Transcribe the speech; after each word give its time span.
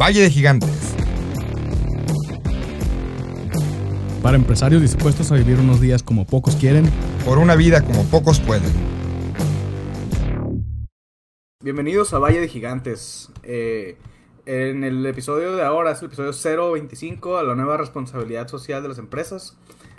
Valle 0.00 0.20
de 0.20 0.30
Gigantes. 0.30 0.94
Para 4.22 4.36
empresarios 4.36 4.80
dispuestos 4.80 5.32
a 5.32 5.34
vivir 5.34 5.58
unos 5.58 5.80
días 5.80 6.04
como 6.04 6.24
pocos 6.24 6.54
quieren. 6.54 6.88
Por 7.24 7.38
una 7.38 7.56
vida 7.56 7.84
como 7.84 8.04
pocos 8.04 8.38
pueden. 8.38 8.70
Bienvenidos 11.64 12.14
a 12.14 12.20
Valle 12.20 12.40
de 12.40 12.46
Gigantes. 12.46 13.32
Eh, 13.42 13.96
en 14.46 14.84
el 14.84 15.04
episodio 15.04 15.56
de 15.56 15.64
ahora, 15.64 15.90
es 15.90 16.00
el 16.00 16.06
episodio 16.06 16.70
025, 16.72 17.36
a 17.36 17.42
la 17.42 17.56
nueva 17.56 17.76
responsabilidad 17.76 18.46
social 18.46 18.82
de 18.82 18.90
las 18.90 18.98
empresas. 18.98 19.56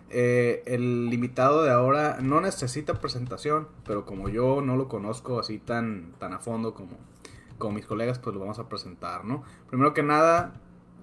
Eh, 0.10 0.64
el 0.66 1.10
invitado 1.12 1.64
de 1.64 1.72
ahora 1.72 2.20
no 2.22 2.40
necesita 2.40 3.02
presentación, 3.02 3.68
pero 3.86 4.06
como 4.06 4.30
yo 4.30 4.62
no 4.62 4.78
lo 4.78 4.88
conozco 4.88 5.42
así 5.42 5.60
tan, 5.60 6.14
tan 6.20 6.32
a 6.32 6.40
fondo 6.40 6.74
como, 6.74 6.98
como 7.60 7.76
mis 7.76 7.86
colegas, 7.86 8.18
pues 8.18 8.34
lo 8.34 8.40
vamos 8.40 8.58
a 8.58 8.68
presentar, 8.68 9.26
¿no? 9.26 9.44
Primero 9.68 9.94
que 9.94 10.02
nada, 10.02 10.54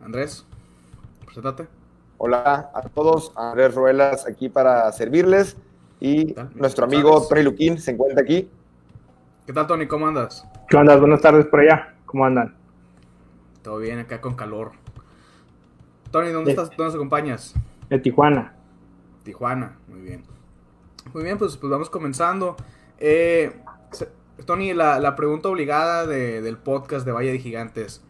Andrés, 0.03 0.45
preséntate. 1.25 1.69
Hola 2.19 2.71
a 2.75 2.83
todos, 2.89 3.33
Andrés 3.37 3.75
Ruelas 3.75 4.27
aquí 4.27 4.49
para 4.49 4.91
servirles 4.91 5.57
y 6.01 6.35
nuestro 6.55 6.87
amigo 6.87 7.25
Tony 7.29 7.43
Luquín 7.43 7.79
se 7.79 7.93
encuentra 7.93 8.23
aquí. 8.23 8.51
¿Qué 9.47 9.53
tal, 9.53 9.67
Tony? 9.67 9.87
¿Cómo 9.87 10.09
andas? 10.09 10.45
¿Qué 10.69 10.77
onda? 10.77 10.97
Buenas 10.97 11.21
tardes 11.21 11.47
por 11.47 11.61
allá. 11.61 11.95
¿Cómo 12.07 12.25
andan? 12.25 12.57
Todo 13.63 13.79
bien, 13.79 13.99
acá 13.99 14.21
con 14.21 14.35
calor. 14.35 14.73
Tony, 16.11 16.31
¿dónde 16.31 16.51
estás? 16.51 16.71
¿Dónde 16.71 16.85
nos 16.85 16.95
acompañas? 16.95 17.55
De 17.91 17.99
Tijuana. 17.99 18.55
Tijuana, 19.23 19.77
muy 19.89 20.01
bien. 20.01 20.25
Muy 21.13 21.23
bien, 21.23 21.37
pues, 21.37 21.57
pues 21.57 21.71
vamos 21.71 21.91
comenzando. 21.91 22.57
Eh, 22.99 23.61
Tony, 24.45 24.75
la, 24.75 25.17
pregunta 25.17 25.49
obligada 25.49 26.07
del 26.07 26.59
podcast 26.59 27.07
de 27.07 27.13
Valle 27.13 27.33
de 27.33 27.39
Gigantes. 27.39 28.05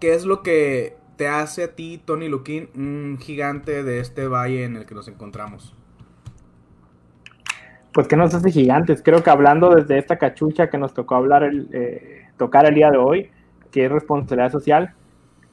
¿Qué 0.00 0.14
es 0.14 0.24
lo 0.24 0.42
que 0.42 0.96
te 1.16 1.28
hace 1.28 1.64
a 1.64 1.74
ti, 1.74 2.00
Tony 2.04 2.28
Luquín, 2.28 2.68
un 2.74 3.18
gigante 3.20 3.84
de 3.84 4.00
este 4.00 4.26
valle 4.26 4.64
en 4.64 4.76
el 4.76 4.86
que 4.86 4.94
nos 4.94 5.06
encontramos? 5.08 5.76
Pues 7.92 8.08
que 8.08 8.16
nos 8.16 8.34
hace 8.34 8.50
gigantes. 8.50 9.02
Creo 9.02 9.22
que 9.22 9.30
hablando 9.30 9.74
desde 9.74 9.98
esta 9.98 10.16
cachucha 10.16 10.68
que 10.68 10.78
nos 10.78 10.94
tocó 10.94 11.14
hablar 11.14 11.44
el, 11.44 11.68
eh, 11.72 12.28
tocar 12.36 12.66
el 12.66 12.74
día 12.74 12.90
de 12.90 12.98
hoy, 12.98 13.30
que 13.70 13.86
es 13.86 13.92
responsabilidad 13.92 14.50
social, 14.50 14.94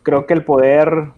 creo 0.04 0.26
que 0.26 0.34
el 0.34 0.44
poder 0.44 1.12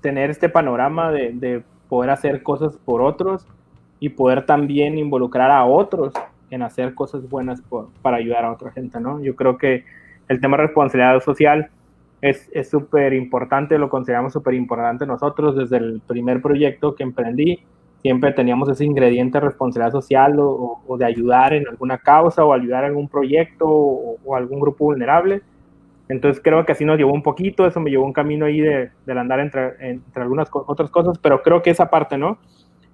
tener 0.00 0.30
este 0.30 0.48
panorama 0.48 1.10
de 1.10 1.62
poder 1.88 2.10
hacer 2.10 2.42
cosas 2.42 2.76
por 2.76 3.02
otros 3.02 3.46
y 4.00 4.10
poder 4.10 4.46
también 4.46 4.98
involucrar 4.98 5.50
a 5.50 5.64
otros 5.64 6.12
en 6.50 6.62
hacer 6.62 6.94
cosas 6.94 7.28
buenas 7.28 7.62
para 8.02 8.18
ayudar 8.18 8.44
a 8.44 8.52
otra 8.52 8.72
gente, 8.72 9.00
¿no? 9.00 9.22
Yo 9.22 9.36
creo 9.36 9.56
que 9.56 9.84
el 10.28 10.40
tema 10.40 10.56
de 10.56 10.64
responsabilidad 10.64 11.20
social 11.20 11.70
es 12.20 12.50
súper 12.68 13.14
importante, 13.14 13.78
lo 13.78 13.88
consideramos 13.88 14.32
súper 14.32 14.54
importante 14.54 15.06
nosotros 15.06 15.56
desde 15.56 15.78
el 15.78 16.02
primer 16.06 16.42
proyecto 16.42 16.94
que 16.94 17.02
emprendí, 17.02 17.64
siempre 18.02 18.32
teníamos 18.32 18.68
ese 18.68 18.84
ingrediente 18.84 19.38
de 19.38 19.46
responsabilidad 19.46 19.92
social 19.92 20.36
o, 20.38 20.96
de 20.98 21.04
ayudar 21.04 21.52
en 21.52 21.68
alguna 21.68 21.98
causa 21.98 22.44
o 22.44 22.52
ayudar 22.52 22.84
en 22.84 22.90
algún 22.90 23.08
proyecto 23.08 23.66
o, 23.68 24.36
algún 24.36 24.60
grupo 24.60 24.86
vulnerable. 24.86 25.42
Entonces 26.08 26.42
creo 26.42 26.64
que 26.64 26.72
así 26.72 26.84
nos 26.84 26.98
llevó 26.98 27.12
un 27.12 27.22
poquito, 27.22 27.66
eso 27.66 27.78
me 27.78 27.90
llevó 27.90 28.04
un 28.04 28.12
camino 28.12 28.46
ahí 28.46 28.60
de, 28.60 28.90
andar 29.08 29.40
entre, 29.40 29.90
entre 29.90 30.22
algunas 30.22 30.48
otras 30.52 30.90
cosas, 30.90 31.18
pero 31.18 31.42
creo 31.42 31.62
que 31.62 31.70
esa 31.70 31.88
parte, 31.88 32.18
¿no? 32.18 32.38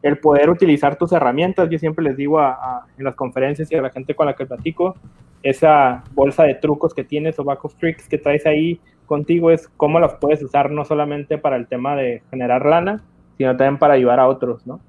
El 0.06 0.18
poder 0.18 0.50
utilizar 0.50 0.96
tus 0.96 1.10
herramientas, 1.10 1.68
yo 1.68 1.80
siempre 1.80 2.04
les 2.04 2.16
digo 2.16 2.38
a, 2.38 2.86
en 2.96 3.04
las 3.04 3.16
conferencias 3.16 3.72
y 3.72 3.74
a 3.74 3.82
la 3.82 3.90
gente 3.90 4.14
con 4.14 4.26
la 4.26 4.36
que 4.36 4.46
platico, 4.46 4.94
esa 5.42 6.04
bolsa 6.14 6.44
de 6.44 6.54
trucos 6.54 6.94
que 6.94 7.02
tienes 7.02 7.36
o 7.40 7.44
back 7.44 7.64
of 7.64 7.74
tricks 7.74 8.08
que 8.08 8.16
traes 8.16 8.46
ahí 8.46 8.80
contigo 9.06 9.50
es 9.50 9.68
cómo 9.76 9.98
las 9.98 10.14
puedes 10.14 10.40
usar 10.44 10.70
no 10.70 10.84
solamente 10.84 11.38
para 11.38 11.56
el 11.56 11.66
tema 11.66 11.96
de 11.96 12.22
generar 12.30 12.64
lana, 12.64 13.02
sino 13.36 13.56
también 13.56 13.78
para 13.78 13.94
ayudar 13.94 14.20
a 14.20 14.28
otros, 14.28 14.64
¿no? 14.64 14.80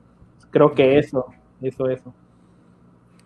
Creo 0.52 0.74
que 0.74 1.00
eso, 1.00 1.26
eso, 1.64 1.90
eso. 1.90 2.14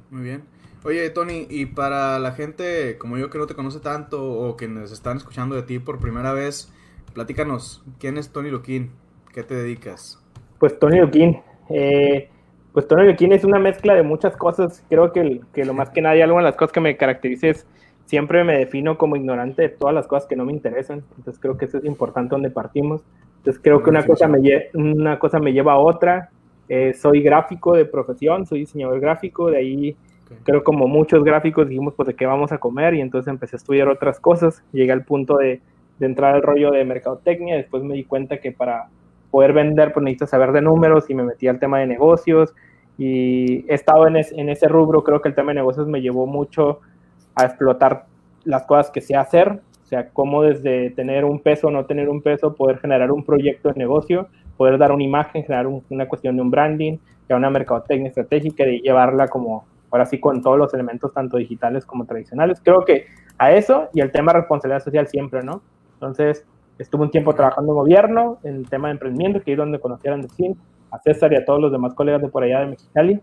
Muy 0.09 0.23
bien. 0.23 0.44
Oye, 0.85 1.09
Tony, 1.09 1.46
y 1.50 1.66
para 1.66 2.19
la 2.19 2.31
gente 2.31 2.97
como 2.97 3.18
yo 3.18 3.29
que 3.29 3.38
no 3.38 3.47
te 3.47 3.53
conoce 3.53 3.81
tanto 3.81 4.31
o 4.31 4.56
que 4.56 4.69
nos 4.69 4.94
están 4.94 5.18
escuchando 5.18 5.56
de 5.56 5.63
ti 5.63 5.79
por 5.79 6.00
primera 6.00 6.31
vez, 6.31 6.73
platícanos, 7.13 7.84
¿quién 8.00 8.18
es 8.18 8.31
Tony 8.31 8.50
Luquín? 8.50 8.91
¿Qué 9.34 9.44
te 9.44 9.56
dedicas? 9.56 10.23
Pues 10.58 10.78
Tony 10.79 11.00
Luquín, 11.00 11.41
eh, 11.74 12.30
pues 12.74 12.88
Tony 12.88 13.06
Luquín 13.06 13.34
es 13.34 13.44
una 13.44 13.59
mezcla 13.59 13.96
de 13.96 14.04
muchas 14.04 14.36
cosas. 14.38 14.86
Creo 14.90 15.12
que, 15.12 15.42
que 15.54 15.66
lo 15.66 15.74
más 15.74 15.90
que 15.90 16.02
nadie, 16.02 16.24
algo 16.24 16.38
de 16.38 16.44
las 16.44 16.56
cosas 16.56 16.72
que 16.72 16.80
me 16.80 16.98
caracteriza 16.98 17.48
es 17.48 17.68
siempre 18.06 18.44
me 18.44 18.58
defino 18.58 18.98
como 18.98 19.16
ignorante 19.16 19.62
de 19.62 19.70
todas 19.70 19.96
las 19.96 20.08
cosas 20.08 20.28
que 20.28 20.36
no 20.36 20.46
me 20.46 20.54
interesan. 20.54 21.04
Entonces 21.18 21.40
creo 21.40 21.58
que 21.58 21.66
eso 21.66 21.78
es 21.78 21.86
importante 21.86 22.32
donde 22.32 22.50
partimos. 22.50 23.02
Entonces 23.38 23.62
creo 23.64 23.82
que 23.82 23.90
una 23.90 24.06
cosa 24.06 24.28
me, 24.28 24.40
una 24.74 25.18
cosa 25.18 25.40
me 25.40 25.54
lleva 25.54 25.74
a 25.74 25.78
otra. 25.78 26.30
Eh, 26.70 26.94
soy 26.94 27.22
gráfico 27.22 27.74
de 27.74 27.86
profesión, 27.86 28.46
soy 28.46 28.59
diseñador 28.59 29.00
gráfico, 29.00 29.50
de 29.50 29.58
ahí 29.58 29.98
creo 30.44 30.64
como 30.64 30.88
muchos 30.88 31.24
gráficos 31.24 31.68
dijimos, 31.68 31.94
pues 31.96 32.08
de 32.08 32.16
qué 32.16 32.26
vamos 32.26 32.52
a 32.53 32.58
comer 32.58 32.94
y 32.94 33.02
entonces 33.02 33.30
empecé 33.30 33.56
a 33.56 33.59
estudiar 33.59 33.90
otras 33.90 34.20
cosas, 34.20 34.64
llegué 34.72 34.94
al 34.94 35.03
punto 35.03 35.38
de, 35.38 35.59
de 36.00 36.06
entrar 36.06 36.34
al 36.34 36.42
rollo 36.42 36.72
de 36.72 36.86
mercadotecnia, 36.86 37.58
después 37.58 37.84
me 37.84 37.96
di 37.96 38.06
cuenta 38.06 38.38
que 38.38 38.52
para 38.52 38.88
poder 39.31 39.53
vender 39.53 39.94
pues 39.94 40.03
necesitas 40.03 40.30
saber 40.30 40.52
de 40.52 40.62
números 40.62 41.09
y 41.09 41.16
me 41.16 41.24
metí 41.24 41.47
al 41.47 41.59
tema 41.59 41.80
de 41.80 41.88
negocios 41.88 42.53
y 42.97 43.66
he 43.72 43.74
estado 43.74 44.06
en 44.06 44.18
ese 44.18 44.68
rubro, 44.68 45.03
creo 45.03 45.22
que 45.22 45.30
el 45.30 45.36
tema 45.36 45.52
de 45.52 45.56
negocios 45.56 45.88
me 45.88 46.02
llevó 46.02 46.28
mucho 46.28 46.81
a 47.34 47.46
explotar 47.46 48.06
las 48.44 48.64
cosas 48.64 48.91
que 48.91 49.02
sé 49.02 49.16
hacer, 49.16 49.62
o 49.84 49.86
sea, 49.86 50.09
cómo 50.09 50.44
desde 50.44 50.91
tener 50.91 51.25
un 51.25 51.40
peso 51.40 51.68
o 51.68 51.72
no 51.72 51.86
tener 51.86 52.09
un 52.09 52.22
peso, 52.22 52.53
poder 52.53 52.80
generar 52.80 53.12
un 53.12 53.24
proyecto 53.24 53.70
de 53.70 53.75
negocio, 53.75 54.28
poder 54.58 54.78
dar 54.78 54.91
una 54.91 55.03
imagen, 55.03 55.44
generar 55.44 55.68
una 55.68 56.08
cuestión 56.08 56.36
de 56.36 56.41
un 56.41 56.52
branding, 56.52 56.97
ya 57.28 57.36
una 57.36 57.50
mercadotecnia 57.50 58.09
estratégica 58.09 58.66
y 58.66 58.81
llevarla 58.81 59.28
como 59.28 59.66
ahora 59.90 60.06
sí 60.06 60.20
con 60.20 60.41
todos 60.41 60.58
los 60.58 60.74
elementos 60.74 61.14
tanto 61.14 61.38
digitales 61.38 61.86
como 61.86 62.06
tradicionales. 62.06 62.62
Creo 62.64 62.86
que 62.86 63.06
a 63.38 63.52
eso 63.52 63.90
y 63.94 64.02
el 64.02 64.12
tema 64.12 64.34
de 64.34 64.40
responsabilidad 64.40 64.84
social 64.84 65.08
siempre, 65.08 65.44
¿no? 65.44 65.62
Entonces, 65.94 66.46
estuve 66.78 67.04
un 67.04 67.12
tiempo 67.12 67.34
trabajando 67.34 67.72
en 67.72 67.78
gobierno, 67.78 68.40
en 68.44 68.56
el 68.56 68.70
tema 68.70 68.88
de 68.88 68.94
emprendimiento, 68.94 69.42
que 69.42 69.52
es 69.52 69.58
donde 69.58 69.80
conocieron 69.80 70.22
de 70.22 70.56
a 70.92 71.00
César 71.00 71.32
y 71.32 71.38
a 71.38 71.46
todos 71.46 71.62
los 71.62 71.72
demás 71.72 71.94
colegas 71.94 72.22
de 72.22 72.30
por 72.30 72.44
allá 72.44 72.62
de 72.62 72.68
Mexicali. 72.68 73.22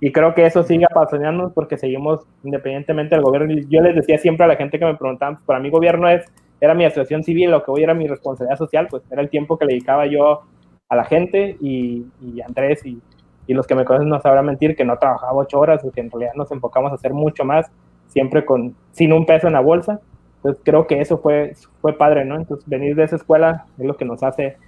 Y 0.00 0.10
creo 0.12 0.34
que 0.34 0.44
eso 0.44 0.62
sigue 0.64 0.84
apasionándonos 0.90 1.52
porque 1.52 1.78
seguimos 1.78 2.26
independientemente 2.42 3.14
del 3.14 3.24
gobierno. 3.24 3.54
Yo 3.68 3.80
les 3.80 3.94
decía 3.94 4.18
siempre 4.18 4.44
a 4.44 4.48
la 4.48 4.56
gente 4.56 4.78
que 4.78 4.84
me 4.84 4.96
preguntaban, 4.96 5.36
pues, 5.36 5.46
para 5.46 5.60
mí 5.60 5.70
gobierno 5.70 6.08
es, 6.08 6.24
era 6.60 6.74
mi 6.74 6.84
asociación 6.84 7.22
civil, 7.22 7.50
lo 7.50 7.62
que 7.62 7.70
hoy 7.70 7.84
era 7.84 7.94
mi 7.94 8.08
responsabilidad 8.08 8.58
social, 8.58 8.88
pues 8.90 9.02
era 9.10 9.22
el 9.22 9.30
tiempo 9.30 9.56
que 9.58 9.66
le 9.66 9.74
dedicaba 9.74 10.06
yo 10.06 10.42
a 10.88 10.96
la 10.96 11.04
gente 11.04 11.56
y, 11.60 12.06
y 12.20 12.40
Andrés 12.40 12.84
y 12.84 13.00
y 13.46 13.54
los 13.54 13.66
que 13.66 13.74
me 13.74 13.84
conocen 13.84 14.08
no 14.08 14.20
sabrán 14.20 14.46
mentir 14.46 14.74
que 14.76 14.84
no 14.84 14.98
trabajaba 14.98 15.34
ocho 15.34 15.58
horas, 15.58 15.82
porque 15.82 16.00
en 16.00 16.10
realidad 16.10 16.32
nos 16.34 16.50
enfocamos 16.50 16.92
a 16.92 16.94
hacer 16.94 17.12
mucho 17.12 17.44
más, 17.44 17.70
siempre 18.08 18.44
con, 18.44 18.74
sin 18.92 19.12
un 19.12 19.26
peso 19.26 19.46
en 19.46 19.54
la 19.54 19.60
bolsa. 19.60 20.00
Entonces 20.44 20.62
creo 20.62 20.86
que 20.86 21.00
eso 21.00 21.16
fue, 21.16 21.54
fue 21.80 21.94
padre, 21.94 22.26
¿no? 22.26 22.36
Entonces 22.36 22.68
venir 22.68 22.94
de 22.94 23.04
esa 23.04 23.16
escuela 23.16 23.64
es 23.78 23.86
lo 23.86 23.96
que 23.96 24.04
nos 24.04 24.22
hace 24.22 24.58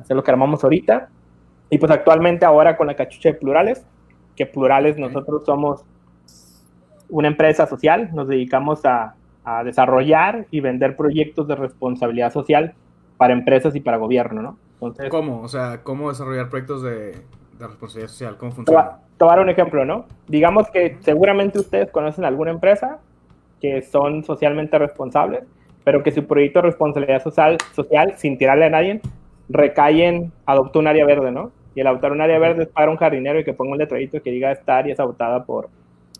hacer 0.00 0.16
lo 0.16 0.22
que 0.22 0.30
armamos 0.30 0.62
ahorita. 0.62 1.08
Y 1.68 1.78
pues 1.78 1.90
actualmente 1.90 2.46
ahora 2.46 2.76
con 2.76 2.86
la 2.86 2.94
cachucha 2.94 3.30
de 3.30 3.34
plurales, 3.34 3.84
que 4.36 4.46
plurales 4.46 4.96
nosotros 4.98 5.42
somos 5.44 5.84
una 7.08 7.26
empresa 7.26 7.66
social, 7.66 8.10
nos 8.14 8.28
dedicamos 8.28 8.84
a, 8.84 9.16
a 9.44 9.64
desarrollar 9.64 10.46
y 10.52 10.60
vender 10.60 10.94
proyectos 10.94 11.48
de 11.48 11.56
responsabilidad 11.56 12.32
social 12.32 12.74
para 13.16 13.32
empresas 13.32 13.74
y 13.74 13.80
para 13.80 13.96
gobierno, 13.96 14.42
¿no? 14.42 14.58
Entonces, 14.74 15.08
¿Cómo? 15.10 15.42
O 15.42 15.48
sea, 15.48 15.82
¿cómo 15.82 16.08
desarrollar 16.08 16.50
proyectos 16.50 16.82
de, 16.82 17.16
de 17.58 17.66
responsabilidad 17.66 18.10
social? 18.10 18.36
¿Cómo 18.36 18.52
funciona? 18.52 18.98
Tomar 19.18 19.40
un 19.40 19.48
ejemplo, 19.48 19.84
¿no? 19.84 20.04
Digamos 20.28 20.70
que 20.70 20.98
seguramente 21.00 21.58
ustedes 21.58 21.90
conocen 21.90 22.24
alguna 22.24 22.52
empresa 22.52 23.00
que 23.66 23.82
son 23.82 24.22
socialmente 24.22 24.78
responsables, 24.78 25.42
pero 25.82 26.02
que 26.02 26.12
su 26.12 26.24
proyecto 26.24 26.60
de 26.60 26.68
responsabilidad 26.68 27.22
social, 27.22 27.58
social 27.74 28.14
sin 28.16 28.38
tirarle 28.38 28.66
a 28.66 28.70
nadie, 28.70 29.00
recae 29.48 30.06
en 30.06 30.32
adoptar 30.46 30.80
un 30.80 30.86
área 30.86 31.04
verde, 31.04 31.32
¿no? 31.32 31.50
Y 31.74 31.80
el 31.80 31.86
adoptar 31.88 32.12
un 32.12 32.20
área 32.20 32.38
verde 32.38 32.62
es 32.64 32.68
para 32.68 32.90
un 32.90 32.96
jardinero 32.96 33.40
y 33.40 33.44
que 33.44 33.52
ponga 33.52 33.72
un 33.72 33.78
letrerito 33.78 34.22
que 34.22 34.30
diga 34.30 34.52
esta 34.52 34.78
área 34.78 34.92
es 34.92 35.00
adoptada 35.00 35.44
por, 35.44 35.68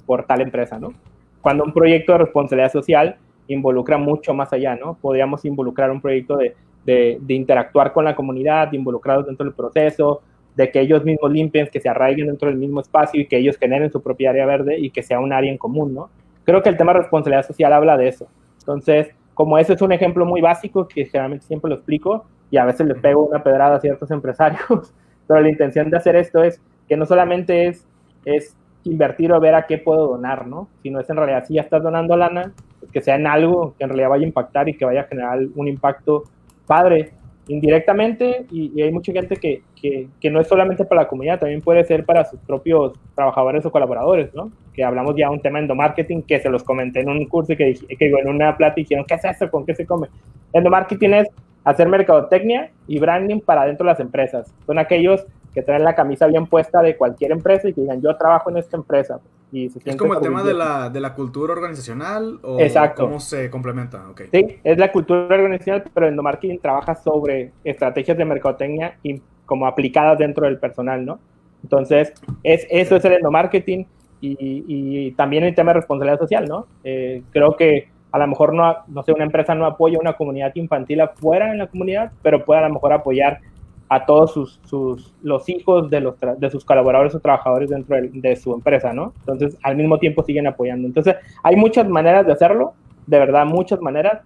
por 0.05 0.25
tal 0.25 0.41
empresa, 0.41 0.79
¿no? 0.79 0.93
Cuando 1.41 1.65
un 1.65 1.73
proyecto 1.73 2.13
de 2.13 2.19
responsabilidad 2.19 2.73
social 2.73 3.17
involucra 3.47 3.97
mucho 3.97 4.35
más 4.35 4.53
allá, 4.53 4.75
¿no? 4.75 4.99
Podríamos 5.01 5.45
involucrar 5.45 5.91
un 5.93 6.01
proyecto 6.01 6.37
de, 6.37 6.55
de, 6.85 7.19
de 7.21 7.35
interactuar 7.35 7.93
con 7.93 8.05
la 8.05 8.17
comunidad, 8.17 8.69
de 8.69 8.77
involucrados 8.77 9.27
dentro 9.27 9.45
del 9.45 9.55
proceso, 9.55 10.21
de 10.57 10.71
que 10.71 10.81
ellos 10.81 11.05
mismos 11.05 11.31
limpien, 11.31 11.69
que 11.69 11.81
se 11.81 11.89
arraiguen 11.89 12.27
dentro 12.27 12.49
del 12.49 12.59
mismo 12.59 12.81
espacio 12.81 13.21
y 13.21 13.27
que 13.27 13.37
ellos 13.37 13.57
generen 13.57 13.93
su 13.93 14.03
propia 14.03 14.31
área 14.31 14.47
verde 14.47 14.79
y 14.79 14.91
que 14.91 15.03
sea 15.03 15.21
un 15.21 15.33
área 15.33 15.53
en 15.53 15.59
común, 15.59 15.95
¿no? 15.95 16.11
Creo 16.47 16.63
que 16.63 16.69
el 16.69 16.77
tema 16.77 16.93
de 16.93 17.01
responsabilidad 17.01 17.45
social 17.45 17.73
habla 17.73 17.99
de 17.99 18.09
eso. 18.09 18.29
Entonces, 18.61 19.09
como 19.35 19.59
ese 19.59 19.75
es 19.75 19.83
un 19.83 19.93
ejemplo 19.93 20.25
muy 20.25 20.41
básico 20.41 20.89
que 20.89 21.05
generalmente 21.05 21.45
siempre 21.45 21.69
lo 21.69 21.75
explico 21.75 22.25
y 22.51 22.57
a 22.57 22.65
veces 22.65 22.87
le 22.87 22.95
pego 22.95 23.27
una 23.27 23.43
pedrada 23.43 23.77
a 23.77 23.81
ciertos 23.81 24.11
empresarios, 24.13 24.95
pero 25.27 25.41
la 25.41 25.51
intención 25.51 25.91
de 25.91 25.97
hacer 25.97 26.17
esto 26.17 26.43
es 26.43 26.63
que 26.89 26.97
no 26.97 27.05
solamente 27.05 27.67
es, 27.67 27.87
es 28.25 28.57
invertir 28.85 29.33
o 29.33 29.41
ver 29.41 29.57
a 29.57 29.67
qué 29.67 29.79
puedo 29.79 30.07
donar, 30.07 30.47
¿no? 30.47 30.69
Sino 30.83 31.01
es 31.01 31.11
en 31.11 31.17
realidad, 31.17 31.45
si 31.45 31.55
ya 31.55 31.63
estás 31.63 31.83
donando 31.83 32.17
lana, 32.17 32.53
que 32.93 33.03
sea 33.03 33.17
en 33.17 33.27
algo 33.27 33.75
que 33.77 33.85
en 33.85 33.91
realidad 33.91 34.11
vaya 34.11 34.25
a 34.25 34.29
impactar 34.29 34.69
y 34.69 34.77
que 34.77 34.85
vaya 34.85 35.01
a 35.01 35.05
generar 35.05 35.41
un 35.57 35.67
impacto 35.67 36.23
padre 36.65 37.13
indirectamente 37.49 38.47
y, 38.51 38.81
hay 38.81 38.93
mucha 38.93 39.13
gente 39.13 39.37
que, 39.37 39.63
que, 39.81 40.09
que, 40.21 40.31
no 40.31 40.41
es 40.41 40.49
solamente 40.49 40.85
para 40.85 41.03
la 41.03 41.09
comunidad, 41.09 41.41
también 41.41 41.61
puede 41.61 41.85
ser 41.85 42.05
para 42.05 42.25
sus 42.25 42.41
propios 42.41 42.93
trabajadores 43.15 43.67
o 43.67 43.71
colaboradores, 43.71 44.33
¿no? 44.35 44.51
Que 44.77 44.85
hablamos 44.85 45.15
ya 45.17 45.29
de 45.29 45.35
un 45.35 45.41
tema 45.41 45.59
endomarketing 45.59 46.23
que 46.23 46.39
se 46.39 46.51
los 46.51 46.63
comenté 46.63 47.01
en 47.01 47.09
un 47.09 47.25
curso 47.27 47.55
y 47.55 47.57
que, 47.57 47.75
que 47.75 48.07
en 48.07 48.29
una 48.29 48.57
plata 48.57 48.75
dijeron, 48.77 49.07
¿qué 49.09 49.15
es 49.15 49.25
eso? 49.25 49.51
¿Con 49.51 49.65
qué 49.65 49.75
se 49.75 49.87
come? 49.87 50.09
Endomarketing 50.53 51.15
es 51.15 51.29
hacer 51.65 51.89
mercadotecnia 51.89 52.71
y 52.87 53.01
branding 53.01 53.41
para 53.41 53.65
dentro 53.65 53.85
de 53.85 53.93
las 53.93 54.01
empresas. 54.01 54.53
Son 54.67 54.79
aquellos 54.79 55.27
que 55.53 55.63
traen 55.63 55.85
la 55.85 55.95
camisa 55.95 56.27
bien 56.27 56.47
puesta 56.47 56.83
de 56.83 56.97
cualquier 56.97 57.33
empresa 57.33 57.69
y 57.69 57.73
que 57.73 57.81
digan, 57.81 58.03
yo 58.03 58.15
trabajo 58.17 58.51
en 58.51 58.59
esta 58.59 58.77
empresa. 58.77 59.19
Y 59.51 59.71
¿Es 59.85 59.97
como 59.97 60.15
el 60.15 60.21
tema 60.21 60.43
de 60.43 60.53
la, 60.53 60.91
de 60.91 61.01
la, 61.01 61.15
cultura 61.15 61.55
organizacional 61.55 62.39
o 62.43 62.59
cómo 62.95 63.21
se 63.21 63.49
complementa? 63.49 64.05
Sí, 64.31 64.59
es 64.63 64.77
la 64.77 64.93
cultura 64.93 65.35
organizacional, 65.35 65.85
pero 65.95 66.09
endomarketing 66.09 66.59
trabaja 66.59 66.95
sobre 66.95 67.53
estrategias 67.65 68.19
de 68.19 68.25
mercadotecnia 68.25 68.99
y 69.03 69.23
como 69.47 69.67
aplicadas 69.67 70.19
dentro 70.19 70.47
del 70.47 70.59
personal, 70.59 71.05
¿no? 71.07 71.19
Entonces, 71.63 72.13
es, 72.43 72.67
eso 72.69 72.97
es 72.97 73.05
el 73.07 73.15
endomarketing 73.15 73.87
y, 74.21 74.37
y 74.67 75.13
también 75.13 75.45
el 75.45 75.55
tema 75.55 75.73
de 75.73 75.81
responsabilidad 75.81 76.19
social, 76.19 76.47
¿no? 76.49 76.67
Eh, 76.85 77.23
creo 77.31 77.57
que 77.57 77.89
a 78.13 78.19
lo 78.19 78.27
mejor 78.27 78.55
no, 78.55 78.75
no 78.89 79.03
sé, 79.03 79.13
una 79.13 79.25
empresa 79.25 79.55
no 79.55 79.67
apoya 79.67 79.99
una 79.99 80.15
comunidad 80.15 80.53
infantil 80.55 81.03
afuera 81.03 81.53
en 81.53 81.59
la 81.59 81.67
comunidad, 81.67 82.13
pero 82.23 82.45
puede 82.45 82.61
a 82.61 82.69
lo 82.69 82.75
mejor 82.75 82.93
apoyar 82.93 83.41
a 83.89 84.05
todos 84.05 84.33
sus, 84.33 84.61
sus, 84.65 85.15
los 85.23 85.49
hijos 85.49 85.91
de, 85.91 86.01
los 86.01 86.15
de 86.39 86.51
sus 86.51 86.65
colaboradores 86.65 87.15
o 87.15 87.21
trabajadores 87.21 87.71
dentro 87.71 87.97
de, 88.01 88.37
su 88.37 88.53
empresa, 88.53 88.93
¿no? 88.93 89.13
Entonces, 89.21 89.57
al 89.63 89.77
mismo 89.77 89.99
tiempo 89.99 90.25
siguen 90.25 90.47
apoyando. 90.47 90.89
Entonces, 90.89 91.17
hay 91.43 91.57
muchas 91.57 91.89
maneras 91.89 92.27
de 92.27 92.33
hacerlo, 92.33 92.75
de 93.07 93.19
verdad, 93.19 93.47
muchas 93.47 93.81
maneras. 93.81 94.23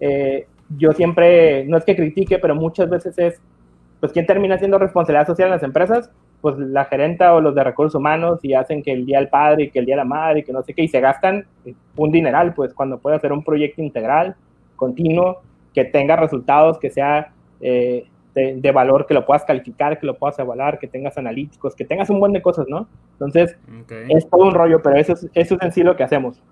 Eh, 0.00 0.46
yo 0.78 0.92
siempre, 0.92 1.64
no 1.66 1.76
es 1.76 1.84
que 1.84 1.96
critique, 1.96 2.38
pero 2.38 2.54
muchas 2.54 2.88
veces 2.88 3.18
es, 3.18 3.40
pues, 4.00 4.12
¿quién 4.12 4.24
termina 4.24 4.56
siendo 4.56 4.78
responsabilidad 4.78 5.26
social 5.26 5.48
en 5.48 5.54
las 5.54 5.62
empresas? 5.62 6.10
Pues 6.42 6.58
la 6.58 6.84
gerenta 6.84 7.34
o 7.34 7.40
los 7.40 7.54
de 7.54 7.64
recursos 7.64 7.98
humanos 7.98 8.40
y 8.42 8.52
hacen 8.52 8.82
que 8.82 8.92
el 8.92 9.06
día 9.06 9.18
del 9.18 9.28
padre 9.28 9.64
y 9.64 9.70
que 9.70 9.78
el 9.78 9.86
día 9.86 9.94
de 9.94 10.02
la 10.02 10.04
madre 10.04 10.40
y 10.40 10.42
que 10.42 10.52
no 10.52 10.62
sé 10.62 10.74
qué, 10.74 10.82
y 10.82 10.88
se 10.88 11.00
gastan 11.00 11.46
un 11.96 12.10
dineral, 12.10 12.52
pues, 12.52 12.74
cuando 12.74 12.98
puede 12.98 13.16
hacer 13.16 13.32
un 13.32 13.42
proyecto 13.42 13.80
integral, 13.80 14.36
continuo, 14.76 15.40
que 15.72 15.84
tenga 15.86 16.16
resultados, 16.16 16.78
que 16.78 16.90
sea... 16.90 17.32
Eh, 17.60 18.06
de, 18.34 18.72
valor, 18.72 19.06
que 19.06 19.14
lo 19.14 19.26
puedas 19.26 19.44
calificar, 19.44 19.98
que 19.98 20.06
lo 20.06 20.16
puedas 20.16 20.38
evaluar, 20.38 20.78
que 20.78 20.86
tengas 20.86 21.18
analíticos, 21.18 21.74
que 21.74 21.84
tengas 21.84 22.08
un 22.08 22.18
buen 22.18 22.32
de 22.32 22.40
cosas, 22.40 22.66
¿no? 22.68 22.88
Entonces, 23.12 23.56
es 24.08 24.28
todo 24.28 24.44
un 24.44 24.54
rollo, 24.54 24.80
pero 24.82 24.96
eso 24.96 25.12
es, 25.12 25.28
eso 25.34 25.54
es 25.54 25.62
en 25.62 25.72
sí 25.72 25.82
lo 25.82 25.96
que 25.96 26.02
hacemos. 26.02 26.42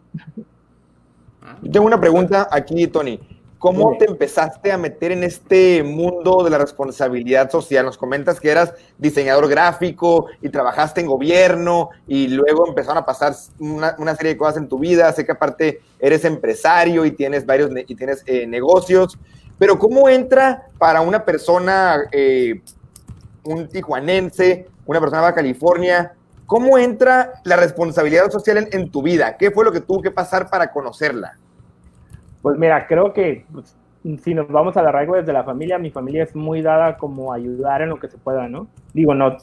Ah. 1.43 1.57
Tengo 1.73 1.87
una 1.87 1.99
pregunta 1.99 2.47
aquí, 2.51 2.87
Tony. 2.87 3.19
¿Cómo 3.61 3.99
te 3.99 4.07
empezaste 4.07 4.73
a 4.73 4.79
meter 4.79 5.13
en 5.13 5.23
este 5.23 5.83
mundo 5.83 6.43
de 6.43 6.49
la 6.49 6.57
responsabilidad 6.57 7.51
social? 7.51 7.85
Nos 7.85 7.99
comentas 7.99 8.41
que 8.41 8.51
eras 8.51 8.73
diseñador 8.97 9.49
gráfico 9.51 10.29
y 10.41 10.49
trabajaste 10.49 11.03
en 11.03 11.07
gobierno 11.07 11.91
y 12.09 12.29
luego 12.29 12.67
empezaron 12.67 12.97
a 12.97 13.05
pasar 13.05 13.35
una, 13.59 13.95
una 13.99 14.17
serie 14.17 14.33
de 14.33 14.39
cosas 14.39 14.57
en 14.57 14.67
tu 14.67 14.79
vida. 14.79 15.13
Sé 15.13 15.27
que 15.27 15.33
aparte 15.33 15.83
eres 15.99 16.25
empresario 16.25 17.05
y 17.05 17.11
tienes 17.11 17.45
varios 17.45 17.71
y 17.87 17.95
tienes 17.95 18.23
eh, 18.25 18.47
negocios. 18.47 19.19
Pero 19.59 19.79
¿cómo 19.79 20.09
entra 20.09 20.69
para 20.79 21.03
una 21.03 21.23
persona, 21.23 21.99
eh, 22.13 22.63
un 23.45 23.69
tijuanense, 23.69 24.69
una 24.87 25.01
persona 25.01 25.27
de 25.27 25.35
California, 25.35 26.15
cómo 26.47 26.79
entra 26.79 27.35
la 27.45 27.57
responsabilidad 27.57 28.31
social 28.31 28.71
en, 28.73 28.91
tu 28.91 29.03
vida? 29.03 29.37
¿Qué 29.37 29.51
fue 29.51 29.67
lo 29.67 29.71
que 29.71 29.83
tuvo 29.83 30.01
que 30.01 30.11
pasar 30.11 30.49
para 30.49 30.73
conocerla? 30.73 31.37
Pues 32.43 32.59
mira, 32.59 32.87
creo 32.87 33.13
que 33.13 33.45
pues, 33.53 33.77
si 34.23 34.35
nos 34.35 34.49
vamos 34.49 34.77
a 34.77 34.83
la 34.83 34.89
arraigo 34.89 35.17
desde 35.17 35.33
la 35.33 35.45
familia, 35.45 35.79
mi 35.79 35.91
familia 35.91 36.23
es 36.23 36.35
muy 36.35 36.63
dada 36.63 36.97
como 36.97 37.33
ayudar 37.33 37.83
en 37.83 37.91
lo 37.91 37.99
que 37.99 38.09
se 38.09 38.19
pueda, 38.19 38.49
¿no? 38.49 38.67
Digo, 38.95 39.15
no, 39.15 39.37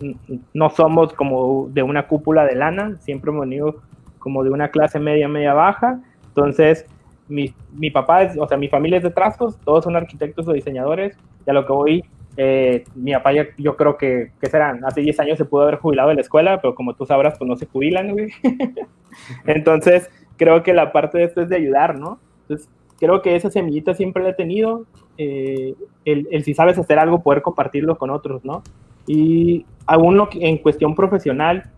no 0.53 0.69
somos 0.69 1.13
como 1.13 1.69
de 1.69 1.83
una 1.83 2.07
cúpula 2.07 2.45
de 2.45 2.55
lana, 2.55 2.97
siempre 2.99 3.31
hemos 3.31 3.41
venido 3.41 3.75
como 4.19 4.43
de 4.43 4.49
una 4.49 4.69
clase 4.69 4.99
media, 4.99 5.27
media 5.27 5.53
baja, 5.53 5.99
entonces 6.27 6.85
mi, 7.27 7.53
mi 7.73 7.91
papá, 7.91 8.23
es, 8.23 8.37
o 8.37 8.47
sea, 8.47 8.57
mi 8.57 8.67
familia 8.67 8.97
es 8.97 9.03
de 9.03 9.11
Trascos, 9.11 9.57
todos 9.59 9.83
son 9.83 9.95
arquitectos 9.95 10.47
o 10.47 10.53
diseñadores, 10.53 11.17
ya 11.45 11.53
lo 11.53 11.65
que 11.65 11.73
voy, 11.73 12.03
eh, 12.35 12.83
mi 12.95 13.13
papá 13.13 13.33
ya, 13.33 13.47
yo 13.57 13.75
creo 13.75 13.97
que, 13.97 14.31
que 14.39 14.47
serán, 14.47 14.83
hace 14.85 15.01
10 15.01 15.19
años 15.19 15.37
se 15.37 15.45
pudo 15.45 15.63
haber 15.63 15.77
jubilado 15.77 16.09
de 16.09 16.15
la 16.15 16.21
escuela, 16.21 16.61
pero 16.61 16.75
como 16.75 16.95
tú 16.95 17.05
sabrás, 17.05 17.37
pues 17.37 17.47
no 17.47 17.55
se 17.55 17.65
jubilan, 17.65 18.11
güey. 18.11 18.29
Entonces, 19.45 20.09
creo 20.37 20.63
que 20.63 20.73
la 20.73 20.91
parte 20.91 21.17
de 21.17 21.23
esto 21.25 21.41
es 21.41 21.49
de 21.49 21.55
ayudar, 21.55 21.97
¿no? 21.97 22.19
Entonces, 22.43 22.69
creo 22.99 23.21
que 23.21 23.35
esa 23.35 23.49
semillita 23.49 23.93
siempre 23.93 24.23
la 24.23 24.29
he 24.29 24.33
tenido, 24.33 24.85
eh, 25.17 25.75
el, 26.05 26.27
el, 26.31 26.43
si 26.43 26.53
sabes 26.53 26.77
hacer 26.77 26.99
algo, 26.99 27.21
poder 27.21 27.41
compartirlo 27.41 27.97
con 27.97 28.09
otros, 28.09 28.43
¿no? 28.43 28.63
Y 29.05 29.65
aún 29.85 30.17
lo 30.17 30.29
en 30.33 30.57
cuestión 30.57 30.95
profesional, 30.95 31.71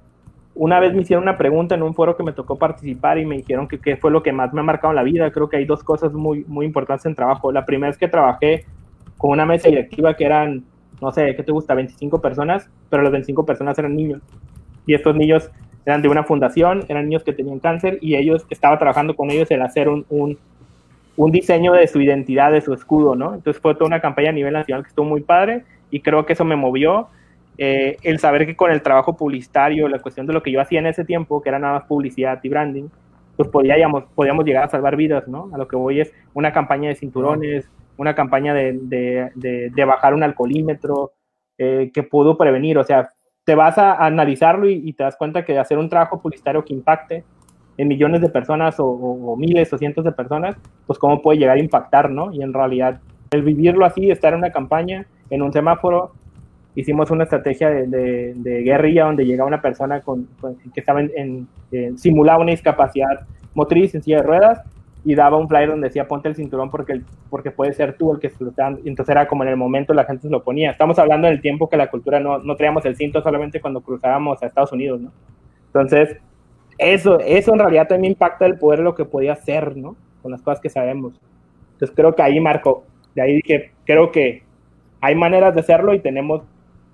una 0.55 0.79
vez 0.79 0.93
me 0.93 1.03
hicieron 1.03 1.23
una 1.23 1.37
pregunta 1.37 1.75
en 1.75 1.83
un 1.83 1.93
foro 1.93 2.17
que 2.17 2.23
me 2.23 2.33
tocó 2.33 2.57
participar 2.57 3.17
y 3.17 3.25
me 3.25 3.37
dijeron 3.37 3.67
que 3.67 3.79
qué 3.79 3.95
fue 3.95 4.11
lo 4.11 4.23
que 4.23 4.33
más 4.33 4.51
me 4.53 4.59
ha 4.59 4.63
marcado 4.63 4.91
en 4.91 4.97
la 4.97 5.03
vida. 5.03 5.31
Creo 5.31 5.47
que 5.47 5.57
hay 5.57 5.65
dos 5.65 5.83
cosas 5.83 6.11
muy, 6.11 6.43
muy 6.47 6.65
importantes 6.65 7.05
en 7.05 7.15
trabajo. 7.15 7.51
La 7.51 7.65
primera 7.65 7.89
es 7.89 7.97
que 7.97 8.09
trabajé 8.09 8.65
con 9.17 9.31
una 9.31 9.45
mesa 9.45 9.69
directiva 9.69 10.15
que 10.15 10.25
eran, 10.25 10.65
no 11.01 11.11
sé, 11.11 11.35
¿qué 11.35 11.43
te 11.43 11.51
gusta? 11.51 11.75
25 11.75 12.19
personas, 12.19 12.69
pero 12.89 13.03
las 13.03 13.11
25 13.11 13.45
personas 13.45 13.77
eran 13.79 13.95
niños. 13.95 14.21
Y 14.85 14.95
estos 14.95 15.15
niños 15.15 15.49
eran 15.85 16.01
de 16.01 16.09
una 16.09 16.23
fundación, 16.23 16.83
eran 16.89 17.05
niños 17.05 17.23
que 17.23 17.31
tenían 17.31 17.59
cáncer 17.59 17.97
y 18.01 18.15
ellos, 18.15 18.45
estaba 18.49 18.77
trabajando 18.77 19.15
con 19.15 19.29
ellos 19.31 19.49
en 19.51 19.61
hacer 19.61 19.87
un, 19.87 20.05
un, 20.09 20.37
un 21.19 21.31
diseño 21.31 21.73
de 21.73 21.85
su 21.85 21.99
identidad, 21.99 22.49
de 22.49 22.61
su 22.61 22.73
escudo, 22.73 23.13
¿no? 23.13 23.33
Entonces 23.33 23.61
fue 23.61 23.73
toda 23.73 23.87
una 23.87 23.99
campaña 23.99 24.29
a 24.29 24.31
nivel 24.31 24.53
nacional 24.53 24.83
que 24.83 24.87
estuvo 24.87 25.05
muy 25.05 25.19
padre 25.19 25.65
y 25.91 25.99
creo 25.99 26.25
que 26.25 26.31
eso 26.31 26.45
me 26.45 26.55
movió 26.55 27.09
eh, 27.57 27.97
el 28.03 28.19
saber 28.19 28.45
que 28.45 28.55
con 28.55 28.71
el 28.71 28.81
trabajo 28.81 29.17
publicitario, 29.17 29.89
la 29.89 29.99
cuestión 29.99 30.25
de 30.27 30.31
lo 30.31 30.41
que 30.41 30.49
yo 30.49 30.61
hacía 30.61 30.79
en 30.79 30.85
ese 30.85 31.03
tiempo, 31.03 31.41
que 31.41 31.49
era 31.49 31.59
nada 31.59 31.73
más 31.73 31.83
publicidad 31.83 32.39
y 32.41 32.47
branding, 32.47 32.87
pues 33.35 33.49
podíamos, 33.49 34.05
podíamos 34.15 34.45
llegar 34.45 34.63
a 34.63 34.69
salvar 34.69 34.95
vidas, 34.95 35.27
¿no? 35.27 35.49
A 35.53 35.57
lo 35.57 35.67
que 35.67 35.75
voy 35.75 35.99
es 35.99 36.13
una 36.33 36.53
campaña 36.53 36.87
de 36.87 36.95
cinturones, 36.95 37.69
una 37.97 38.15
campaña 38.15 38.53
de, 38.53 38.79
de, 39.35 39.85
bajar 39.85 40.13
un 40.13 40.23
alcoholímetro, 40.23 41.11
eh, 41.57 41.91
que 41.93 42.03
pudo 42.03 42.37
prevenir, 42.37 42.77
o 42.77 42.83
sea, 42.85 43.09
te 43.43 43.55
vas 43.55 43.77
a, 43.77 44.05
analizarlo 44.05 44.69
y, 44.69 44.93
te 44.93 45.03
das 45.03 45.17
cuenta 45.17 45.43
que 45.43 45.59
hacer 45.59 45.77
un 45.77 45.89
trabajo 45.89 46.21
publicitario 46.21 46.63
que 46.63 46.73
impacte 46.73 47.25
en 47.79 47.87
millones 47.87 48.19
de 48.19 48.27
personas 48.27 48.75
o, 48.77 49.37
miles 49.37 49.71
o 49.71 49.77
cientos 49.77 50.03
de 50.03 50.11
personas, 50.11 50.57
pues 50.85 50.99
cómo 50.99 51.21
puede 51.21 51.39
llegar 51.39 51.55
a 51.55 51.61
impactar, 51.61 52.11
¿no? 52.11 52.29
Y 52.33 52.41
en 52.41 52.53
realidad, 52.53 52.99
el 53.31 53.41
vivirlo 53.41 53.85
así, 53.85 54.11
estar 54.11 54.33
en 54.33 54.39
una 54.39 54.51
campaña, 54.51 55.05
en 55.29 55.41
un 55.41 55.53
semáforo, 55.53 56.11
hicimos 56.75 57.09
una 57.09 57.23
estrategia 57.23 57.69
de, 57.69 58.33
de, 58.35 58.63
guerrilla 58.63 59.05
donde 59.05 59.25
llegaba 59.25 59.47
una 59.47 59.61
persona 59.61 60.01
con, 60.01 60.27
que 60.73 60.81
estaba 60.81 60.99
en, 60.99 61.47
simulaba 61.95 62.41
una 62.41 62.51
discapacidad 62.51 63.21
motriz 63.53 63.95
en 63.95 64.03
silla 64.03 64.17
de 64.17 64.23
ruedas 64.23 64.61
y 65.05 65.15
daba 65.15 65.37
un 65.37 65.47
flyer 65.47 65.69
donde 65.69 65.87
decía 65.87 66.05
ponte 66.05 66.27
el 66.27 66.35
cinturón 66.35 66.69
porque, 66.69 67.01
porque 67.29 67.49
puede 67.49 67.71
ser 67.71 67.93
tú 67.93 68.11
el 68.11 68.19
que 68.19 68.29
se 68.29 68.43
lo 68.43 68.49
está 68.49 68.67
Entonces 68.67 69.09
era 69.09 69.25
como 69.25 69.43
en 69.43 69.49
el 69.51 69.57
momento 69.57 69.93
la 69.93 70.03
gente 70.03 70.23
se 70.23 70.29
lo 70.29 70.43
ponía. 70.43 70.71
Estamos 70.71 70.99
hablando 70.99 71.29
del 71.29 71.39
tiempo 71.39 71.69
que 71.69 71.77
la 71.77 71.89
cultura 71.89 72.19
no, 72.19 72.39
no 72.39 72.57
traíamos 72.57 72.83
el 72.83 72.97
cinto 72.97 73.21
solamente 73.21 73.61
cuando 73.61 73.79
cruzábamos 73.79 74.43
a 74.43 74.47
Estados 74.47 74.73
Unidos, 74.73 74.99
¿no? 74.99 75.11
Entonces, 75.67 76.17
eso, 76.79 77.19
eso 77.19 77.53
en 77.53 77.59
realidad 77.59 77.87
también 77.87 78.13
impacta 78.13 78.45
el 78.45 78.57
poder 78.57 78.79
de 78.79 78.85
lo 78.85 78.95
que 78.95 79.05
podía 79.05 79.33
hacer, 79.33 79.75
¿no? 79.75 79.95
Con 80.21 80.31
las 80.31 80.41
cosas 80.41 80.59
que 80.59 80.69
sabemos. 80.69 81.13
Entonces 81.73 81.95
creo 81.95 82.15
que 82.15 82.21
ahí 82.21 82.39
marcó. 82.39 82.83
De 83.15 83.21
ahí 83.21 83.35
dije, 83.35 83.71
creo 83.85 84.11
que 84.11 84.43
hay 85.01 85.15
maneras 85.15 85.53
de 85.53 85.61
hacerlo 85.61 85.93
y 85.93 85.99
tenemos 85.99 86.41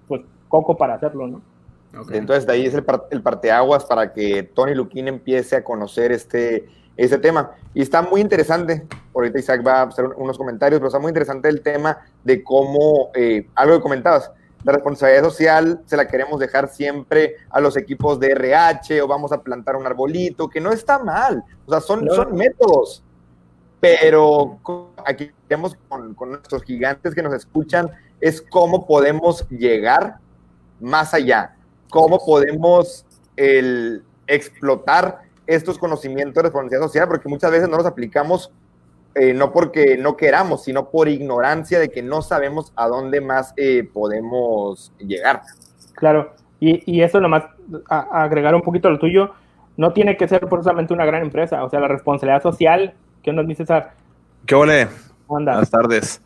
pues 0.08 0.22
coco 0.48 0.76
para 0.76 0.96
hacerlo, 0.96 1.28
¿no? 1.28 1.42
Entonces 2.12 2.46
de 2.46 2.54
ahí 2.54 2.66
es 2.66 2.74
el, 2.74 2.84
el, 3.12 3.22
parteaguas 3.22 3.86
para 3.86 4.12
que 4.12 4.44
Tony 4.44 4.76
Luquín 4.76 5.08
empiece 5.08 5.56
a 5.56 5.64
conocer 5.64 6.12
este, 6.12 6.66
este 6.98 7.18
tema. 7.18 7.52
Y 7.74 7.82
está 7.82 8.02
muy 8.02 8.22
interesante, 8.22 8.86
ahorita 9.14 9.40
Isaac 9.40 9.66
va 9.66 9.82
a 9.82 9.84
hacer 9.84 10.06
unos 10.18 10.38
comentarios, 10.38 10.80
pero 10.80 10.88
está 10.88 11.00
muy 11.00 11.10
interesante 11.10 11.48
el 11.48 11.62
tema 11.62 12.00
de 12.24 12.44
cómo, 12.44 13.12
eh, 13.14 13.48
algo 13.56 13.78
que 13.78 13.82
comentabas, 13.82 14.32
la 14.66 14.72
responsabilidad 14.72 15.24
social 15.24 15.82
se 15.86 15.96
la 15.96 16.08
queremos 16.08 16.40
dejar 16.40 16.68
siempre 16.68 17.36
a 17.52 17.60
los 17.60 17.78
equipos 17.78 18.20
de 18.20 18.32
RH 18.32 19.00
o 19.04 19.08
vamos 19.08 19.32
a 19.32 19.42
plantar 19.42 19.76
un 19.76 19.86
arbolito, 19.86 20.50
que 20.50 20.60
no 20.60 20.72
está 20.72 20.98
mal, 20.98 21.44
o 21.68 21.72
sea, 21.72 21.80
son, 21.80 22.10
son 22.10 22.36
métodos, 22.36 23.04
pero 23.80 24.60
aquí 25.06 25.30
tenemos 25.48 25.78
con, 25.88 26.16
con 26.16 26.32
nuestros 26.32 26.64
gigantes 26.64 27.14
que 27.14 27.22
nos 27.22 27.34
escuchan, 27.36 27.92
es 28.20 28.42
cómo 28.42 28.88
podemos 28.88 29.48
llegar 29.50 30.18
más 30.80 31.14
allá, 31.14 31.56
cómo 31.92 32.18
podemos 32.18 33.06
el, 33.36 34.04
explotar 34.26 35.22
estos 35.46 35.78
conocimientos 35.78 36.34
de 36.34 36.42
responsabilidad 36.42 36.88
social, 36.88 37.08
porque 37.08 37.30
muchas 37.30 37.52
veces 37.52 37.70
no 37.70 37.78
los 37.78 37.86
aplicamos 37.86 38.52
eh, 39.16 39.34
no 39.34 39.52
porque 39.52 39.98
no 39.98 40.16
queramos, 40.16 40.64
sino 40.64 40.90
por 40.90 41.08
ignorancia 41.08 41.80
de 41.80 41.90
que 41.90 42.02
no 42.02 42.22
sabemos 42.22 42.72
a 42.76 42.88
dónde 42.88 43.22
más 43.22 43.54
eh, 43.58 43.88
podemos 43.92 44.92
llegar. 45.00 45.42
Claro, 45.94 46.34
y, 46.60 46.84
y 46.92 47.02
eso 47.02 47.20
nomás, 47.20 47.46
a, 47.90 48.24
agregar 48.24 48.54
un 48.54 48.62
poquito 48.62 48.90
lo 48.90 49.00
tuyo, 49.00 49.32
no 49.78 49.94
tiene 49.94 50.16
que 50.18 50.28
ser 50.28 50.48
forzosamente 50.48 50.94
una 50.94 51.06
gran 51.06 51.22
empresa, 51.22 51.64
o 51.64 51.70
sea, 51.70 51.80
la 51.80 51.88
responsabilidad 51.88 52.44
social 52.44 52.94
¿Qué 53.26 53.32
onda, 53.32 53.42
mi 53.42 53.56
César? 53.56 53.94
¿Qué 54.46 54.54
ole? 54.54 54.88
¿Cómo 55.26 55.40
andas? 55.40 55.56
Buenas 55.56 55.72
tardes. 55.72 56.22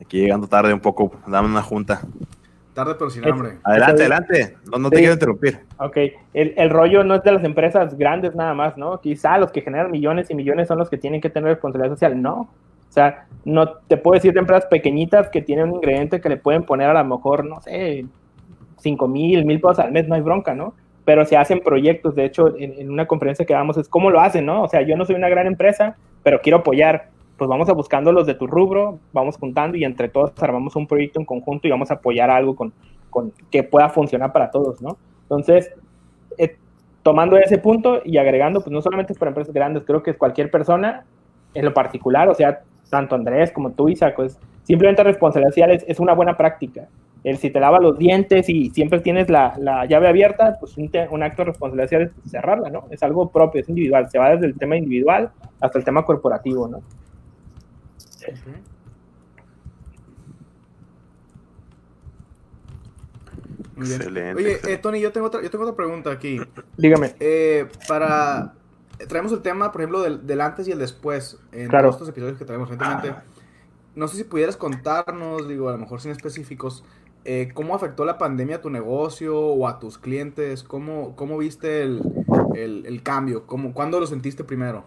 Aquí 0.00 0.22
llegando 0.22 0.48
tarde 0.48 0.74
un 0.74 0.80
poco, 0.80 1.12
dame 1.24 1.46
una 1.46 1.62
junta. 1.62 2.00
Tarde 2.76 2.94
pero 2.98 3.10
sin 3.10 3.24
Es- 3.24 3.32
hambre. 3.32 3.52
Adelante, 3.64 4.02
adelante. 4.02 4.56
No, 4.70 4.78
no 4.78 4.90
te 4.90 4.96
Sí. 4.96 5.00
quiero 5.02 5.14
interrumpir. 5.14 5.60
Ok, 5.78 5.96
el, 6.34 6.54
el 6.56 6.70
rollo 6.70 7.02
no 7.02 7.14
es 7.16 7.22
de 7.24 7.32
las 7.32 7.42
empresas 7.42 7.96
grandes 7.96 8.34
nada 8.36 8.52
más, 8.54 8.76
¿no? 8.76 9.00
Quizá 9.00 9.38
los 9.38 9.50
que 9.50 9.62
generan 9.62 9.90
millones 9.90 10.30
y 10.30 10.34
millones 10.34 10.68
son 10.68 10.78
los 10.78 10.90
que 10.90 10.98
tienen 10.98 11.20
que 11.22 11.30
tener 11.30 11.48
responsabilidad 11.48 11.94
social, 11.94 12.20
no. 12.20 12.34
O 12.42 12.92
sea, 12.96 13.26
no 13.44 13.68
te 13.88 13.96
puedo 13.96 14.14
decir 14.14 14.32
de 14.34 14.40
empresas 14.40 14.66
pequeñitas 14.66 15.28
que 15.30 15.40
tienen 15.42 15.70
un 15.70 15.76
ingrediente 15.76 16.20
que 16.20 16.28
le 16.28 16.36
pueden 16.36 16.62
poner 16.64 16.88
a 16.90 17.02
lo 17.02 17.04
mejor, 17.16 17.44
no 17.46 17.60
sé, 17.62 18.04
5 18.78 19.08
mil, 19.08 19.44
mil 19.46 19.60
pesos 19.60 19.78
al 19.78 19.90
mes, 19.92 20.06
no 20.06 20.14
hay 20.14 20.20
bronca, 20.20 20.54
¿no? 20.54 20.74
Pero 21.06 21.24
se 21.24 21.36
hacen 21.36 21.60
proyectos, 21.60 22.14
de 22.14 22.24
hecho, 22.26 22.56
en, 22.58 22.74
en 22.78 22.90
una 22.90 23.06
conferencia 23.06 23.46
que 23.46 23.54
damos 23.54 23.76
es 23.78 23.88
cómo 23.88 24.10
lo 24.10 24.20
hacen, 24.20 24.44
¿no? 24.44 24.62
O 24.62 24.68
sea, 24.68 24.82
yo 24.82 24.96
no 24.96 25.04
soy 25.06 25.14
una 25.16 25.28
gran 25.30 25.46
empresa, 25.46 25.96
pero 26.22 26.40
quiero 26.42 26.58
apoyar. 26.58 27.08
Pues 27.36 27.48
vamos 27.48 27.68
a 27.68 27.72
buscando 27.72 28.12
los 28.12 28.26
de 28.26 28.34
tu 28.34 28.46
rubro, 28.46 28.98
vamos 29.12 29.36
juntando 29.36 29.76
y 29.76 29.84
entre 29.84 30.08
todos 30.08 30.32
armamos 30.42 30.74
un 30.76 30.86
proyecto 30.86 31.20
en 31.20 31.26
conjunto 31.26 31.68
y 31.68 31.70
vamos 31.70 31.90
a 31.90 31.94
apoyar 31.94 32.30
algo 32.30 32.56
con, 32.56 32.72
con 33.10 33.32
que 33.50 33.62
pueda 33.62 33.88
funcionar 33.88 34.32
para 34.32 34.50
todos, 34.50 34.80
¿no? 34.80 34.96
Entonces, 35.22 35.70
eh, 36.38 36.56
tomando 37.02 37.36
ese 37.36 37.58
punto 37.58 38.00
y 38.04 38.16
agregando, 38.16 38.60
pues 38.60 38.72
no 38.72 38.80
solamente 38.80 39.14
para 39.14 39.30
empresas 39.30 39.52
grandes, 39.52 39.84
creo 39.84 40.02
que 40.02 40.12
es 40.12 40.16
cualquier 40.16 40.50
persona 40.50 41.04
en 41.54 41.64
lo 41.64 41.74
particular, 41.74 42.28
o 42.28 42.34
sea, 42.34 42.60
tanto 42.90 43.14
Andrés 43.14 43.52
como 43.52 43.72
tú, 43.72 43.88
Isaac, 43.88 44.14
pues 44.16 44.38
simplemente 44.62 45.02
responsabilidad 45.02 45.70
es, 45.70 45.84
es 45.86 46.00
una 46.00 46.14
buena 46.14 46.36
práctica. 46.36 46.88
El 47.24 47.38
si 47.38 47.50
te 47.50 47.58
lavas 47.58 47.82
los 47.82 47.98
dientes 47.98 48.48
y 48.48 48.70
siempre 48.70 49.00
tienes 49.00 49.28
la, 49.28 49.54
la 49.58 49.84
llave 49.84 50.06
abierta, 50.06 50.58
pues 50.60 50.76
un, 50.78 51.22
acto 51.22 51.42
de 51.42 51.46
responsabilidad 51.46 52.02
es 52.02 52.30
cerrarla, 52.30 52.70
¿no? 52.70 52.84
Es 52.90 53.02
algo 53.02 53.30
propio, 53.30 53.60
es 53.60 53.68
individual, 53.68 54.08
se 54.08 54.18
va 54.18 54.30
desde 54.30 54.46
el 54.46 54.56
tema 54.56 54.76
individual 54.76 55.30
hasta 55.60 55.78
el 55.78 55.84
tema 55.84 56.04
corporativo, 56.04 56.68
¿no? 56.68 56.82
Muy 63.76 63.86
bien. 63.86 64.00
Excelente, 64.00 64.42
Oye, 64.42 64.60
eh. 64.72 64.78
Tony, 64.78 65.00
yo 65.00 65.12
tengo 65.12 65.26
otra, 65.26 65.42
yo 65.42 65.50
tengo 65.50 65.64
otra 65.64 65.76
pregunta 65.76 66.10
aquí. 66.10 66.40
Dígame. 66.76 67.14
Eh, 67.20 67.68
para 67.88 68.54
traemos 69.08 69.30
el 69.32 69.42
tema, 69.42 69.72
por 69.72 69.82
ejemplo, 69.82 70.00
del, 70.02 70.26
del 70.26 70.40
antes 70.40 70.66
y 70.68 70.72
el 70.72 70.78
después 70.78 71.38
en 71.52 71.68
Claro. 71.68 71.88
todos 71.88 71.96
estos 71.96 72.08
episodios 72.08 72.38
que 72.38 72.46
traemos 72.46 72.70
recientemente. 72.70 73.20
No 73.94 74.08
sé 74.08 74.16
si 74.16 74.24
pudieras 74.24 74.56
contarnos, 74.56 75.48
digo, 75.48 75.68
a 75.68 75.72
lo 75.72 75.78
mejor 75.78 76.00
sin 76.00 76.10
específicos, 76.10 76.84
eh, 77.24 77.50
cómo 77.52 77.74
afectó 77.74 78.04
la 78.06 78.16
pandemia 78.18 78.56
a 78.56 78.60
tu 78.62 78.70
negocio 78.70 79.38
o 79.38 79.68
a 79.68 79.78
tus 79.78 79.98
clientes, 79.98 80.62
cómo, 80.62 81.14
cómo 81.16 81.36
viste 81.38 81.82
el, 81.82 82.00
el- 82.54 82.86
el 82.86 83.02
cambio, 83.02 83.46
¿Cómo, 83.46 83.74
cuándo 83.74 84.00
lo 84.00 84.06
sentiste 84.06 84.44
primero. 84.44 84.84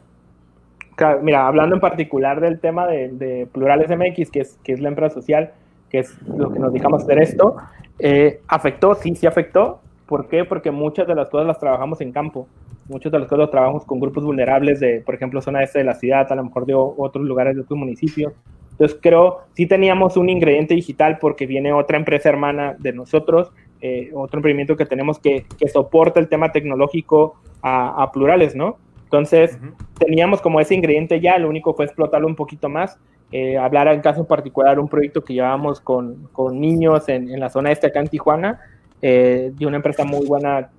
Mira, 1.22 1.48
hablando 1.48 1.76
en 1.76 1.82
particular 1.82 2.42
del 2.42 2.60
tema 2.60 2.88
de, 2.88 3.10
de 3.10 3.48
Plurales 3.52 3.90
MX, 3.90 4.32
que 4.32 4.42
es, 4.42 4.58
que 4.64 4.74
es 4.74 4.80
la 4.80 4.90
empresa 4.90 5.14
social, 5.14 5.52
que 5.90 6.00
es 6.00 6.16
lo 6.28 6.52
que 6.52 6.60
nos 6.60 6.72
dedicamos 6.72 7.02
a 7.02 7.04
hacer 7.06 7.22
esto, 7.22 7.58
eh, 8.00 8.42
afectó, 8.48 8.96
sí, 8.96 9.16
sí 9.16 9.28
afectó. 9.28 9.82
¿Por 10.06 10.28
qué? 10.28 10.46
Porque 10.46 10.72
muchas 10.72 11.08
de 11.08 11.16
las 11.16 11.30
cosas 11.30 11.48
las 11.48 11.60
trabajamos 11.60 12.02
en 12.02 12.12
campo. 12.12 12.48
Muchas 12.88 13.12
de 13.12 13.20
las 13.20 13.28
cosas 13.28 13.42
las 13.42 13.52
trabajamos 13.52 13.86
con 13.86 14.00
grupos 14.00 14.24
vulnerables 14.24 14.80
de, 14.80 15.02
por 15.02 15.14
ejemplo, 15.14 15.42
zona 15.42 15.62
este 15.62 15.80
de 15.80 15.86
la 15.86 15.94
ciudad, 15.94 16.32
a 16.32 16.36
lo 16.36 16.46
mejor 16.46 16.66
de 16.66 16.74
otros 16.76 17.24
lugares 17.26 17.56
de 17.56 17.62
otros 17.62 17.78
municipios. 17.78 18.34
Entonces 18.72 18.98
creo, 19.02 19.42
sí 19.54 19.68
teníamos 19.68 20.18
un 20.18 20.30
ingrediente 20.30 20.74
digital 20.74 21.20
porque 21.20 21.46
viene 21.46 21.74
otra 21.74 21.98
empresa 21.98 22.30
hermana 22.30 22.76
de 22.80 22.94
nosotros, 22.94 23.52
eh, 23.82 24.10
otro 24.14 24.40
emprendimiento 24.40 24.78
que 24.78 24.86
tenemos 24.86 25.20
que, 25.20 25.46
que 25.60 25.68
soporta 25.68 26.20
el 26.20 26.30
tema 26.30 26.52
tecnológico 26.52 27.36
a, 27.62 28.02
a 28.02 28.12
plurales, 28.12 28.56
¿no? 28.56 28.78
Entonces, 29.10 29.58
teníamos 29.98 30.40
como 30.40 30.60
ese 30.60 30.76
ingrediente 30.76 31.20
ya, 31.20 31.40
lo 31.40 31.50
único 31.50 31.74
fue 31.74 31.86
explotarlo 31.86 32.28
un 32.28 32.36
poquito 32.36 32.70
más. 32.70 33.00
Eh, 33.32 33.58
hablar 33.58 33.88
en 33.88 34.02
caso 34.02 34.22
en 34.22 34.28
particular 34.28 34.80
un 34.80 34.88
proyecto 34.88 35.24
que 35.24 35.34
llevábamos 35.34 35.82
con, 35.82 36.30
con 36.32 36.62
niños 36.62 37.10
en, 37.10 37.28
en 37.28 37.40
la 37.40 37.50
zona 37.50 37.72
este 37.72 37.88
acá 37.88 38.02
en 38.02 38.08
Tijuana, 38.08 38.60
eh, 39.02 39.52
de 39.56 39.66
una 39.66 39.78
empresa 39.78 40.04
muy 40.06 40.28
buena 40.28 40.70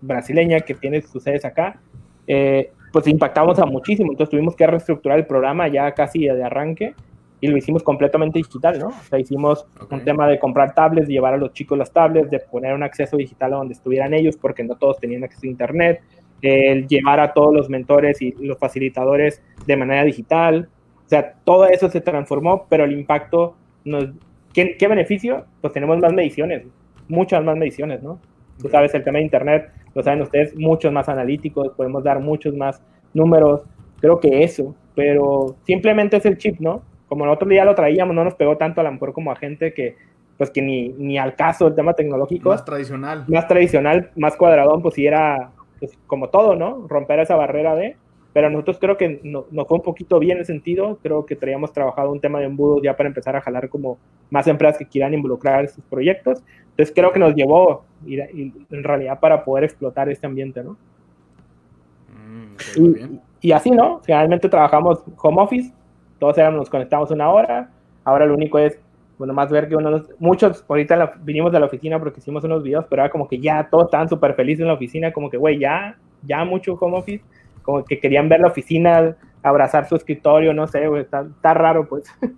brasileña 0.00 0.60
que 0.60 0.74
tiene 0.74 1.02
sus 1.02 1.22
sedes 1.22 1.44
acá, 1.44 1.78
eh, 2.26 2.72
pues 2.92 3.06
impactamos 3.06 3.58
a 3.58 3.66
muchísimo, 3.66 4.10
entonces 4.10 4.30
tuvimos 4.30 4.56
que 4.56 4.66
reestructurar 4.66 5.18
el 5.18 5.26
programa 5.26 5.68
ya 5.68 5.92
casi 5.92 6.20
de 6.20 6.42
arranque 6.42 6.94
y 7.42 7.48
lo 7.48 7.58
hicimos 7.58 7.82
completamente 7.82 8.38
digital, 8.38 8.78
¿no? 8.78 8.88
O 8.88 9.02
sea, 9.08 9.18
hicimos 9.18 9.66
un 9.90 10.02
tema 10.04 10.28
de 10.28 10.38
comprar 10.38 10.74
tablets, 10.74 11.08
de 11.08 11.14
llevar 11.14 11.34
a 11.34 11.36
los 11.36 11.52
chicos 11.52 11.76
las 11.76 11.92
tablets, 11.92 12.30
de 12.30 12.38
poner 12.40 12.74
un 12.74 12.82
acceso 12.82 13.16
digital 13.16 13.52
a 13.52 13.56
donde 13.56 13.74
estuvieran 13.74 14.14
ellos, 14.14 14.36
porque 14.36 14.62
no 14.64 14.76
todos 14.76 14.98
tenían 14.98 15.24
acceso 15.24 15.46
a 15.46 15.50
internet, 15.50 16.02
el 16.42 16.86
llevar 16.86 17.20
a 17.20 17.32
todos 17.32 17.54
los 17.54 17.68
mentores 17.68 18.20
y 18.22 18.32
los 18.40 18.58
facilitadores 18.58 19.42
de 19.66 19.76
manera 19.76 20.04
digital. 20.04 20.68
O 21.06 21.08
sea, 21.08 21.34
todo 21.44 21.66
eso 21.66 21.88
se 21.88 22.00
transformó, 22.00 22.66
pero 22.68 22.84
el 22.84 22.92
impacto, 22.92 23.56
nos, 23.84 24.10
¿qué, 24.52 24.76
qué 24.76 24.88
beneficio? 24.88 25.44
Pues 25.60 25.72
tenemos 25.72 25.98
más 25.98 26.12
mediciones, 26.12 26.64
muchas 27.08 27.42
más 27.42 27.56
mediciones, 27.56 28.02
¿no? 28.02 28.20
Tú 28.60 28.68
sabes, 28.68 28.94
el 28.94 29.02
tema 29.02 29.18
de 29.18 29.24
internet, 29.24 29.70
lo 29.94 30.02
saben 30.02 30.22
ustedes, 30.22 30.54
muchos 30.56 30.92
más 30.92 31.08
analíticos, 31.08 31.70
podemos 31.70 32.04
dar 32.04 32.20
muchos 32.20 32.54
más 32.54 32.82
números, 33.14 33.62
creo 34.00 34.20
que 34.20 34.44
eso, 34.44 34.74
pero 34.94 35.56
simplemente 35.64 36.18
es 36.18 36.26
el 36.26 36.36
chip, 36.38 36.60
¿no? 36.60 36.82
Como 37.08 37.24
nosotros 37.26 37.52
ya 37.52 37.64
lo 37.64 37.74
traíamos, 37.74 38.14
no 38.14 38.22
nos 38.22 38.34
pegó 38.34 38.56
tanto 38.56 38.80
a 38.80 38.84
lo 38.84 38.92
mejor 38.92 39.12
como 39.12 39.32
a 39.32 39.36
gente 39.36 39.72
que, 39.74 39.96
pues 40.36 40.50
que 40.50 40.62
ni, 40.62 40.90
ni 40.90 41.18
al 41.18 41.34
caso 41.34 41.66
el 41.66 41.74
tema 41.74 41.92
tecnológico 41.94 42.50
Más 42.50 42.64
tradicional. 42.64 43.24
más 43.26 43.48
tradicional, 43.48 44.10
más 44.16 44.36
cuadradón, 44.36 44.80
pues 44.80 44.94
sí 44.94 45.06
era 45.06 45.50
pues, 45.80 45.98
como 46.06 46.28
todo, 46.28 46.54
¿no? 46.54 46.86
Romper 46.88 47.18
esa 47.20 47.34
barrera 47.36 47.74
de... 47.74 47.96
Pero 48.32 48.48
nosotros 48.48 48.78
creo 48.78 48.96
que 48.96 49.20
no- 49.24 49.46
nos 49.50 49.66
fue 49.66 49.78
un 49.78 49.82
poquito 49.82 50.20
bien 50.20 50.38
el 50.38 50.46
sentido, 50.46 50.98
creo 51.02 51.26
que 51.26 51.34
traíamos 51.34 51.72
trabajado 51.72 52.12
un 52.12 52.20
tema 52.20 52.38
de 52.38 52.44
embudos 52.44 52.80
ya 52.80 52.96
para 52.96 53.08
empezar 53.08 53.34
a 53.34 53.40
jalar 53.40 53.68
como 53.68 53.98
más 54.30 54.46
empresas 54.46 54.78
que 54.78 54.86
quieran 54.86 55.12
involucrar 55.14 55.64
estos 55.64 55.82
proyectos. 55.86 56.40
Entonces 56.70 56.92
creo 56.94 57.10
que 57.10 57.18
nos 57.18 57.34
llevó 57.34 57.82
y 58.06 58.20
en 58.20 58.84
realidad 58.84 59.18
para 59.18 59.44
poder 59.44 59.64
explotar 59.64 60.08
este 60.08 60.28
ambiente, 60.28 60.62
¿no? 60.62 60.76
Mm, 62.14 62.56
Y, 62.76 62.88
bien. 62.90 63.20
y 63.40 63.52
así, 63.52 63.70
¿no? 63.72 64.00
Generalmente 64.06 64.48
trabajamos 64.48 65.02
home 65.20 65.42
office, 65.42 65.72
todos 66.20 66.38
éramos, 66.38 66.58
nos 66.60 66.70
conectamos 66.70 67.10
una 67.10 67.30
hora, 67.30 67.70
ahora 68.04 68.26
lo 68.26 68.34
único 68.34 68.58
es, 68.60 68.78
bueno, 69.20 69.34
más 69.34 69.50
ver 69.50 69.68
que 69.68 69.76
unos, 69.76 70.06
muchos, 70.18 70.64
ahorita 70.66 70.96
la- 70.96 71.12
vinimos 71.22 71.52
de 71.52 71.60
la 71.60 71.66
oficina 71.66 71.98
porque 71.98 72.20
hicimos 72.20 72.42
unos 72.42 72.62
videos, 72.62 72.86
pero 72.88 73.02
era 73.02 73.10
como 73.10 73.28
que 73.28 73.38
ya 73.38 73.68
todos 73.70 73.84
estaban 73.84 74.08
súper 74.08 74.32
felices 74.34 74.62
en 74.62 74.68
la 74.68 74.72
oficina, 74.72 75.12
como 75.12 75.28
que, 75.28 75.36
güey, 75.36 75.58
ya, 75.58 75.98
ya 76.22 76.42
mucho 76.46 76.72
home 76.72 76.96
office, 76.96 77.22
como 77.62 77.84
que 77.84 78.00
querían 78.00 78.30
ver 78.30 78.40
la 78.40 78.48
oficina, 78.48 79.14
abrazar 79.42 79.86
su 79.86 79.94
escritorio, 79.94 80.54
no 80.54 80.66
sé, 80.66 80.88
güey, 80.88 81.02
está, 81.02 81.20
está 81.20 81.52
raro, 81.52 81.86
pues. 81.86 82.04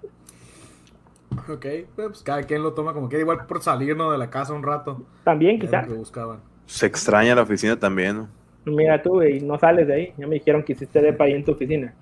Ok, 1.49 1.67
pues 1.97 2.23
cada 2.23 2.43
quien 2.43 2.63
lo 2.63 2.73
toma 2.73 2.93
como 2.93 3.09
quiera, 3.09 3.23
igual 3.23 3.47
por 3.47 3.63
salirnos 3.63 4.11
de 4.13 4.19
la 4.19 4.29
casa 4.29 4.53
un 4.53 4.63
rato. 4.63 5.03
También, 5.25 5.57
era 5.57 5.61
quizá. 5.61 5.83
lo 5.83 5.89
que 5.89 5.95
buscaban. 5.95 6.41
Se 6.67 6.87
extraña 6.87 7.35
la 7.35 7.43
oficina 7.43 7.79
también, 7.79 8.17
¿no? 8.17 8.29
Mira 8.67 9.01
tú, 9.03 9.11
güey, 9.11 9.41
no 9.41 9.59
sales 9.59 9.87
de 9.87 9.95
ahí. 9.95 10.13
Ya 10.19 10.27
me 10.27 10.35
dijeron 10.35 10.63
que 10.63 10.73
hiciste 10.73 11.01
depa 11.01 11.25
ahí 11.25 11.33
en 11.33 11.45
tu 11.45 11.53
oficina. 11.53 11.95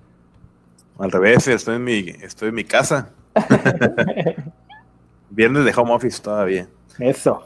Al 0.99 1.11
revés, 1.11 1.47
estoy 1.47 1.77
en 1.77 1.83
mi, 1.83 1.99
estoy 2.21 2.49
en 2.49 2.55
mi 2.55 2.63
casa. 2.63 3.09
Viernes 5.31 5.65
de 5.65 5.73
home 5.75 5.93
office 5.93 6.21
todavía. 6.21 6.67
Eso. 6.99 7.41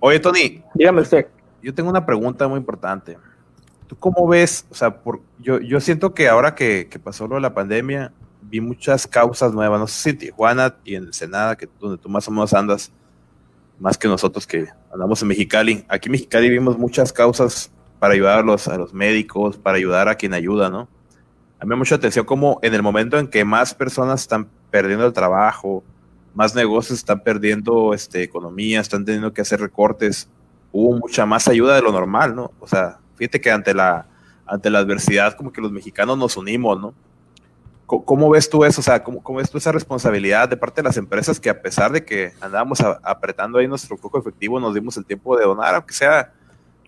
Oye, 0.00 0.20
Tony, 0.20 0.62
Dígame 0.74 1.00
usted. 1.00 1.26
yo 1.62 1.72
tengo 1.72 1.88
una 1.88 2.04
pregunta 2.04 2.46
muy 2.48 2.58
importante. 2.58 3.16
¿Tú 3.86 3.96
cómo 3.96 4.26
ves? 4.26 4.66
O 4.70 4.74
sea, 4.74 5.02
por, 5.02 5.20
yo, 5.38 5.60
yo 5.60 5.80
siento 5.80 6.12
que 6.12 6.28
ahora 6.28 6.54
que, 6.54 6.88
que 6.90 6.98
pasó 6.98 7.26
lo 7.26 7.36
de 7.36 7.40
la 7.40 7.54
pandemia, 7.54 8.12
vi 8.42 8.60
muchas 8.60 9.06
causas 9.06 9.52
nuevas. 9.54 9.80
No 9.80 9.86
sé 9.86 9.94
si 9.94 10.10
en 10.10 10.18
Tijuana 10.18 10.76
y 10.84 10.96
en 10.96 11.04
Ensenada, 11.04 11.56
que 11.56 11.68
donde 11.80 11.98
tú 11.98 12.08
más 12.08 12.26
o 12.28 12.30
menos 12.30 12.52
andas, 12.52 12.92
más 13.78 13.96
que 13.96 14.08
nosotros 14.08 14.46
que 14.46 14.66
andamos 14.92 15.22
en 15.22 15.28
Mexicali. 15.28 15.84
Aquí 15.88 16.08
en 16.08 16.12
Mexicali 16.12 16.50
vimos 16.50 16.76
muchas 16.78 17.12
causas 17.12 17.70
para 17.98 18.14
ayudar 18.14 18.40
a 18.40 18.42
los, 18.42 18.68
a 18.68 18.76
los 18.76 18.92
médicos, 18.92 19.56
para 19.56 19.76
ayudar 19.78 20.08
a 20.08 20.16
quien 20.16 20.34
ayuda, 20.34 20.68
¿no? 20.68 20.88
A 21.58 21.64
mí 21.64 21.70
me 21.70 21.76
mucha 21.76 21.94
atención 21.94 22.26
como 22.26 22.58
en 22.62 22.74
el 22.74 22.82
momento 22.82 23.18
en 23.18 23.28
que 23.28 23.44
más 23.44 23.74
personas 23.74 24.20
están 24.20 24.48
perdiendo 24.70 25.06
el 25.06 25.12
trabajo, 25.12 25.82
más 26.34 26.54
negocios 26.54 26.98
están 26.98 27.20
perdiendo 27.22 27.94
este, 27.94 28.22
economía, 28.22 28.80
están 28.80 29.04
teniendo 29.04 29.32
que 29.32 29.40
hacer 29.42 29.60
recortes, 29.60 30.28
hubo 30.72 30.98
mucha 30.98 31.24
más 31.26 31.46
ayuda 31.48 31.76
de 31.76 31.82
lo 31.82 31.92
normal, 31.92 32.34
¿no? 32.34 32.50
O 32.60 32.66
sea, 32.66 32.98
fíjate 33.16 33.40
que 33.40 33.50
ante 33.50 33.72
la, 33.72 34.06
ante 34.46 34.70
la 34.70 34.80
adversidad 34.80 35.34
como 35.36 35.52
que 35.52 35.60
los 35.60 35.70
mexicanos 35.70 36.18
nos 36.18 36.36
unimos, 36.36 36.80
¿no? 36.80 36.94
¿Cómo, 37.86 38.04
cómo 38.04 38.30
ves 38.30 38.48
tú 38.50 38.64
eso? 38.64 38.80
O 38.80 38.84
sea, 38.84 39.04
¿cómo, 39.04 39.22
¿cómo, 39.22 39.38
ves 39.38 39.50
tú 39.50 39.58
esa 39.58 39.70
responsabilidad 39.70 40.48
de 40.48 40.56
parte 40.56 40.80
de 40.80 40.88
las 40.88 40.96
empresas 40.96 41.38
que 41.38 41.50
a 41.50 41.60
pesar 41.62 41.92
de 41.92 42.04
que 42.04 42.32
andábamos 42.40 42.80
a, 42.80 42.98
apretando 43.02 43.58
ahí 43.58 43.68
nuestro 43.68 43.96
flujo 43.96 44.18
efectivo, 44.18 44.58
nos 44.58 44.74
dimos 44.74 44.96
el 44.96 45.04
tiempo 45.04 45.36
de 45.36 45.44
donar, 45.44 45.74
aunque 45.74 45.94
sea 45.94 46.32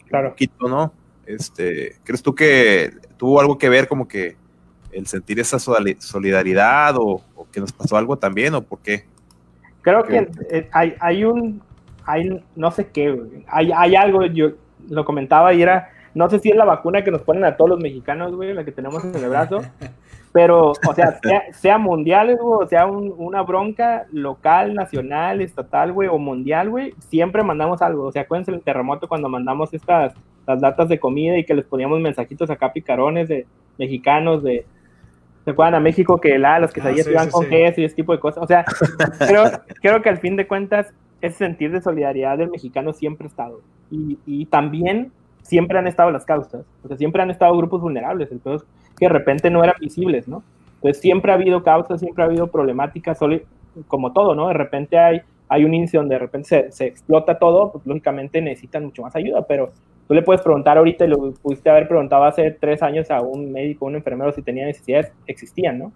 Claro. 0.09 0.29
un 0.29 0.33
poquito, 0.33 0.69
¿no? 0.69 0.93
Este, 1.27 1.97
¿Crees 2.05 2.23
tú 2.23 2.35
que 2.35 2.93
tuvo 3.17 3.41
algo 3.41 3.59
que 3.59 3.69
ver 3.69 3.89
como 3.89 4.07
que 4.09 4.37
el 4.93 5.07
sentir 5.07 5.39
esa 5.41 5.59
soli- 5.59 5.97
solidaridad 6.01 6.97
o, 6.97 7.23
o 7.35 7.47
que 7.51 7.61
nos 7.61 7.73
pasó 7.73 7.97
algo 7.97 8.17
también 8.17 8.55
o 8.55 8.63
por 8.63 8.79
qué? 8.79 9.05
Creo 9.87 10.03
que 10.03 10.29
eh, 10.51 10.69
hay, 10.73 10.95
hay 10.99 11.23
un, 11.23 11.63
hay 12.05 12.43
no 12.57 12.73
sé 12.73 12.89
qué, 12.89 13.17
hay, 13.47 13.71
hay 13.71 13.95
algo, 13.95 14.27
yo 14.27 14.49
lo 14.89 15.05
comentaba 15.05 15.55
y 15.55 15.63
era, 15.63 15.91
no 16.13 16.29
sé 16.29 16.41
si 16.41 16.51
es 16.51 16.57
la 16.57 16.65
vacuna 16.65 17.05
que 17.05 17.13
nos 17.13 17.23
ponen 17.23 17.45
a 17.45 17.57
todos 17.57 17.71
los 17.71 17.79
mexicanos, 17.79 18.35
güey, 18.35 18.53
la 18.53 18.65
que 18.65 18.73
tenemos 18.73 19.05
en 19.05 19.15
el 19.15 19.31
brazo, 19.31 19.61
Pero, 20.33 20.73
o 20.73 20.95
sea, 20.95 21.21
sea, 21.53 21.79
mundial, 21.79 22.37
güey, 22.37 22.65
o 22.65 22.67
sea, 22.67 22.87
una 22.89 23.43
bronca 23.43 24.07
local, 24.11 24.75
nacional, 24.75 25.41
estatal, 25.41 25.93
güey, 25.93 26.09
o 26.09 26.19
mundial, 26.19 26.69
güey, 26.69 26.93
siempre 26.99 27.45
mandamos 27.45 27.81
algo. 27.81 28.07
O 28.07 28.13
sea, 28.13 28.23
acuérdense 28.23 28.51
el 28.51 28.61
terremoto 28.61 29.09
cuando 29.09 29.29
mandamos 29.31 29.73
estas, 29.73 30.15
las 30.49 30.61
datas 30.61 30.89
de 30.89 30.99
comida 30.99 31.39
y 31.39 31.45
que 31.45 31.55
les 31.55 31.65
poníamos 31.65 32.01
mensajitos 32.01 32.51
acá 32.51 32.73
picarones 32.73 33.29
de 33.29 33.47
mexicanos 33.79 34.43
de, 34.43 34.67
¿se 35.47 35.53
acuerdan 35.53 35.77
a 35.77 35.81
México 35.81 36.21
que 36.21 36.37
la, 36.41 36.59
los 36.59 36.73
que 36.73 36.81
ah, 36.81 36.93
se 36.93 37.09
iban 37.09 37.31
con 37.31 37.49
queso 37.49 37.81
y 37.81 37.85
ese 37.85 37.95
tipo 37.95 38.11
de 38.11 38.19
cosas? 38.19 38.43
O 38.43 38.49
sea, 38.49 38.65
creo, 39.29 39.45
creo 39.81 40.03
que 40.03 40.09
al 40.09 40.19
fin 40.19 40.35
de 40.35 40.49
cuentas, 40.49 40.93
ese 41.21 41.39
sentir 41.39 41.71
de 41.71 41.81
solidaridad 41.81 42.37
del 42.37 42.51
mexicano 42.51 42.93
siempre 42.93 43.27
ha 43.27 43.31
estado. 43.31 43.61
Y, 43.89 44.19
y 44.27 44.47
también 44.47 45.13
siempre 45.43 45.79
han 45.79 45.87
estado 45.87 46.11
las 46.11 46.25
causas. 46.25 46.67
O 46.83 46.89
sea, 46.89 46.97
siempre 46.97 47.23
han 47.23 47.31
estado 47.31 47.57
grupos 47.57 47.81
vulnerables. 47.81 48.33
Entonces, 48.33 48.67
que 48.99 49.07
de 49.07 49.13
repente 49.13 49.49
no 49.49 49.63
eran 49.63 49.77
visibles, 49.81 50.27
¿no? 50.27 50.43
Entonces 50.75 51.01
siempre 51.01 51.31
ha 51.31 51.37
habido 51.37 51.63
causas, 51.63 52.01
siempre 52.01 52.25
ha 52.25 52.27
habido 52.27 52.49
problemáticas, 52.49 53.21
como 53.87 54.13
todo, 54.13 54.35
¿no? 54.35 54.49
De 54.49 54.55
repente 54.55 54.99
hay, 54.99 55.21
hay 55.49 55.65
un 55.65 55.75
índice 55.75 55.97
donde 55.97 56.17
de 56.17 56.19
repente 56.19 56.49
se, 56.49 56.73
se, 56.73 56.87
explota 56.87 57.39
todo, 57.39 57.71
pues 57.71 57.87
lógicamente 57.87 58.43
necesitan 58.43 58.85
mucho 58.85 59.03
más 59.03 59.15
ayuda, 59.15 59.47
pero 59.47 59.71
tú 60.07 60.15
le 60.15 60.23
puedes 60.23 60.43
preguntar 60.43 60.79
ahorita 60.79 61.05
y 61.05 61.09
lo 61.09 61.33
pudiste 61.35 61.71
haber 61.71 61.89
preguntado 61.89 62.25
hace 62.25 62.51
tres 62.51 62.83
años 62.83 63.11
a 63.11 63.21
un 63.21 63.53
médico, 63.53 63.87
un 63.87 63.97
enfermero 63.97 64.33
si 64.33 64.43
tenía 64.43 64.67
necesidades, 64.67 65.13
existían, 65.27 65.79
¿no? 65.79 65.93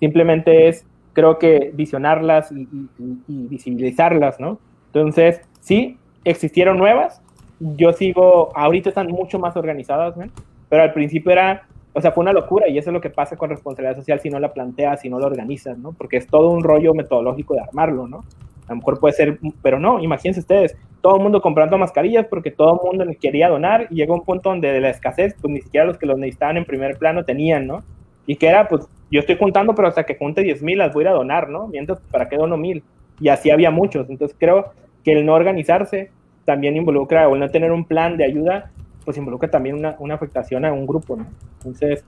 Simplemente 0.00 0.68
es, 0.68 0.86
creo 1.12 1.38
que, 1.38 1.70
visionarlas 1.74 2.52
y, 2.52 2.68
y 2.98 3.46
visibilizarlas, 3.48 4.38
¿no? 4.38 4.58
Entonces, 4.86 5.40
sí, 5.60 5.98
existieron 6.24 6.78
nuevas, 6.78 7.22
yo 7.60 7.92
sigo, 7.92 8.50
ahorita 8.54 8.90
están 8.90 9.08
mucho 9.08 9.38
más 9.38 9.56
organizadas, 9.56 10.16
¿no? 10.16 10.26
pero 10.68 10.82
al 10.82 10.92
principio 10.92 11.32
era 11.32 11.66
o 11.96 12.00
sea, 12.02 12.12
fue 12.12 12.20
una 12.20 12.34
locura 12.34 12.68
y 12.68 12.76
eso 12.76 12.90
es 12.90 12.92
lo 12.92 13.00
que 13.00 13.08
pasa 13.08 13.38
con 13.38 13.48
responsabilidad 13.48 13.96
social 13.96 14.20
si 14.20 14.28
no 14.28 14.38
la 14.38 14.52
planteas, 14.52 15.00
si 15.00 15.08
no 15.08 15.18
la 15.18 15.28
organizas, 15.28 15.78
¿no? 15.78 15.92
Porque 15.92 16.18
es 16.18 16.26
todo 16.26 16.50
un 16.50 16.62
rollo 16.62 16.92
metodológico 16.92 17.54
de 17.54 17.60
armarlo, 17.60 18.06
¿no? 18.06 18.22
A 18.66 18.70
lo 18.70 18.76
mejor 18.76 18.98
puede 18.98 19.14
ser, 19.14 19.38
pero 19.62 19.78
no, 19.78 20.00
imagínense 20.00 20.40
ustedes, 20.40 20.76
todo 21.00 21.16
el 21.16 21.22
mundo 21.22 21.40
comprando 21.40 21.78
mascarillas 21.78 22.26
porque 22.28 22.50
todo 22.50 22.80
el 22.80 22.98
mundo 22.98 23.16
quería 23.20 23.48
donar 23.48 23.86
y 23.90 23.96
llegó 23.96 24.14
un 24.14 24.24
punto 24.24 24.50
donde 24.50 24.72
de 24.72 24.80
la 24.80 24.90
escasez, 24.90 25.36
pues 25.40 25.52
ni 25.52 25.60
siquiera 25.60 25.86
los 25.86 25.98
que 25.98 26.06
los 26.06 26.18
necesitaban 26.18 26.56
en 26.56 26.64
primer 26.64 26.98
plano 26.98 27.24
tenían, 27.24 27.66
¿no? 27.66 27.84
Y 28.26 28.36
que 28.36 28.48
era, 28.48 28.66
pues 28.68 28.88
yo 29.10 29.20
estoy 29.20 29.36
juntando, 29.36 29.74
pero 29.74 29.88
hasta 29.88 30.04
que 30.04 30.16
junte 30.16 30.42
10 30.42 30.62
mil 30.62 30.78
las 30.78 30.92
voy 30.92 31.06
a 31.06 31.12
donar, 31.12 31.48
¿no? 31.48 31.68
Mientras, 31.68 32.00
¿para 32.10 32.28
qué 32.28 32.36
dono 32.36 32.56
mil? 32.56 32.82
Y 33.20 33.28
así 33.28 33.50
había 33.50 33.70
muchos. 33.70 34.10
Entonces 34.10 34.36
creo 34.38 34.72
que 35.04 35.12
el 35.12 35.24
no 35.24 35.34
organizarse 35.34 36.10
también 36.44 36.76
involucra, 36.76 37.28
o 37.28 37.34
el 37.34 37.40
no 37.40 37.50
tener 37.50 37.70
un 37.70 37.84
plan 37.84 38.16
de 38.16 38.24
ayuda, 38.24 38.70
pues 39.04 39.16
involucra 39.16 39.48
también 39.48 39.76
una, 39.76 39.94
una 40.00 40.14
afectación 40.14 40.64
a 40.64 40.72
un 40.72 40.86
grupo, 40.86 41.16
¿no? 41.16 41.26
Entonces, 41.58 42.04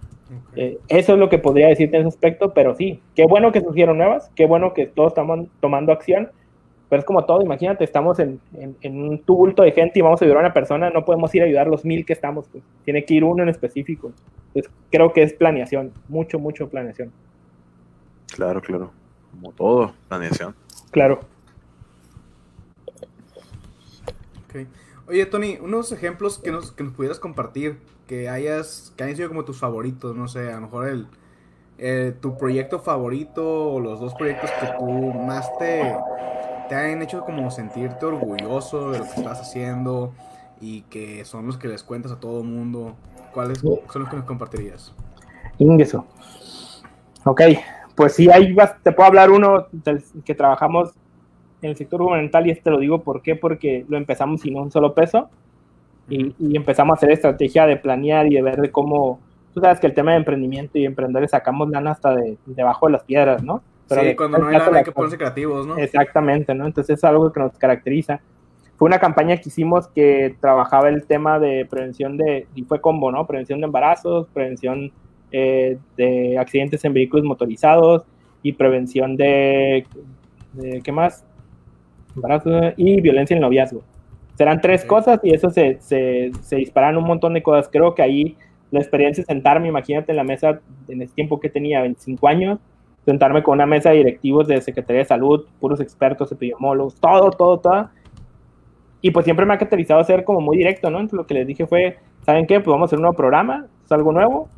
eh, 0.57 0.79
eso 0.89 1.13
es 1.13 1.19
lo 1.19 1.29
que 1.29 1.39
podría 1.39 1.69
decirte 1.69 1.97
en 1.97 2.03
ese 2.03 2.09
aspecto, 2.09 2.53
pero 2.53 2.75
sí, 2.75 3.01
qué 3.15 3.25
bueno 3.25 3.53
que 3.53 3.61
surgieron 3.61 3.99
nuevas, 3.99 4.31
qué 4.35 4.47
bueno 4.47 4.75
que 4.75 4.87
todos 4.87 5.13
estamos 5.13 5.47
tomando 5.61 5.93
acción, 5.93 6.31
pero 6.89 7.01
es 7.01 7.07
como 7.07 7.25
todo, 7.25 7.43
imagínate, 7.43 7.85
estamos 7.85 8.19
en, 8.19 8.41
en, 8.55 9.03
un 9.03 9.19
tumulto 9.23 9.63
de 9.63 9.73
gente 9.73 9.99
y 9.99 10.03
vamos 10.03 10.23
a 10.23 10.25
ayudar 10.25 10.39
a 10.39 10.47
una 10.47 10.55
persona, 10.55 10.91
no 10.91 11.05
podemos 11.05 11.35
ir 11.35 11.43
a 11.43 11.45
ayudar 11.45 11.67
a 11.67 11.71
los 11.71 11.85
mil 11.85 12.07
que 12.07 12.15
estamos, 12.15 12.47
pues, 12.51 12.65
tiene 12.85 13.05
que 13.05 13.15
ir 13.15 13.25
uno 13.25 13.43
en 13.43 13.51
específico. 13.51 14.13
Entonces, 14.49 14.73
creo 14.91 15.13
que 15.13 15.23
es 15.23 15.35
planeación, 15.35 15.93
mucho, 16.09 16.39
mucho 16.39 16.69
planeación. 16.69 17.13
Claro, 18.35 18.63
claro, 18.63 18.91
como 19.33 19.53
todo, 19.53 19.93
planeación. 20.09 20.55
Claro. 20.91 21.21
Okay. 24.49 24.67
Oye, 25.07 25.27
Tony, 25.27 25.59
unos 25.61 25.93
ejemplos 25.93 26.39
que 26.39 26.51
nos, 26.51 26.73
que 26.73 26.85
nos 26.85 26.95
pudieras 26.95 27.21
compartir, 27.21 27.79
que 28.07 28.31
hayas, 28.31 28.95
que 28.97 29.05
hayan 29.05 29.17
sido 29.17 29.29
como 29.29 29.45
tus 29.45 29.59
favoritos, 29.59 30.17
no 30.17 30.27
sé, 30.27 30.51
a 30.51 30.55
lo 30.55 30.63
mejor 30.63 30.89
el, 30.89 31.07
eh, 31.81 32.13
tu 32.21 32.37
proyecto 32.37 32.81
favorito 32.81 33.73
o 33.73 33.79
los 33.79 34.01
dos 34.01 34.13
proyectos 34.15 34.51
que 34.61 34.67
tú 34.79 34.85
más 35.13 35.57
te, 35.59 35.95
te 36.69 36.75
han 36.75 37.03
hecho 37.03 37.25
como 37.25 37.51
sentirte 37.51 38.07
orgulloso 38.07 38.91
de 38.91 38.99
lo 38.99 39.05
que 39.05 39.11
estás 39.21 39.41
haciendo 39.41 40.13
y 40.61 40.83
que 40.83 41.25
son 41.25 41.47
los 41.47 41.57
que 41.57 41.69
les 41.69 41.83
cuentas 41.83 42.13
a 42.13 42.21
todo 42.21 42.43
el 42.43 42.49
mundo. 42.49 42.95
¿Cuáles 43.33 43.59
son 43.59 43.81
los 43.95 44.09
que 44.09 44.17
nos 44.17 44.25
compartirías? 44.25 44.95
Ingreso. 45.59 46.07
Ok, 47.25 47.43
pues 47.95 48.15
sí, 48.15 48.31
ahí 48.31 48.53
vas, 48.53 48.75
te 48.83 48.93
puedo 48.93 49.09
hablar 49.09 49.31
uno 49.31 49.67
del 49.73 50.03
que 50.25 50.35
trabajamos 50.35 50.91
en 51.63 51.71
el 51.71 51.77
sector 51.77 52.01
gubernamental 52.03 52.47
y 52.47 52.51
este 52.51 52.71
lo 52.71 52.79
digo 52.79 53.03
¿por 53.03 53.21
qué? 53.21 53.35
porque 53.35 53.85
lo 53.89 53.97
empezamos 53.97 54.43
sin 54.43 54.57
un 54.57 54.71
solo 54.71 54.95
peso 54.95 55.29
y, 56.09 56.35
empezamos 56.57 56.95
a 56.95 56.97
hacer 56.97 57.11
estrategia 57.11 57.67
de 57.67 57.77
planear 57.77 58.27
y 58.27 58.37
de 58.37 58.43
ver 58.43 58.61
de 58.61 58.71
cómo, 58.71 59.21
tú 59.53 59.61
sabes 59.61 59.79
que 59.79 59.87
el 59.87 59.95
tema 59.95 60.13
de 60.13 60.19
emprendimiento 60.19 60.79
y 60.79 60.87
emprender 60.87 61.29
sacamos 61.29 61.69
lana 61.69 61.91
hasta 61.91 62.15
de, 62.15 62.39
debajo 62.47 62.87
de 62.87 62.93
las 62.93 63.03
piedras, 63.03 63.43
¿no? 63.43 63.63
Pero 63.89 64.03
sí, 64.03 64.17
cuando 64.17 64.39
no 64.39 64.49
hay 64.49 64.59
lana 64.59 64.79
hay 64.79 64.85
que 64.85 64.93
ponerse 64.93 65.17
creativos, 65.17 65.67
¿no? 65.67 65.79
Exactamente, 65.79 66.55
¿no? 66.55 66.67
Entonces 66.67 66.99
es 66.99 67.05
algo 67.05 67.33
que 67.33 67.41
nos 67.41 67.57
caracteriza. 67.59 68.21
Fue 68.77 68.87
una 68.87 68.99
campaña 68.99 69.37
que 69.37 69.49
hicimos 69.49 69.89
que 69.89 70.37
trabajaba 70.41 70.89
el 70.89 71.05
tema 71.05 71.39
de 71.39 71.67
prevención 71.67 72.17
de, 72.17 72.47
y 72.55 72.63
fue 72.63 72.81
combo, 72.81 73.11
¿no? 73.11 73.27
Prevención 73.27 73.61
de 73.61 73.67
embarazos, 73.67 74.29
prevención 74.29 74.93
eh, 75.33 75.79
de 75.97 76.39
accidentes 76.39 76.85
en 76.85 76.93
vehículos 76.93 77.25
motorizados 77.25 78.05
y 78.43 78.53
prevención 78.53 79.17
de, 79.17 79.87
de 80.53 80.81
¿qué 80.83 80.93
más? 80.93 81.25
embarazo 82.15 82.51
y 82.77 83.01
violencia 83.01 83.35
en 83.35 83.39
el 83.39 83.43
noviazgo. 83.43 83.83
Serán 84.37 84.61
tres 84.61 84.85
cosas 84.85 85.21
y 85.23 85.33
eso 85.33 85.51
se, 85.51 85.79
se, 85.81 86.31
se 86.43 86.57
disparan 86.57 86.97
un 86.97 87.05
montón 87.05 87.35
de 87.35 87.43
cosas. 87.43 87.69
Creo 87.71 87.95
que 87.95 88.03
ahí 88.03 88.37
la 88.71 88.81
experiencia 88.81 89.23
de 89.23 89.27
sentarme, 89.27 89.69
imagínate 89.69 90.13
en 90.13 90.17
la 90.17 90.25
mesa, 90.25 90.61
en 90.89 91.03
ese 91.03 91.15
tiempo 91.15 91.41
que 91.41 91.49
tenía, 91.49 91.81
25 91.81 92.29
años, 92.29 92.59
sentarme 93.09 93.43
con 93.43 93.55
una 93.55 93.65
mesa 93.65 93.89
de 93.89 93.97
directivos 93.97 94.47
de 94.47 94.61
Secretaría 94.61 95.01
de 95.01 95.07
Salud, 95.07 95.47
puros 95.61 95.81
expertos, 95.81 96.31
epidemiólogos, 96.31 97.01
todo, 97.01 97.31
todo, 97.31 97.59
todo. 97.59 97.89
Y 99.01 99.13
pues 99.13 99.25
siempre 99.25 99.47
me 99.47 99.55
ha 99.55 99.57
caracterizado 99.57 100.05
ser 100.05 100.25
como 100.25 100.43
muy 100.43 100.59
directo, 100.59 100.91
¿no? 100.91 100.99
Entonces 100.99 101.17
lo 101.17 101.27
que 101.27 101.33
les 101.33 101.47
dije 101.47 101.67
fue, 101.67 101.97
¿saben 102.27 102.47
qué? 102.47 102.61
Pues 102.61 102.67
vamos 102.67 102.83
a 102.83 102.87
hacer 102.89 102.99
un 102.99 103.05
nuevo 103.05 103.17
programa, 103.17 103.65
es 103.83 103.91
algo 103.93 104.13
nuevo. 104.13 104.51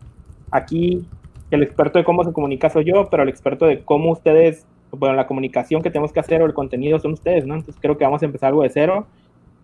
Aquí 0.50 1.06
el 1.52 1.62
experto 1.62 2.00
de 2.00 2.04
cómo 2.04 2.24
se 2.24 2.32
comunica 2.32 2.68
soy 2.70 2.86
yo, 2.86 3.08
pero 3.08 3.22
el 3.22 3.28
experto 3.28 3.66
de 3.66 3.84
cómo 3.84 4.10
ustedes 4.10 4.66
bueno, 4.90 5.14
la 5.14 5.28
comunicación 5.28 5.80
que 5.80 5.90
tenemos 5.90 6.12
que 6.12 6.18
hacer 6.18 6.42
o 6.42 6.46
el 6.46 6.52
contenido 6.52 6.98
son 6.98 7.12
ustedes, 7.12 7.46
¿no? 7.46 7.54
Entonces 7.54 7.80
creo 7.80 7.96
que 7.96 8.04
vamos 8.04 8.20
a 8.20 8.24
empezar 8.24 8.48
algo 8.48 8.64
de 8.64 8.70
cero. 8.70 9.06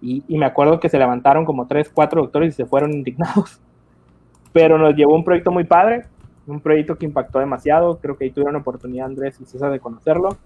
Y, 0.01 0.23
y, 0.29 0.39
me 0.39 0.47
acuerdo 0.47 0.79
que 0.79 0.89
se 0.89 0.97
levantaron 0.97 1.45
como 1.45 1.67
tres, 1.67 1.91
cuatro 1.93 2.23
doctores 2.23 2.55
y 2.55 2.57
se 2.57 2.67
fueron 2.67 2.93
indignados. 2.93 3.61
Pero 4.53 4.79
nos 4.79 4.95
llevó 4.95 5.17
un 5.17 5.25
proyecto 5.25 5.51
muy 5.51 5.65
padre, 5.65 6.05
un 6.47 6.61
proyecto 6.61 6.97
que 6.97 7.07
impactó 7.07 7.39
demasiado. 7.39 7.99
Creo 7.99 8.17
que 8.17 8.25
ahí 8.25 8.31
tuvieron 8.31 8.57
oportunidad 8.57 9.07
Andrés 9.07 9.41
y 9.41 9.45
César 9.45 9.73
de 9.73 9.81
conocerlo. 9.81 10.37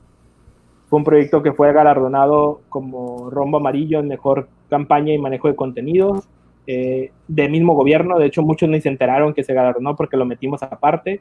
Fue 0.88 0.98
un 0.98 1.04
proyecto 1.04 1.42
que 1.42 1.52
fue 1.52 1.72
galardonado 1.72 2.62
como 2.68 3.30
rombo 3.30 3.58
amarillo 3.58 4.00
en 4.00 4.08
mejor 4.08 4.48
campaña 4.68 5.12
y 5.12 5.18
manejo 5.18 5.48
de 5.48 5.54
contenidos 5.54 6.28
eh, 6.66 7.12
del 7.28 7.50
mismo 7.50 7.74
gobierno. 7.74 8.18
De 8.18 8.26
hecho, 8.26 8.42
muchos 8.42 8.68
ni 8.68 8.80
se 8.80 8.88
enteraron 8.88 9.34
que 9.34 9.44
se 9.44 9.54
galardonó 9.54 9.94
porque 9.94 10.16
lo 10.16 10.24
metimos 10.24 10.62
aparte. 10.62 11.20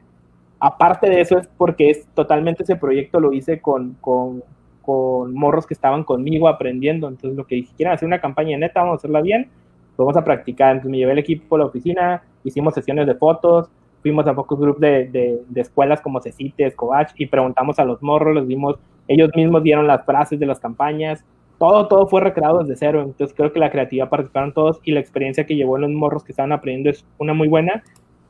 Aparte 0.58 1.08
de 1.08 1.20
eso 1.20 1.38
es 1.38 1.48
porque 1.56 1.90
es 1.90 2.06
totalmente 2.14 2.64
ese 2.64 2.76
proyecto 2.76 3.20
lo 3.20 3.32
hice 3.32 3.60
con, 3.60 3.96
con, 4.00 4.42
con 4.82 5.32
morros 5.34 5.66
que 5.66 5.74
estaban 5.74 6.04
conmigo 6.04 6.48
aprendiendo. 6.48 7.08
Entonces 7.08 7.36
lo 7.36 7.46
que 7.46 7.56
dije, 7.56 7.72
quieren 7.76 7.94
hacer 7.94 8.06
una 8.06 8.20
campaña 8.20 8.58
neta, 8.58 8.80
vamos 8.80 8.94
a 8.94 8.96
hacerla 8.96 9.20
bien, 9.20 9.48
vamos 9.96 10.16
a 10.16 10.24
practicar. 10.24 10.72
Entonces 10.72 10.90
me 10.90 10.98
llevé 10.98 11.12
el 11.12 11.18
equipo 11.18 11.56
a 11.56 11.60
la 11.60 11.66
oficina, 11.66 12.22
hicimos 12.44 12.74
sesiones 12.74 13.06
de 13.06 13.14
fotos, 13.14 13.70
fuimos 14.02 14.26
a 14.26 14.34
focus 14.34 14.58
group 14.58 14.78
de, 14.78 15.08
de, 15.08 15.40
de 15.48 15.60
escuelas 15.60 16.00
como 16.00 16.20
CECITES, 16.20 16.74
Covach 16.74 17.12
y 17.16 17.26
preguntamos 17.26 17.78
a 17.78 17.84
los 17.84 18.02
morros, 18.02 18.34
les 18.34 18.48
dimos, 18.48 18.76
ellos 19.08 19.30
mismos 19.34 19.62
dieron 19.62 19.86
las 19.86 20.04
frases 20.04 20.38
de 20.38 20.46
las 20.46 20.60
campañas, 20.60 21.24
todo, 21.58 21.88
todo 21.88 22.06
fue 22.06 22.22
recreado 22.22 22.60
desde 22.60 22.76
cero. 22.76 23.02
Entonces 23.02 23.36
creo 23.36 23.52
que 23.52 23.60
la 23.60 23.70
creatividad 23.70 24.08
participaron 24.08 24.52
todos 24.52 24.80
y 24.82 24.92
la 24.92 25.00
experiencia 25.00 25.44
que 25.44 25.56
llevó 25.56 25.76
los 25.76 25.90
morros 25.90 26.24
que 26.24 26.32
estaban 26.32 26.52
aprendiendo 26.52 26.90
es 26.90 27.04
una 27.18 27.34
muy 27.34 27.48
buena 27.48 27.82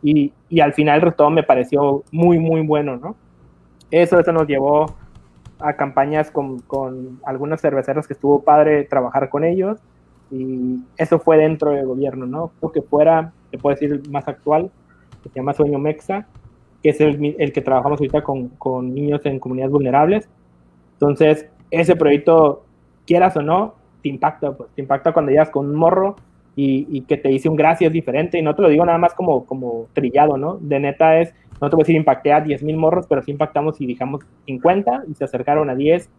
y, 0.03 0.33
y 0.49 0.61
al 0.61 0.73
final 0.73 1.03
el 1.05 1.15
todo 1.15 1.31
me 1.31 1.45
pareció 1.45 2.03
muy, 2.11 2.39
muy 2.39 2.63
bueno, 2.67 2.97
¿no? 2.97 3.15
Eso, 3.93 4.19
eso 4.19 4.33
nos 4.33 4.49
llevó 4.49 4.97
a 5.61 5.75
campañas 5.75 6.31
con, 6.31 6.61
con 6.61 7.21
algunas 7.25 7.61
cerveceras 7.61 8.07
que 8.07 8.15
estuvo 8.15 8.43
padre 8.43 8.85
trabajar 8.85 9.29
con 9.29 9.45
ellos 9.45 9.79
y 10.31 10.81
eso 10.97 11.19
fue 11.19 11.37
dentro 11.37 11.71
del 11.71 11.87
gobierno, 11.87 12.27
¿no? 12.27 12.51
Creo 12.59 12.73
que 12.73 12.83
fuera, 12.83 13.33
te 13.51 13.59
puedo 13.59 13.75
decir, 13.77 14.03
más 14.11 14.27
actual, 14.27 14.71
que 15.23 15.29
se 15.29 15.37
llama 15.41 15.53
Sueño 15.53 15.79
Mexa, 15.79 16.27
que 16.83 16.91
es 16.91 17.01
el, 17.01 17.37
el 17.39 17.53
que 17.53 17.61
trabajamos 17.61 18.01
ahorita 18.01 18.23
con, 18.23 18.49
con, 18.51 18.95
niños 18.95 19.21
en 19.25 19.39
comunidades 19.39 19.73
vulnerables. 19.73 20.29
Entonces, 20.95 21.47
ese 21.71 21.97
proyecto, 21.97 22.65
quieras 23.07 23.37
o 23.37 23.43
no, 23.43 23.75
te 24.03 24.09
impacta, 24.09 24.53
pues, 24.53 24.71
te 24.75 24.83
impacta 24.83 25.13
cuando 25.13 25.31
llegas 25.31 25.51
con 25.51 25.69
un 25.69 25.75
morro 25.75 26.17
y, 26.57 27.03
que 27.03 27.17
te 27.17 27.29
dice 27.29 27.49
un 27.49 27.57
gracias 27.57 27.93
diferente, 27.93 28.39
y 28.39 28.43
no 28.43 28.55
te 28.55 28.61
lo 28.61 28.69
digo 28.69 28.85
nada 28.85 28.99
más 28.99 29.15
como, 29.15 29.47
como 29.47 29.87
trillado, 29.95 30.37
¿no? 30.37 30.59
De 30.61 30.79
neta 30.79 31.19
es, 31.19 31.33
no 31.61 31.71
te 31.71 31.77
voy 31.77 31.83
a 31.83 31.85
decir 31.85 31.97
impacté 31.97 32.33
a 32.33 32.41
10 32.41 32.63
mil 32.63 32.77
morros, 32.77 33.07
pero 33.09 33.23
sí 33.23 33.31
impactamos 33.31 33.81
y 33.81 33.87
dejamos 33.87 34.23
50 34.47 35.05
y 35.09 35.15
se 35.15 35.25
acercaron 35.25 35.71
a 35.71 35.75
10 35.75 36.11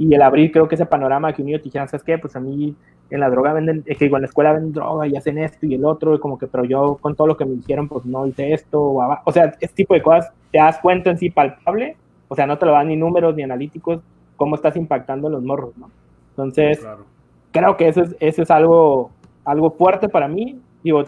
y 0.00 0.14
el 0.14 0.22
abrir 0.22 0.50
creo 0.50 0.66
que 0.66 0.76
ese 0.76 0.86
panorama 0.86 1.30
que 1.34 1.42
un 1.42 1.46
niño 1.46 1.58
te 1.58 1.64
dijera, 1.64 1.86
¿sabes 1.86 2.02
qué? 2.02 2.16
Pues 2.16 2.34
a 2.34 2.40
mí 2.40 2.74
en 3.10 3.20
la 3.20 3.28
droga 3.28 3.52
venden, 3.52 3.82
es 3.84 3.98
que 3.98 4.06
igual 4.06 4.20
en 4.20 4.22
la 4.22 4.28
escuela 4.28 4.52
venden 4.54 4.72
droga 4.72 5.06
y 5.06 5.14
hacen 5.14 5.36
esto 5.36 5.66
y 5.66 5.74
el 5.74 5.84
otro, 5.84 6.14
y 6.14 6.18
como 6.18 6.38
que, 6.38 6.46
pero 6.46 6.64
yo 6.64 6.96
con 7.02 7.14
todo 7.14 7.26
lo 7.26 7.36
que 7.36 7.44
me 7.44 7.56
dijeron, 7.56 7.86
pues 7.86 8.06
no 8.06 8.26
hice 8.26 8.54
esto, 8.54 8.80
o, 8.80 9.18
o 9.22 9.32
sea, 9.32 9.54
este 9.60 9.74
tipo 9.74 9.92
de 9.92 10.00
cosas, 10.00 10.32
te 10.50 10.56
das 10.58 10.78
cuenta 10.78 11.10
en 11.10 11.18
sí 11.18 11.28
palpable, 11.28 11.96
o 12.28 12.34
sea, 12.34 12.46
no 12.46 12.56
te 12.56 12.64
lo 12.64 12.72
dan 12.72 12.88
ni 12.88 12.96
números 12.96 13.34
ni 13.36 13.42
analíticos, 13.42 14.00
cómo 14.36 14.54
estás 14.54 14.74
impactando 14.76 15.26
en 15.26 15.34
los 15.34 15.42
morros, 15.42 15.76
¿no? 15.76 15.90
Entonces, 16.30 16.78
Claro. 16.78 17.04
creo 17.52 17.76
que 17.76 17.88
eso 17.88 18.00
es, 18.00 18.16
eso 18.20 18.42
es 18.42 18.50
algo, 18.50 19.10
algo 19.44 19.70
fuerte 19.72 20.08
para 20.08 20.28
mí, 20.28 20.58
digo, 20.82 21.04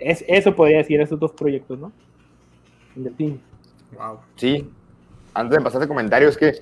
es, 0.00 0.24
eso 0.26 0.52
podría 0.56 0.78
decir 0.78 1.00
esos 1.00 1.20
dos 1.20 1.30
proyectos, 1.30 1.78
¿no? 1.78 1.92
En 2.96 3.14
fin. 3.14 3.40
Wow. 3.96 4.18
Sí, 4.34 4.68
antes 5.32 5.58
de 5.58 5.62
pasar 5.62 5.80
ese 5.80 5.88
comentario, 5.88 6.28
es 6.28 6.36
que 6.36 6.54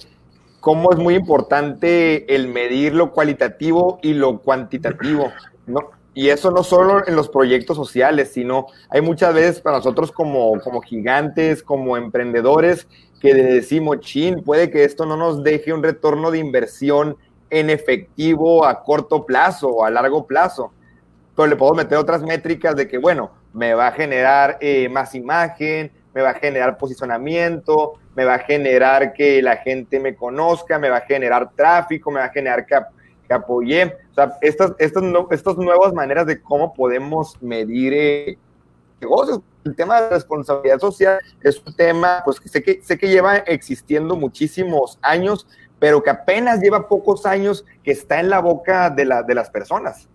cómo 0.66 0.90
es 0.90 0.98
muy 0.98 1.14
importante 1.14 2.34
el 2.34 2.48
medir 2.48 2.92
lo 2.92 3.12
cualitativo 3.12 4.00
y 4.02 4.14
lo 4.14 4.40
cuantitativo, 4.40 5.32
¿no? 5.68 5.92
Y 6.12 6.30
eso 6.30 6.50
no 6.50 6.64
solo 6.64 7.06
en 7.06 7.14
los 7.14 7.28
proyectos 7.28 7.76
sociales, 7.76 8.32
sino 8.32 8.66
hay 8.90 9.00
muchas 9.00 9.32
veces 9.32 9.60
para 9.60 9.76
nosotros 9.76 10.10
como, 10.10 10.58
como 10.62 10.80
gigantes, 10.80 11.62
como 11.62 11.96
emprendedores, 11.96 12.88
que 13.20 13.32
decimos, 13.32 14.00
chin, 14.00 14.42
puede 14.42 14.72
que 14.72 14.82
esto 14.82 15.06
no 15.06 15.16
nos 15.16 15.44
deje 15.44 15.72
un 15.72 15.84
retorno 15.84 16.32
de 16.32 16.38
inversión 16.38 17.16
en 17.48 17.70
efectivo 17.70 18.66
a 18.66 18.82
corto 18.82 19.24
plazo 19.24 19.68
o 19.68 19.84
a 19.84 19.90
largo 19.92 20.26
plazo. 20.26 20.72
Pero 21.36 21.46
le 21.46 21.54
puedo 21.54 21.74
meter 21.74 21.96
otras 21.96 22.22
métricas 22.22 22.74
de 22.74 22.88
que, 22.88 22.98
bueno, 22.98 23.30
me 23.52 23.74
va 23.74 23.86
a 23.86 23.92
generar 23.92 24.58
eh, 24.60 24.88
más 24.88 25.14
imagen, 25.14 25.92
me 26.12 26.22
va 26.22 26.30
a 26.30 26.34
generar 26.34 26.76
posicionamiento, 26.76 28.00
me 28.16 28.24
va 28.24 28.36
a 28.36 28.38
generar 28.38 29.12
que 29.12 29.42
la 29.42 29.58
gente 29.58 30.00
me 30.00 30.16
conozca, 30.16 30.78
me 30.78 30.88
va 30.88 30.96
a 30.96 31.00
generar 31.02 31.50
tráfico, 31.54 32.10
me 32.10 32.20
va 32.20 32.26
a 32.26 32.30
generar 32.30 32.64
que, 32.64 32.74
que 33.28 33.34
apoye. 33.34 33.84
O 33.84 34.14
sea, 34.14 34.38
estas, 34.40 34.72
estas, 34.78 35.02
no, 35.02 35.28
estas 35.30 35.56
nuevas 35.58 35.92
maneras 35.92 36.26
de 36.26 36.40
cómo 36.40 36.72
podemos 36.72 37.40
medir 37.42 37.92
eh, 37.94 38.38
negocios. 39.02 39.40
El 39.64 39.76
tema 39.76 40.00
de 40.00 40.10
responsabilidad 40.10 40.78
social 40.78 41.18
es 41.42 41.62
un 41.64 41.76
tema 41.76 42.22
pues, 42.24 42.40
que 42.40 42.48
sé, 42.48 42.62
que 42.62 42.80
sé 42.82 42.96
que 42.96 43.08
lleva 43.08 43.36
existiendo 43.36 44.16
muchísimos 44.16 44.98
años, 45.02 45.46
pero 45.78 46.02
que 46.02 46.08
apenas 46.08 46.60
lleva 46.60 46.88
pocos 46.88 47.26
años 47.26 47.66
que 47.84 47.90
está 47.90 48.18
en 48.18 48.30
la 48.30 48.40
boca 48.40 48.88
de, 48.88 49.04
la, 49.04 49.22
de 49.22 49.34
las 49.34 49.50
personas. 49.50 50.08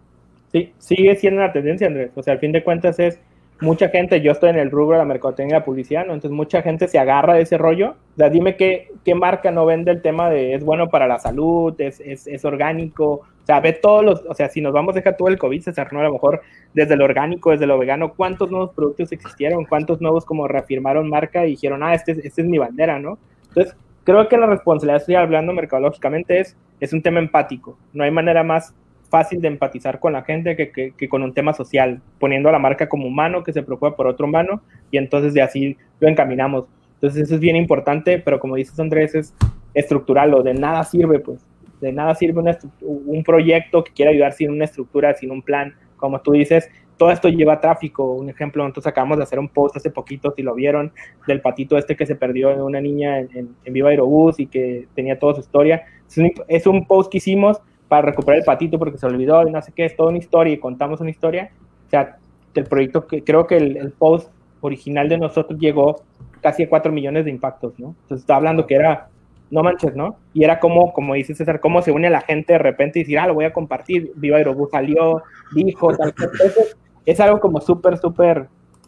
Sí, 0.52 0.74
sigue 0.80 1.16
siendo 1.18 1.42
una 1.42 1.54
tendencia, 1.54 1.86
Andrés. 1.86 2.12
O 2.16 2.24
sea, 2.24 2.34
al 2.34 2.40
fin 2.40 2.52
de 2.52 2.64
cuentas 2.64 2.98
es 2.98 3.20
mucha 3.62 3.89
gente, 3.89 4.21
yo 4.21 4.32
estoy 4.32 4.50
en 4.50 4.58
el 4.58 4.71
rubro 4.71 4.97
de 4.97 5.04
la 5.04 5.06
mercadotecnia 5.06 5.56
y 5.56 5.60
la 5.60 5.65
publicidad, 5.65 6.06
¿no? 6.06 6.13
Entonces 6.13 6.36
mucha 6.36 6.62
gente 6.63 6.88
se 6.88 7.00
agarra 7.00 7.36
de 7.36 7.43
ese 7.43 7.58
rollo. 7.58 7.91
O 7.91 8.17
sea, 8.17 8.30
dime 8.30 8.56
qué, 8.58 8.91
qué 9.06 9.15
marca 9.15 9.52
no 9.52 9.65
vende 9.65 9.91
el 9.91 10.02
tema 10.02 10.30
de 10.30 10.56
es 10.56 10.63
bueno 10.63 10.89
para 10.89 11.08
la 11.08 11.19
salud, 11.19 11.74
es, 11.80 12.02
es, 12.02 12.45
orgánico. 12.45 13.06
O 13.13 13.45
sea, 13.45 13.60
ve 13.60 13.74
todos 13.74 14.04
los, 14.04 14.24
o 14.28 14.34
sea, 14.34 14.50
si 14.50 14.62
nos 14.62 14.74
vamos 14.74 14.95
a 14.95 15.00
dejar 15.00 15.15
todo 15.15 15.28
el 15.28 15.38
COVID, 15.38 15.62
se 15.62 15.71
¿no? 15.91 16.00
A 16.00 16.04
lo 16.04 16.13
mejor 16.13 16.41
desde 16.74 16.95
lo 16.95 17.06
orgánico, 17.06 17.52
desde 17.52 17.67
lo 17.67 17.78
vegano, 17.78 18.13
¿cuántos 18.13 18.50
nuevos 18.50 18.71
productos 18.71 19.12
existieron? 19.12 19.65
¿Cuántos 19.65 20.02
nuevos 20.02 20.26
como 20.26 20.47
reafirmaron 20.47 21.08
marca 21.08 21.45
y 21.45 21.52
dijeron, 21.52 21.84
ah, 21.84 21.93
este, 21.93 22.13
este 22.24 22.41
es 22.41 22.47
mi 22.47 22.58
bandera, 22.58 23.00
¿no? 23.00 23.19
Entonces, 23.50 23.76
creo 24.04 24.28
que 24.28 24.38
la 24.38 24.47
responsabilidad, 24.47 25.02
estoy 25.02 25.15
hablando 25.15 25.54
mercadológicamente, 25.54 26.39
es, 26.39 26.58
es 26.80 26.93
un 26.93 27.04
tema 27.04 27.19
empático. 27.19 27.78
No 27.93 28.04
hay 28.04 28.12
manera 28.12 28.43
más 28.43 28.74
fácil 29.12 29.41
de 29.41 29.50
empatizar 29.50 30.00
con 30.00 30.13
la 30.13 30.24
gente 30.24 30.56
que, 30.56 31.10
con 31.10 31.21
un 31.21 31.34
tema 31.34 31.54
social, 31.54 32.02
poniendo 32.17 32.50
a 32.50 32.54
la 32.54 32.60
marca 32.60 32.89
como 32.89 33.06
humano 33.06 33.43
que 33.43 33.54
se 33.54 33.62
preocupa 33.62 33.95
por 33.95 34.08
otro 34.08 34.26
humano 34.26 34.62
y 34.89 34.97
entonces 34.97 35.34
de 35.34 35.41
así 35.41 35.78
lo 36.00 36.08
encaminamos. 36.08 36.65
Entonces 36.95 37.24
eso 37.24 37.36
es 37.36 37.41
bien 37.41 37.56
importante, 37.56 38.19
pero 38.19 38.39
como 38.39 38.56
dices 38.56 38.80
Andrés, 38.80 39.13
es 39.13 39.36
estructural, 39.74 40.34
o 40.34 40.43
de 40.43 40.54
nada 40.54 40.84
sirve, 40.84 41.19
pues, 41.19 41.45
de 41.82 41.91
nada 41.91 42.15
sirve 42.15 42.41
un 42.82 43.24
proyecto 43.24 43.84
que 43.84 43.91
quiera 43.91 44.12
ayudar 44.12 44.34
sin 44.34 44.50
una 44.50 44.65
estructura, 44.65 45.13
sin 45.13 45.32
un 45.32 45.41
plan, 45.41 45.74
como 45.97 46.21
tú 46.21 46.32
dices, 46.32 46.69
todo 46.97 47.12
esto 47.12 47.30
lleva 47.30 47.60
tráfico. 47.60 48.13
Un 48.13 48.30
ejemplo, 48.30 48.63
nosotros 48.63 48.88
acabamos 48.88 49.17
de 49.17 49.24
hacer 49.24 49.39
un 49.39 49.50
post 49.50 49.76
hace 49.76 49.89
poquito, 49.89 50.32
si 50.36 50.43
lo 50.43 50.54
vieron, 50.54 50.91
del 51.28 51.41
patito 51.41 51.78
este 51.78 51.95
que 51.95 52.06
se 52.06 52.15
perdió 52.15 52.52
en 52.52 52.62
una 52.62 52.80
niña 52.80 53.19
en, 53.19 53.30
en, 53.36 53.56
en 53.65 53.74
Viva 53.74 53.89
Aerobús 53.89 54.39
y 54.39 54.45
que 54.45 54.88
tenía 54.93 55.17
toda 55.17 55.34
su 55.34 55.41
historia. 55.41 55.84
Es 56.08 56.17
un, 56.17 56.32
es 56.47 56.67
un 56.67 56.86
post 56.86 57.12
que 57.12 57.17
hicimos 57.17 57.60
para 57.92 58.04
recuperar 58.04 58.40
el 58.40 58.46
patito 58.46 58.80
porque 58.80 58.98
se 58.98 59.06
olvidó 59.06 59.46
y 59.46 59.52
no 59.52 59.62
sé 59.62 59.74
qué, 59.74 59.84
es 59.84 59.98
toda 59.98 60.12
una 60.12 60.18
historia 60.18 60.54
y 60.54 60.60
contamos 60.60 61.02
una 61.02 61.10
historia. 61.10 61.52
O 61.88 61.90
sea, 61.90 62.16
el 62.54 62.64
proyecto, 62.64 63.06
que 63.06 63.22
creo 63.22 63.46
que 63.48 63.58
el, 63.58 63.76
el 63.76 63.92
post 63.92 64.32
original 64.62 65.10
de 65.10 65.18
nosotros 65.18 65.60
llegó 65.60 65.98
casi 66.40 66.64
a 66.64 66.70
4 66.70 66.90
millones 66.90 67.26
de 67.26 67.32
impactos, 67.32 67.78
¿no? 67.78 67.88
Entonces 68.04 68.22
está 68.22 68.38
hablando 68.38 68.66
que 68.66 68.76
era, 68.76 69.10
no 69.50 69.62
manches, 69.62 69.94
¿no? 69.94 70.16
Y 70.34 70.46
era 70.46 70.62
como, 70.62 70.94
como 70.94 71.16
dice 71.16 71.36
César, 71.36 71.60
cómo 71.60 71.82
se 71.82 71.92
une 71.92 72.10
la 72.10 72.22
gente 72.22 72.54
de 72.54 72.60
repente 72.60 73.00
y 73.00 73.02
decir, 73.02 73.20
ah, 73.20 73.28
lo 73.28 73.34
voy 73.34 73.44
a 73.44 73.52
compartir, 73.52 74.14
Viva 74.16 74.38
Aerobús 74.38 74.70
salió, 74.72 75.24
dijo, 75.54 75.94
tal, 75.94 76.14
tal. 76.14 76.30
Entonces, 76.32 76.78
es 77.06 77.20
algo 77.20 77.42
como 77.42 77.60
súper, 77.60 77.98
súper 77.98 78.48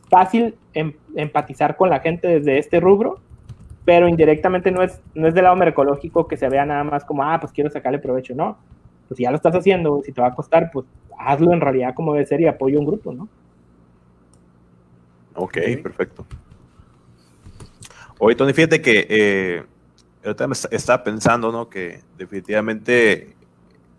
fácil 0.10 0.56
em, 0.74 0.94
empatizar 1.18 1.76
con 1.76 1.90
la 1.90 2.00
gente 2.00 2.30
desde 2.30 2.58
este 2.58 2.80
rubro, 2.80 3.20
pero 3.84 4.08
indirectamente 4.08 4.72
no 4.72 4.82
es, 4.82 5.02
no 5.14 5.28
es 5.28 5.34
del 5.34 5.44
lado 5.44 5.58
mercológico 5.58 6.26
que 6.26 6.38
se 6.38 6.48
vea 6.48 6.66
nada 6.66 6.86
más 6.86 7.04
como, 7.04 7.22
ah, 7.26 7.38
pues 7.42 7.52
quiero 7.52 7.70
sacarle 7.70 8.00
provecho, 8.00 8.34
no 8.34 8.58
pues 9.14 9.18
si 9.18 9.24
ya 9.24 9.30
lo 9.30 9.38
estás 9.38 9.54
haciendo, 9.54 10.02
si 10.04 10.12
te 10.12 10.22
va 10.22 10.30
a 10.30 10.34
costar, 10.34 10.72
pues 10.74 10.88
hazlo 11.20 11.54
en 11.54 11.62
realidad 11.62 11.94
como 11.94 12.14
debe 12.14 12.26
ser 12.26 12.42
y 12.42 12.48
apoyo 12.48 12.78
a 12.78 12.82
un 12.82 12.88
grupo, 12.88 13.14
¿no? 13.14 13.30
Ok, 15.36 15.58
okay. 15.58 15.78
perfecto. 15.78 16.26
Oye, 18.18 18.36
Tony, 18.36 18.54
fíjate 18.54 18.82
que 18.82 19.06
eh, 19.08 19.64
ahorita 20.24 20.48
me 20.48 20.56
estaba 20.72 21.04
pensando, 21.04 21.52
¿no? 21.52 21.70
Que 21.70 22.02
definitivamente 22.18 23.36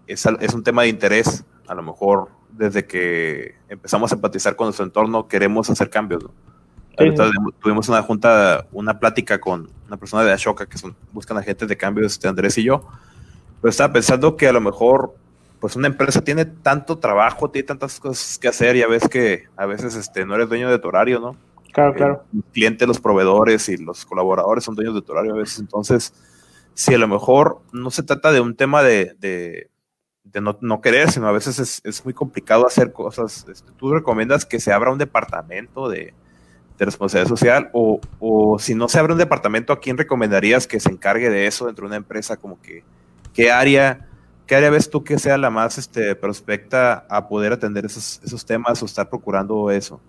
es, 0.09 0.27
es, 0.41 0.55
un 0.55 0.65
tema 0.65 0.83
de 0.83 0.89
interés, 0.89 1.45
a 1.69 1.75
lo 1.75 1.83
mejor 1.83 2.31
desde 2.51 2.87
que 2.87 3.55
empezamos 3.69 4.11
a 4.11 4.17
empatizar 4.17 4.57
con 4.57 4.67
nuestro 4.67 4.85
entorno, 4.85 5.29
queremos 5.29 5.71
hacer 5.71 5.91
cambios, 5.91 6.25
¿no? 6.25 6.31
Sí. 6.99 7.13
Tuvimos 7.61 7.89
una 7.89 8.03
junta, 8.03 8.67
una 8.73 8.99
plática 8.99 9.41
con 9.41 9.69
una 9.87 9.97
persona 9.97 10.25
de 10.25 10.33
Ashoka 10.33 10.67
que 10.67 10.79
son, 10.79 10.97
buscan 11.13 11.37
agentes 11.37 11.69
de 11.69 11.77
cambios, 11.77 12.13
este 12.13 12.29
Andrés 12.29 12.59
y 12.59 12.65
yo, 12.65 12.89
pero 13.65 13.71
estaba 13.71 13.95
pensando 13.95 14.37
que 14.37 14.47
a 14.47 14.53
lo 14.53 14.61
mejor 14.61 15.15
pues 15.59 15.75
una 15.75 15.87
empresa 15.87 16.23
tiene 16.23 16.45
tanto 16.45 16.99
trabajo, 16.99 17.51
tiene 17.51 17.67
tantas 17.67 17.99
cosas 17.99 18.37
que 18.37 18.47
hacer 18.47 18.77
y 18.77 18.83
a 18.83 18.87
veces 18.87 19.09
que 19.09 19.45
a 19.57 19.65
veces 19.65 19.95
este, 19.95 20.27
no 20.27 20.35
eres 20.35 20.51
dueño 20.51 20.69
de 20.69 20.79
tu 20.79 20.89
horario, 20.89 21.19
¿no? 21.19 21.35
Claro, 21.73 21.93
eh, 21.93 21.97
claro. 21.97 22.25
Los 22.31 22.45
clientes, 22.53 22.87
los 22.87 23.01
proveedores 23.01 23.71
y 23.71 23.79
los 23.79 24.05
colaboradores 24.05 24.65
son 24.65 24.75
dueños 24.75 24.95
de 24.95 25.01
tu 25.01 25.13
horario 25.13 25.33
a 25.33 25.39
veces. 25.39 25.61
Entonces, 25.61 26.13
si 26.75 26.93
a 26.93 26.99
lo 26.99 27.09
mejor 27.09 27.63
no 27.73 27.91
se 27.91 28.03
trata 28.03 28.33
de 28.33 28.43
un 28.43 28.55
tema 28.55 28.83
de, 28.83 29.15
de, 29.19 29.71
de 30.25 30.41
no, 30.43 30.59
no, 30.61 30.83
querer, 30.83 31.11
sino 31.11 31.27
a 31.27 31.33
veces 31.33 31.59
es, 31.59 31.81
es 31.85 32.05
muy 32.05 32.13
complicado 32.13 32.67
hacer 32.67 32.93
cosas. 32.93 33.47
Este, 33.51 33.73
¿Tú 33.79 33.95
recomiendas 33.95 34.45
que 34.45 34.61
se 34.61 34.75
abra 34.75 34.93
un 34.93 34.99
departamento 34.99 35.89
de, 35.89 36.13
de 36.77 36.85
responsabilidad 36.85 37.31
social? 37.31 37.71
O, 37.73 37.99
o 38.21 38.59
si 38.59 38.75
no 38.75 38.89
se 38.89 38.99
abre 38.99 39.15
un 39.15 39.19
departamento, 39.19 39.73
¿a 39.73 39.81
quién 39.81 39.97
recomendarías 39.97 40.67
que 40.67 40.81
se 40.81 40.91
encargue 40.91 41.31
de 41.31 41.47
eso 41.47 41.65
dentro 41.65 41.85
de 41.85 41.87
una 41.87 41.97
empresa 41.97 42.37
como 42.37 42.61
que 42.61 42.85
¿Qué 43.35 43.51
área, 43.51 44.07
qué 44.47 44.55
área 44.55 44.71
ves 44.71 44.89
tú 44.89 45.03
que 45.03 45.19
sea 45.19 45.37
la 45.37 45.51
más 45.51 45.77
este, 45.77 46.15
prospecta 46.15 47.05
a 47.11 47.29
poder 47.29 47.53
atender 47.53 47.85
esos, 47.85 48.21
esos 48.25 48.47
temas 48.47 48.81
o 48.81 48.87
estar 48.87 49.11
procurando 49.11 49.71
eso? 49.73 50.01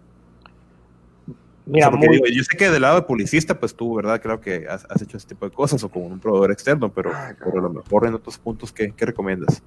Mira, 1.66 1.88
o 1.88 1.92
sea, 1.92 1.98
muy... 1.98 2.08
digo, 2.08 2.26
yo 2.28 2.44
sé 2.44 2.56
que 2.56 2.70
del 2.70 2.84
lado 2.84 2.98
de 2.98 3.02
publicista, 3.02 3.60
pues 3.60 3.76
tú, 3.76 3.96
¿verdad? 3.96 4.22
Creo 4.22 4.40
que 4.40 4.68
has, 4.70 4.86
has 4.88 5.02
hecho 5.02 5.18
ese 5.18 5.28
tipo 5.28 5.46
de 5.46 5.52
cosas 5.52 5.84
o 5.84 5.90
con 5.90 6.04
un 6.04 6.20
proveedor 6.20 6.52
externo, 6.52 6.94
pero, 6.94 7.12
pero 7.44 7.58
a 7.58 7.62
lo 7.64 7.70
mejor 7.72 8.06
en 8.06 8.14
otros 8.14 8.38
puntos, 8.38 8.72
¿qué, 8.72 8.94
qué 8.96 9.06
recomiendas? 9.08 9.64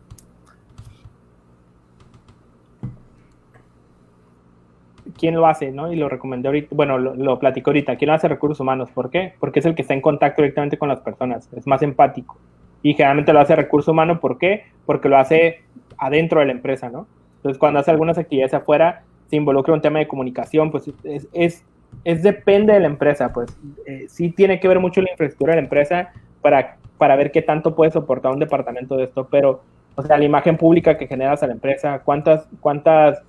quién 5.16 5.35
lo 5.35 5.49
hace, 5.49 5.73
¿no? 5.73 5.92
Y 5.92 5.97
lo 5.97 6.09
recomendé 6.09 6.47
ahorita, 6.47 6.68
bueno, 6.77 6.97
lo, 6.97 7.12
lo 7.16 7.40
platico 7.40 7.71
ahorita. 7.71 7.97
¿Quién 7.97 8.11
lo 8.11 8.14
hace 8.14 8.29
recursos 8.29 8.61
humanos? 8.61 8.88
¿Por 8.94 9.11
qué? 9.11 9.35
Porque 9.40 9.59
es 9.59 9.66
el 9.66 9.75
que 9.75 9.83
está 9.83 9.92
en 9.92 10.01
contacto 10.01 10.42
directamente 10.42 10.79
con 10.79 10.88
las 10.88 11.01
personas, 11.01 11.49
es 11.57 11.66
más 11.66 11.83
empático 11.83 12.38
y 12.83 12.95
generalmente 12.95 13.33
lo 13.33 13.41
hace 13.41 13.57
recurso 13.57 13.93
humano, 13.93 14.21
¿por 14.21 14.38
qué? 14.38 14.64
Porque 14.87 15.09
lo 15.09 15.19
hace 15.19 15.62
adentro 15.97 16.41
de 16.41 16.47
la 16.47 16.53
empresa, 16.53 16.88
¿no? 16.88 17.07
Entonces, 17.37 17.59
cuando 17.59 17.81
hace 17.81 17.91
algunas 17.91 18.19
actividades 18.19 18.55
afuera, 18.55 19.03
se 19.29 19.37
involucra 19.37 19.75
un 19.75 19.81
tema 19.81 19.99
de 19.99 20.09
comunicación, 20.09 20.71
pues 20.71 20.91
es, 21.05 21.29
es, 21.33 21.64
es 22.05 22.23
depende 22.23 22.73
de 22.73 22.81
la 22.81 22.87
empresa, 22.87 23.33
pues 23.33 23.57
eh, 23.87 24.07
sí 24.09 24.31
tiene 24.31 24.61
que 24.61 24.69
ver 24.69 24.81
mucho 24.81 25.01
la 25.03 25.11
infraestructura 25.11 25.53
de 25.53 25.61
la 25.61 25.64
empresa 25.64 26.12
para, 26.41 26.77
para 26.97 27.17
ver 27.17 27.31
qué 27.31 27.43
tanto 27.43 27.75
puede 27.75 27.91
soportar 27.91 28.33
un 28.33 28.38
departamento 28.38 28.97
de 28.97 29.05
esto, 29.05 29.29
pero, 29.31 29.62
o 29.95 30.03
sea, 30.03 30.19
la 30.19 30.25
imagen 30.25 30.57
pública 30.57 30.97
que 30.97 31.07
generas 31.07 31.43
a 31.43 31.47
la 31.47 31.53
empresa, 31.53 32.01
cuántas, 32.05 32.49
cuántas 32.61 33.23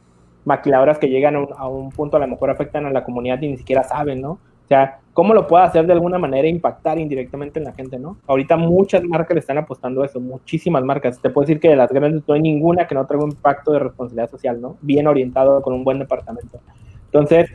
maquiladoras 0.46 0.98
que 0.98 1.10
llegan 1.10 1.36
a 1.36 1.40
un, 1.40 1.50
a 1.58 1.68
un 1.68 1.90
punto 1.92 2.18
a 2.18 2.20
lo 2.20 2.28
mejor 2.28 2.50
afectan 2.50 2.86
a 2.86 2.92
la 2.92 3.04
comunidad 3.04 3.42
y 3.42 3.50
ni 3.50 3.58
siquiera 3.58 3.84
saben, 3.84 4.22
¿no? 4.22 4.32
O 4.32 4.68
sea, 4.68 5.00
¿cómo 5.20 5.34
lo 5.34 5.48
puedo 5.48 5.62
hacer 5.62 5.86
de 5.86 5.92
alguna 5.92 6.18
manera 6.18 6.48
impactar 6.48 6.98
indirectamente 6.98 7.60
en 7.60 7.66
la 7.66 7.74
gente, 7.74 8.00
no? 8.00 8.16
Ahorita 8.26 8.56
muchas 8.56 9.04
marcas 9.04 9.36
le 9.36 9.42
están 9.42 9.58
apostando 9.58 10.02
a 10.02 10.06
eso, 10.06 10.22
muchísimas 10.22 10.82
marcas. 10.82 11.20
Te 11.20 11.30
puedo 11.30 11.46
decir 11.46 11.60
que 11.60 11.68
de 11.68 11.76
las 11.76 11.92
grandes 11.92 12.24
no 12.26 12.36
hay 12.36 12.42
ninguna 12.42 12.88
que 12.88 12.96
no 12.96 13.06
traiga 13.06 13.26
un 13.26 13.32
impacto 13.32 13.74
de 13.74 13.80
responsabilidad 13.80 14.30
social, 14.30 14.62
¿no? 14.62 14.78
Bien 14.80 15.08
orientado 15.08 15.62
con 15.62 15.74
un 15.74 15.84
buen 15.84 16.00
departamento. 16.00 16.62
Entonces, 17.08 17.52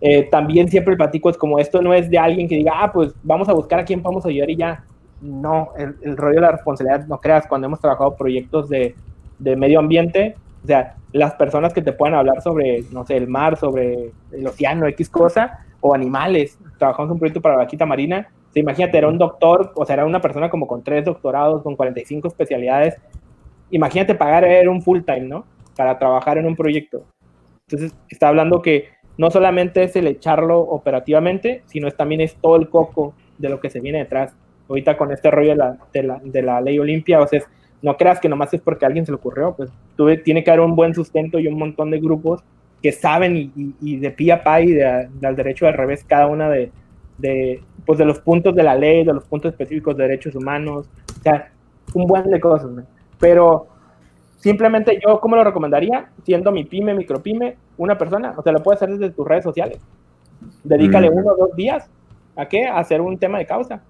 eh, 0.00 0.28
también 0.30 0.68
siempre 0.68 0.96
platico 0.96 1.28
es 1.28 1.36
como 1.36 1.58
esto 1.58 1.82
no 1.82 1.92
es 1.92 2.08
de 2.08 2.20
alguien 2.20 2.46
que 2.46 2.54
diga, 2.54 2.74
ah, 2.76 2.92
pues 2.92 3.12
vamos 3.24 3.48
a 3.48 3.52
buscar 3.52 3.80
a 3.80 3.84
quién 3.84 4.00
vamos 4.00 4.24
a 4.24 4.28
ayudar 4.28 4.50
y 4.50 4.56
ya. 4.56 4.84
no, 5.20 5.70
el, 5.76 5.96
el, 6.02 6.16
rollo 6.16 6.36
de 6.36 6.42
la 6.42 6.52
responsabilidad, 6.52 7.04
no 7.08 7.18
creas, 7.18 7.48
cuando 7.48 7.66
hemos 7.66 7.80
trabajado 7.80 8.14
proyectos 8.14 8.68
de, 8.68 8.94
de, 9.40 9.56
medio 9.56 9.80
ambiente, 9.80 10.36
o 10.62 10.68
sea, 10.68 10.94
las 11.12 11.34
personas 11.34 11.74
que 11.74 11.82
te 11.82 11.92
puedan 11.92 12.14
hablar 12.14 12.42
sobre, 12.42 12.84
no 12.92 13.04
sé, 13.04 13.16
el 13.16 13.26
mar, 13.26 13.56
sobre 13.56 14.12
el 14.30 14.46
océano, 14.46 14.86
X 14.86 15.08
cosa, 15.10 15.64
o 15.80 15.94
animales, 15.94 16.58
trabajamos 16.78 17.10
un 17.10 17.18
proyecto 17.18 17.40
para 17.40 17.56
la 17.56 17.64
vaquita 17.64 17.84
marina, 17.84 18.28
o 18.54 18.58
imagínate, 18.58 18.96
era 18.96 19.08
un 19.08 19.18
doctor, 19.18 19.72
o 19.74 19.84
sea, 19.84 19.94
era 19.94 20.06
una 20.06 20.20
persona 20.20 20.48
como 20.48 20.66
con 20.66 20.82
tres 20.82 21.04
doctorados, 21.04 21.62
con 21.62 21.76
45 21.76 22.28
especialidades, 22.28 22.96
imagínate 23.70 24.14
pagar 24.14 24.44
era 24.44 24.70
un 24.70 24.82
full 24.82 25.02
time, 25.02 25.22
¿no? 25.22 25.44
Para 25.76 25.98
trabajar 25.98 26.38
en 26.38 26.46
un 26.46 26.56
proyecto. 26.56 27.04
Entonces, 27.66 27.96
está 28.08 28.28
hablando 28.28 28.62
que 28.62 28.88
no 29.18 29.30
solamente 29.30 29.82
es 29.82 29.96
el 29.96 30.06
echarlo 30.06 30.60
operativamente, 30.60 31.62
sino 31.66 31.88
es, 31.88 31.96
también 31.96 32.20
es 32.20 32.36
todo 32.36 32.56
el 32.56 32.68
coco 32.68 33.14
de 33.36 33.48
lo 33.48 33.60
que 33.60 33.68
se 33.68 33.80
viene 33.80 33.98
detrás. 33.98 34.34
Ahorita 34.68 34.96
con 34.96 35.12
este 35.12 35.30
rollo 35.30 35.50
de 35.50 35.56
la, 35.56 35.78
de 35.92 36.02
la, 36.02 36.20
de 36.22 36.42
la 36.42 36.60
ley 36.60 36.78
Olimpia, 36.78 37.20
o 37.20 37.26
sea, 37.26 37.42
no 37.82 37.96
creas 37.96 38.20
que 38.20 38.28
nomás 38.28 38.52
es 38.54 38.60
porque 38.60 38.84
a 38.84 38.88
alguien 38.88 39.06
se 39.06 39.12
le 39.12 39.16
ocurrió, 39.16 39.54
pues 39.56 39.70
tuve, 39.96 40.16
tiene 40.18 40.44
que 40.44 40.50
haber 40.50 40.60
un 40.60 40.76
buen 40.76 40.94
sustento 40.94 41.38
y 41.38 41.46
un 41.46 41.58
montón 41.58 41.90
de 41.90 42.00
grupos 42.00 42.42
que 42.82 42.92
saben 42.92 43.36
y, 43.36 43.52
y, 43.56 43.74
y 43.80 43.96
de 43.96 44.10
pie 44.10 44.32
a 44.32 44.42
pa 44.42 44.60
y 44.60 44.72
de, 44.72 45.08
del 45.20 45.36
derecho 45.36 45.66
al 45.66 45.74
revés 45.74 46.04
cada 46.04 46.26
una 46.26 46.48
de, 46.48 46.70
de, 47.18 47.60
pues 47.84 47.98
de 47.98 48.04
los 48.04 48.20
puntos 48.20 48.54
de 48.54 48.62
la 48.62 48.74
ley, 48.74 49.04
de 49.04 49.12
los 49.12 49.24
puntos 49.24 49.52
específicos 49.52 49.96
de 49.96 50.04
derechos 50.04 50.34
humanos, 50.34 50.88
o 51.18 51.22
sea, 51.22 51.50
un 51.94 52.06
buen 52.06 52.30
de 52.30 52.40
cosas, 52.40 52.70
¿no? 52.70 52.82
pero 53.18 53.66
simplemente 54.36 54.98
yo, 55.04 55.20
¿cómo 55.20 55.36
lo 55.36 55.44
recomendaría? 55.44 56.10
Siendo 56.24 56.52
mi 56.52 56.64
pyme, 56.64 56.94
micropyme, 56.94 57.56
una 57.76 57.98
persona, 57.98 58.34
o 58.36 58.42
sea, 58.42 58.52
lo 58.52 58.62
puedes 58.62 58.80
hacer 58.80 58.96
desde 58.96 59.14
tus 59.14 59.26
redes 59.26 59.44
sociales. 59.44 59.80
Dedícale 60.62 61.10
mm. 61.10 61.14
uno 61.16 61.32
o 61.32 61.36
dos 61.36 61.56
días 61.56 61.90
a 62.36 62.46
qué? 62.46 62.66
A 62.66 62.78
hacer 62.78 63.00
un 63.00 63.18
tema 63.18 63.38
de 63.38 63.46
causa. 63.46 63.82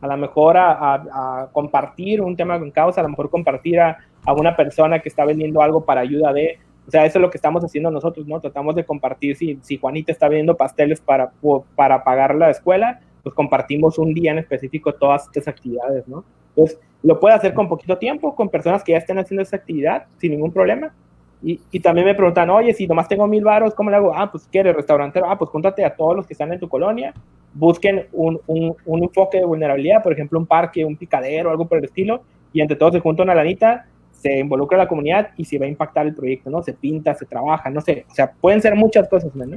A 0.00 0.06
lo 0.06 0.16
mejor 0.16 0.56
a, 0.56 0.72
a, 0.72 0.94
a 1.42 1.48
compartir 1.52 2.20
un 2.20 2.36
tema 2.36 2.58
con 2.58 2.70
causa, 2.70 3.00
a 3.00 3.04
lo 3.04 3.10
mejor 3.10 3.30
compartir 3.30 3.80
a, 3.80 3.98
a, 4.24 4.32
una 4.32 4.54
persona 4.54 5.00
que 5.00 5.08
está 5.08 5.24
vendiendo 5.24 5.60
algo 5.60 5.84
para 5.84 6.02
ayuda 6.02 6.32
de. 6.32 6.58
O 6.86 6.90
sea, 6.90 7.04
eso 7.04 7.18
es 7.18 7.22
lo 7.22 7.30
que 7.30 7.38
estamos 7.38 7.64
haciendo 7.64 7.90
nosotros, 7.90 8.26
¿no? 8.26 8.40
Tratamos 8.40 8.74
de 8.76 8.84
compartir. 8.84 9.36
Si, 9.36 9.58
si 9.62 9.76
Juanita 9.76 10.12
está 10.12 10.28
vendiendo 10.28 10.56
pasteles 10.56 11.00
para, 11.00 11.32
para 11.74 12.04
pagar 12.04 12.34
la 12.34 12.50
escuela, 12.50 13.00
pues 13.22 13.34
compartimos 13.34 13.98
un 13.98 14.14
día 14.14 14.30
en 14.30 14.38
específico 14.38 14.94
todas 14.94 15.24
estas 15.24 15.48
actividades, 15.48 16.06
¿no? 16.06 16.24
Entonces, 16.50 16.78
lo 17.02 17.18
puede 17.18 17.34
hacer 17.34 17.54
con 17.54 17.68
poquito 17.68 17.98
tiempo, 17.98 18.34
con 18.34 18.48
personas 18.48 18.84
que 18.84 18.92
ya 18.92 18.98
estén 18.98 19.18
haciendo 19.18 19.42
esa 19.42 19.56
actividad 19.56 20.06
sin 20.18 20.30
ningún 20.32 20.52
problema. 20.52 20.94
Y, 21.42 21.60
y 21.70 21.80
también 21.80 22.06
me 22.06 22.14
preguntan, 22.14 22.48
oye, 22.50 22.72
si 22.72 22.86
nomás 22.86 23.08
tengo 23.08 23.26
mil 23.26 23.44
varos, 23.44 23.74
¿cómo 23.74 23.90
le 23.90 23.96
hago? 23.96 24.12
Ah, 24.16 24.30
pues 24.30 24.48
¿quieres 24.50 24.74
restaurantero? 24.74 25.28
Ah, 25.28 25.36
pues 25.36 25.50
júntate 25.50 25.84
a 25.84 25.94
todos 25.94 26.16
los 26.16 26.26
que 26.26 26.34
están 26.34 26.52
en 26.52 26.60
tu 26.60 26.68
colonia, 26.68 27.12
busquen 27.52 28.06
un, 28.12 28.40
un, 28.46 28.74
un, 28.84 29.02
enfoque 29.02 29.38
de 29.38 29.44
vulnerabilidad, 29.44 30.02
por 30.02 30.12
ejemplo, 30.12 30.38
un 30.38 30.46
parque, 30.46 30.84
un 30.84 30.96
picadero, 30.96 31.50
algo 31.50 31.66
por 31.66 31.78
el 31.78 31.84
estilo, 31.84 32.22
y 32.52 32.60
entre 32.60 32.76
todos 32.76 32.94
se 32.94 33.00
junta 33.00 33.22
una 33.22 33.34
lanita, 33.34 33.86
se 34.16 34.38
involucra 34.38 34.78
la 34.78 34.88
comunidad 34.88 35.30
y 35.36 35.44
se 35.44 35.58
va 35.58 35.66
a 35.66 35.68
impactar 35.68 36.06
el 36.06 36.14
proyecto, 36.14 36.50
¿no? 36.50 36.62
Se 36.62 36.72
pinta, 36.72 37.14
se 37.14 37.26
trabaja, 37.26 37.70
no 37.70 37.80
sé, 37.80 38.06
o 38.10 38.14
sea, 38.14 38.32
pueden 38.32 38.60
ser 38.60 38.74
muchas 38.74 39.08
cosas, 39.08 39.34
¿no? 39.34 39.44
Uh 39.44 39.48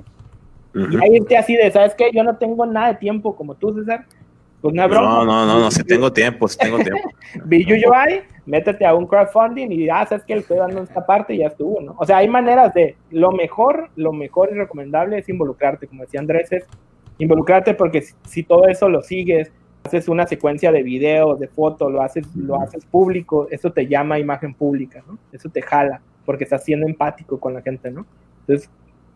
-huh. 0.74 0.94
Y 0.94 1.04
ahí 1.04 1.16
irte 1.18 1.38
así 1.38 1.56
de, 1.56 1.72
¿sabes 1.72 1.96
qué? 1.96 2.12
Yo 2.14 2.24
no 2.24 2.38
tengo 2.38 2.66
nada 2.66 2.90
de 2.90 2.96
tiempo 2.96 3.36
como 3.36 3.56
tú, 3.56 3.74
César, 3.74 4.06
pues 4.62 4.74
no, 4.74 4.88
no, 4.88 5.26
no, 5.26 5.46
no, 5.46 5.60
no, 5.60 5.72
si 5.72 5.84
tengo 5.86 6.12
tiempo, 6.12 6.48
si 6.48 6.58
tengo 6.58 6.78
tiempo. 6.78 7.10
BUUI, 7.46 8.22
métete 8.46 8.86
a 8.86 8.94
un 8.94 9.08
crowdfunding 9.08 9.72
y 9.72 9.86
ya 9.86 10.06
sabes 10.06 10.26
que 10.26 10.36
le 10.36 10.42
estoy 10.42 10.58
dando 10.58 10.84
esta 10.84 11.06
parte 11.06 11.34
y 11.34 11.38
ya 11.38 11.48
estuvo, 11.48 11.80
¿no? 11.80 11.96
O 11.98 12.06
sea, 12.06 12.18
hay 12.18 12.28
maneras 12.28 12.74
de, 12.74 12.98
lo 13.10 13.32
mejor, 13.32 13.90
lo 13.96 14.12
mejor 14.12 14.50
y 14.52 14.56
recomendable 14.56 15.18
es 15.18 15.30
involucrarte, 15.30 15.88
como 15.88 16.04
decía 16.04 16.20
Andrés, 16.20 16.52
es 16.52 16.66
involucrarte 17.20 17.74
porque 17.74 18.02
si, 18.02 18.14
si 18.28 18.44
todo 18.44 18.68
eso 18.68 18.90
lo 18.90 19.02
sigues, 19.02 19.52
haces 19.84 20.08
una 20.08 20.28
secuencia 20.28 20.72
de 20.72 20.84
videos, 20.84 21.40
de 21.40 21.48
fotos, 21.48 21.92
lo 21.92 22.02
haces, 22.02 22.28
lo 22.36 22.60
haces 22.60 22.86
público, 22.86 23.48
eso 23.50 23.72
te 23.72 23.88
llama 23.88 24.20
imagen 24.20 24.54
pública, 24.54 25.04
¿no? 25.08 25.18
Eso 25.32 25.50
te 25.50 25.62
jala, 25.62 26.02
porque 26.26 26.44
estás 26.44 26.64
siendo 26.64 26.86
empático 26.86 27.40
con 27.40 27.54
la 27.54 27.62
gente, 27.62 27.90
¿no? 27.92 28.06
Entonces, 28.42 28.70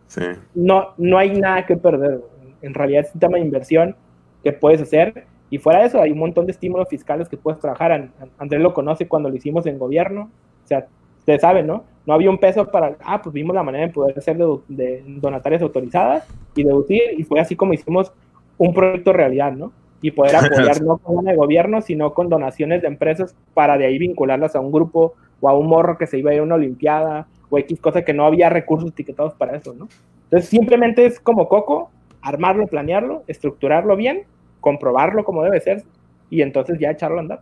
sí. 0.08 0.22
no, 0.56 0.94
no 0.98 1.18
hay 1.18 1.32
nada 1.32 1.66
que 1.66 1.78
perder, 1.78 2.22
en 2.62 2.74
realidad 2.74 3.06
es 3.06 3.14
un 3.14 3.20
tema 3.20 3.38
de 3.38 3.44
inversión 3.44 3.96
que 4.44 4.54
puedes 4.54 4.82
hacer 4.82 5.26
y 5.54 5.60
fuera 5.60 5.82
de 5.82 5.86
eso, 5.86 6.02
hay 6.02 6.10
un 6.10 6.18
montón 6.18 6.48
de 6.48 6.52
estímulos 6.52 6.90
fiscales 6.90 7.30
que 7.30 7.38
puedes 7.38 7.60
trabajar. 7.60 8.10
Andrés 8.40 8.60
lo 8.60 8.74
conoce 8.74 9.08
cuando 9.08 9.30
lo 9.30 9.36
hicimos 9.36 9.68
en 9.68 9.78
gobierno. 9.78 10.32
O 10.64 10.68
sea, 10.68 10.88
ustedes 11.20 11.42
saben, 11.42 11.68
¿no? 11.68 11.84
No 12.08 12.14
había 12.16 12.32
un 12.32 12.40
peso 12.40 12.72
para, 12.72 12.98
ah, 13.06 13.22
pues 13.22 13.34
vimos 13.34 13.54
la 13.54 13.62
manera 13.62 13.86
de 13.86 13.94
poder 13.94 14.20
ser 14.20 14.36
de, 14.36 14.46
de 14.68 15.04
donatarias 15.06 15.62
autorizadas 15.62 16.28
y 16.56 16.64
deducir, 16.64 17.02
y 17.16 17.24
fue 17.24 17.40
así 17.40 17.56
como 17.56 17.74
hicimos 17.74 18.12
un 18.58 18.74
proyecto 18.74 19.14
realidad, 19.14 19.52
¿no? 19.52 19.72
Y 20.04 20.12
poder 20.12 20.36
apoyar 20.36 20.84
no 20.84 20.98
con 20.98 21.28
el 21.28 21.36
gobierno, 21.36 21.82
sino 21.82 22.14
con 22.14 22.30
donaciones 22.30 22.84
de 22.84 22.88
empresas 22.88 23.36
para 23.56 23.80
de 23.80 23.86
ahí 23.86 23.98
vincularlas 23.98 24.56
a 24.56 24.60
un 24.60 24.72
grupo 24.72 25.16
o 25.42 25.50
a 25.50 25.58
un 25.58 25.68
morro 25.68 25.98
que 25.98 26.06
se 26.06 26.20
iba 26.20 26.30
a 26.30 26.36
ir 26.36 26.42
a 26.42 26.44
una 26.44 26.56
olimpiada 26.56 27.26
o 27.50 27.58
X 27.58 27.80
cosa 27.80 28.04
que 28.04 28.14
no 28.14 28.26
había 28.26 28.52
recursos 28.52 28.92
etiquetados 28.92 29.34
para 29.34 29.58
eso, 29.58 29.74
¿no? 29.74 29.90
Entonces 30.26 30.50
simplemente 30.50 31.06
es 31.08 31.20
como 31.20 31.48
coco, 31.48 31.90
armarlo, 32.22 32.68
planearlo, 32.68 33.24
estructurarlo 33.28 33.96
bien 33.96 34.26
comprobarlo 34.64 35.26
como 35.26 35.44
debe 35.44 35.60
ser 35.60 35.84
y 36.30 36.42
entonces 36.42 36.80
ya 36.80 36.90
echarlo 36.90 37.18
a 37.18 37.20
andar. 37.20 37.40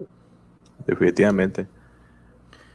Definitivamente. 0.85 1.67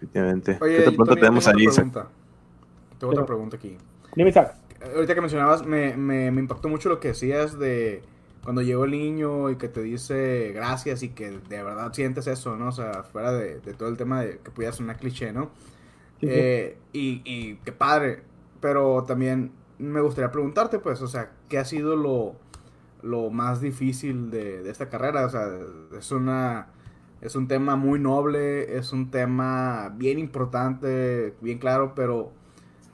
Definitivamente. 0.00 0.56
Oye, 0.60 0.76
¿Qué 0.76 0.82
pregunta 0.84 1.14
tenemos 1.16 1.48
ahí? 1.48 1.66
Tengo 1.66 3.12
otra 3.12 3.26
pregunta 3.26 3.56
aquí. 3.56 3.76
Dime, 4.14 4.30
Isaac. 4.30 4.54
Ahorita 4.94 5.14
que 5.14 5.20
mencionabas, 5.20 5.66
me, 5.66 5.96
me, 5.96 6.30
me, 6.30 6.40
impactó 6.40 6.68
mucho 6.68 6.88
lo 6.88 7.00
que 7.00 7.08
decías 7.08 7.58
de 7.58 8.02
cuando 8.46 8.62
llegó 8.62 8.84
el 8.84 8.92
niño 8.92 9.50
y 9.50 9.56
que 9.56 9.68
te 9.68 9.82
dice 9.82 10.52
gracias 10.54 11.02
y 11.02 11.08
que 11.08 11.30
de 11.30 11.62
verdad 11.64 11.92
sientes 11.92 12.28
eso, 12.28 12.54
¿no? 12.54 12.68
O 12.68 12.72
sea, 12.72 13.02
fuera 13.02 13.32
de, 13.32 13.58
de 13.58 13.74
todo 13.74 13.88
el 13.88 13.96
tema 13.96 14.20
de 14.20 14.38
que 14.38 14.52
pudiera 14.52 14.72
ser 14.72 14.84
una 14.84 14.94
cliché, 14.94 15.32
¿no? 15.32 15.50
Sí, 16.20 16.28
eh. 16.30 16.78
Y, 16.92 17.22
y 17.24 17.56
qué 17.64 17.72
padre. 17.72 18.22
Pero 18.60 19.02
también 19.02 19.50
me 19.78 20.00
gustaría 20.00 20.30
preguntarte, 20.30 20.78
pues, 20.78 21.02
o 21.02 21.08
sea, 21.08 21.32
¿qué 21.48 21.58
ha 21.58 21.64
sido 21.64 21.96
lo, 21.96 22.36
lo 23.02 23.30
más 23.30 23.60
difícil 23.60 24.30
de, 24.30 24.62
de, 24.62 24.70
esta 24.70 24.88
carrera. 24.88 25.26
O 25.26 25.28
sea, 25.28 25.48
es 25.98 26.12
una 26.12 26.68
es 27.20 27.34
un 27.34 27.48
tema 27.48 27.74
muy 27.74 27.98
noble, 27.98 28.78
es 28.78 28.92
un 28.92 29.10
tema 29.10 29.92
bien 29.96 30.20
importante, 30.20 31.34
bien 31.40 31.58
claro, 31.58 31.94
pero 31.96 32.30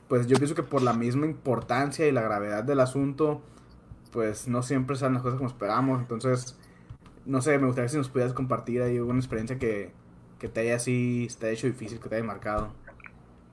pues 0.09 0.27
yo 0.29 0.39
pienso 0.39 0.55
que 0.55 0.63
por 0.63 0.81
la 0.81 0.95
misma 0.95 1.27
importancia 1.27 2.07
y 2.07 2.13
la 2.13 2.23
gravedad 2.23 2.65
del 2.65 2.81
asunto, 2.81 3.43
pues 4.13 4.47
no 4.47 4.63
siempre 4.63 4.97
salen 4.97 5.15
las 5.15 5.23
cosas 5.23 5.39
como 5.39 5.49
esperamos. 5.49 6.01
Entonces, 6.01 6.59
no 7.25 7.41
sé, 7.41 7.59
me 7.59 7.67
gustaría 7.67 7.89
si 7.89 7.97
nos 7.97 8.09
pudieras 8.09 8.33
compartir 8.33 8.83
ahí 8.83 8.97
alguna 8.97 9.19
experiencia 9.19 9.59
que, 9.59 9.91
que 10.39 10.49
te 10.49 10.61
haya 10.61 10.77
así, 10.77 11.29
te 11.41 11.51
hecho 11.51 11.67
difícil, 11.67 11.99
que 11.99 12.09
te 12.09 12.17
haya 12.17 12.25
marcado. 12.25 12.69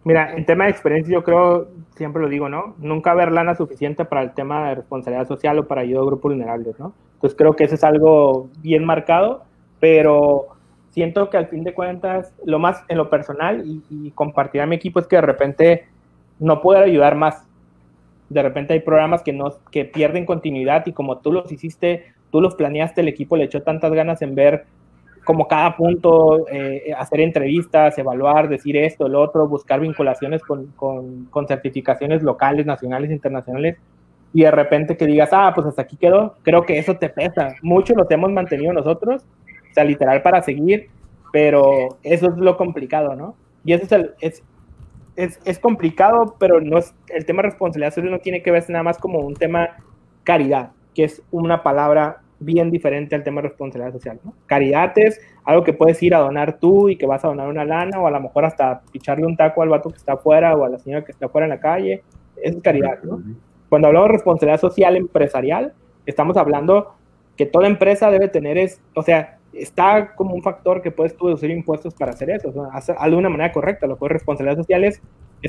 Mira, 0.03 0.33
en 0.33 0.45
tema 0.45 0.65
de 0.65 0.71
experiencia, 0.71 1.13
yo 1.13 1.23
creo, 1.23 1.67
siempre 1.95 2.21
lo 2.21 2.29
digo, 2.29 2.47
¿no? 2.47 2.75
Nunca 2.77 3.11
haber 3.11 3.31
lana 3.31 3.55
suficiente 3.55 4.05
para 4.05 4.21
el 4.21 4.33
tema 4.33 4.69
de 4.69 4.75
responsabilidad 4.75 5.27
social 5.27 5.59
o 5.59 5.67
para 5.67 5.81
ayudar 5.81 6.03
a 6.03 6.05
grupos 6.05 6.31
vulnerables, 6.31 6.79
¿no? 6.79 6.93
Entonces 7.15 7.37
creo 7.37 7.53
que 7.53 7.65
eso 7.65 7.75
es 7.75 7.83
algo 7.83 8.49
bien 8.61 8.85
marcado, 8.85 9.43
pero 9.79 10.47
siento 10.91 11.29
que 11.29 11.37
al 11.37 11.47
fin 11.47 11.63
de 11.63 11.73
cuentas, 11.73 12.33
lo 12.45 12.59
más 12.59 12.83
en 12.87 12.97
lo 12.97 13.09
personal 13.09 13.63
y, 13.65 14.11
compartir 14.11 14.61
a 14.61 14.65
mi 14.65 14.77
equipo 14.77 14.99
es 14.99 15.07
que 15.07 15.17
de 15.17 15.21
repente 15.21 15.85
no 16.39 16.61
puedo 16.61 16.81
ayudar 16.81 17.15
más. 17.15 17.45
De 18.29 18.41
repente 18.43 18.73
hay 18.73 18.81
programas 18.81 19.23
que, 19.23 19.33
no, 19.33 19.53
que 19.71 19.85
pierden 19.85 20.25
continuidad 20.25 20.85
y 20.85 20.93
como 20.93 21.17
tú 21.17 21.31
los 21.31 21.51
hiciste, 21.51 22.13
tú 22.31 22.41
los 22.41 22.55
planeaste, 22.55 23.01
el 23.01 23.07
equipo 23.07 23.35
le 23.35 23.45
echó 23.45 23.61
tantas 23.63 23.91
ganas 23.91 24.21
en 24.21 24.35
ver 24.35 24.65
como 25.23 25.47
cada 25.47 25.75
punto, 25.75 26.47
eh, 26.49 26.91
hacer 26.97 27.19
entrevistas, 27.19 27.97
evaluar, 27.97 28.49
decir 28.49 28.75
esto, 28.77 29.05
el 29.05 29.15
otro, 29.15 29.47
buscar 29.47 29.79
vinculaciones 29.79 30.41
con, 30.41 30.67
con, 30.75 31.25
con, 31.25 31.47
certificaciones 31.47 32.23
locales, 32.23 32.65
nacionales, 32.65 33.11
internacionales, 33.11 33.77
y 34.33 34.41
de 34.41 34.51
repente 34.51 34.97
que 34.97 35.05
digas, 35.05 35.29
ah, 35.31 35.51
pues 35.53 35.67
hasta 35.67 35.83
aquí 35.83 35.97
quedó, 35.97 36.35
creo 36.41 36.63
que 36.65 36.79
eso 36.79 36.95
te 36.95 37.09
pesa. 37.09 37.55
Mucho 37.61 37.93
los 37.93 38.09
hemos 38.09 38.31
mantenido 38.31 38.73
nosotros, 38.73 39.23
o 39.69 39.73
sea, 39.73 39.83
literal 39.83 40.21
para 40.21 40.41
seguir, 40.41 40.89
pero 41.31 41.99
eso 42.03 42.29
es 42.29 42.37
lo 42.37 42.57
complicado, 42.57 43.15
¿no? 43.15 43.35
Y 43.63 43.73
eso 43.73 43.85
es, 43.85 43.91
el, 43.91 44.11
es, 44.21 44.43
es, 45.15 45.39
es 45.45 45.59
complicado, 45.59 46.35
pero 46.39 46.61
no 46.61 46.77
es, 46.77 46.93
el 47.07 47.25
tema 47.25 47.41
de 47.41 47.49
responsabilidad 47.49 47.93
social 47.93 48.11
no 48.11 48.19
tiene 48.19 48.41
que 48.41 48.51
verse 48.51 48.71
nada 48.71 48.83
más 48.83 48.97
como 48.97 49.19
un 49.19 49.35
tema 49.35 49.77
caridad, 50.23 50.71
que 50.93 51.03
es 51.03 51.21
una 51.31 51.63
palabra 51.63 52.21
bien 52.39 52.71
diferente 52.71 53.15
al 53.15 53.23
tema 53.23 53.41
de 53.41 53.49
responsabilidad 53.49 53.93
social. 53.93 54.19
¿no? 54.23 54.33
Caridad 54.45 54.97
es 54.97 55.19
algo 55.43 55.63
que 55.63 55.73
puedes 55.73 56.01
ir 56.01 56.15
a 56.15 56.19
donar 56.19 56.57
tú 56.59 56.89
y 56.89 56.95
que 56.95 57.05
vas 57.05 57.23
a 57.25 57.27
donar 57.27 57.49
una 57.49 57.65
lana 57.65 57.99
o 57.99 58.07
a 58.07 58.11
lo 58.11 58.19
mejor 58.19 58.45
hasta 58.45 58.81
picharle 58.91 59.25
un 59.25 59.35
taco 59.35 59.61
al 59.61 59.69
vato 59.69 59.89
que 59.89 59.97
está 59.97 60.13
afuera 60.13 60.55
o 60.55 60.63
a 60.63 60.69
la 60.69 60.79
señora 60.79 61.03
que 61.03 61.11
está 61.11 61.25
afuera 61.25 61.45
en 61.45 61.49
la 61.49 61.59
calle. 61.59 62.03
Es 62.41 62.55
caridad. 62.61 62.99
¿no? 63.03 63.21
Cuando 63.67 63.87
hablamos 63.87 64.09
de 64.09 64.13
responsabilidad 64.13 64.61
social 64.61 64.95
empresarial, 64.95 65.73
estamos 66.05 66.37
hablando 66.37 66.95
que 67.35 67.45
toda 67.45 67.67
empresa 67.67 68.09
debe 68.11 68.27
tener, 68.27 68.57
es, 68.57 68.81
o 68.95 69.03
sea, 69.03 69.38
está 69.53 70.15
como 70.15 70.35
un 70.35 70.41
factor 70.41 70.81
que 70.81 70.91
puedes 70.91 71.15
tú 71.15 71.27
deducir 71.27 71.49
impuestos 71.51 71.93
para 71.93 72.11
hacer 72.11 72.29
eso, 72.29 72.49
o 72.49 72.81
sea, 72.81 73.09
de 73.09 73.15
una 73.15 73.29
manera 73.29 73.51
correcta. 73.51 73.87
Lo 73.87 73.97
que 73.97 74.05
es 74.05 74.11
responsabilidad 74.11 74.57
social 74.57 74.83
es, 74.83 75.01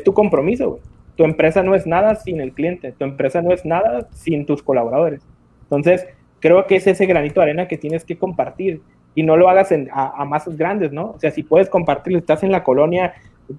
tu 0.04 0.14
compromiso. 0.14 0.80
Tu 1.16 1.24
empresa 1.24 1.62
no 1.62 1.74
es 1.74 1.86
nada 1.86 2.14
sin 2.14 2.40
el 2.40 2.52
cliente, 2.52 2.92
tu 2.92 3.04
empresa 3.04 3.42
no 3.42 3.52
es 3.52 3.64
nada 3.64 4.08
sin 4.12 4.46
tus 4.46 4.62
colaboradores. 4.62 5.20
Entonces, 5.64 6.06
creo 6.38 6.66
que 6.66 6.76
es 6.76 6.86
ese 6.86 7.06
granito 7.06 7.40
de 7.40 7.44
arena 7.44 7.68
que 7.68 7.76
tienes 7.76 8.04
que 8.04 8.16
compartir. 8.18 8.80
y 9.14 9.24
no 9.24 9.36
lo 9.36 9.48
hagas 9.48 9.72
en, 9.72 9.88
a, 9.92 10.22
a, 10.22 10.24
masas 10.24 10.56
grandes, 10.56 10.92
¿no? 10.92 11.10
O 11.10 11.18
sea, 11.18 11.32
si 11.32 11.42
puedes 11.42 11.68
compartirlo, 11.68 12.18
estás 12.20 12.44
en 12.44 12.52
la 12.52 12.62
colonia, 12.62 13.12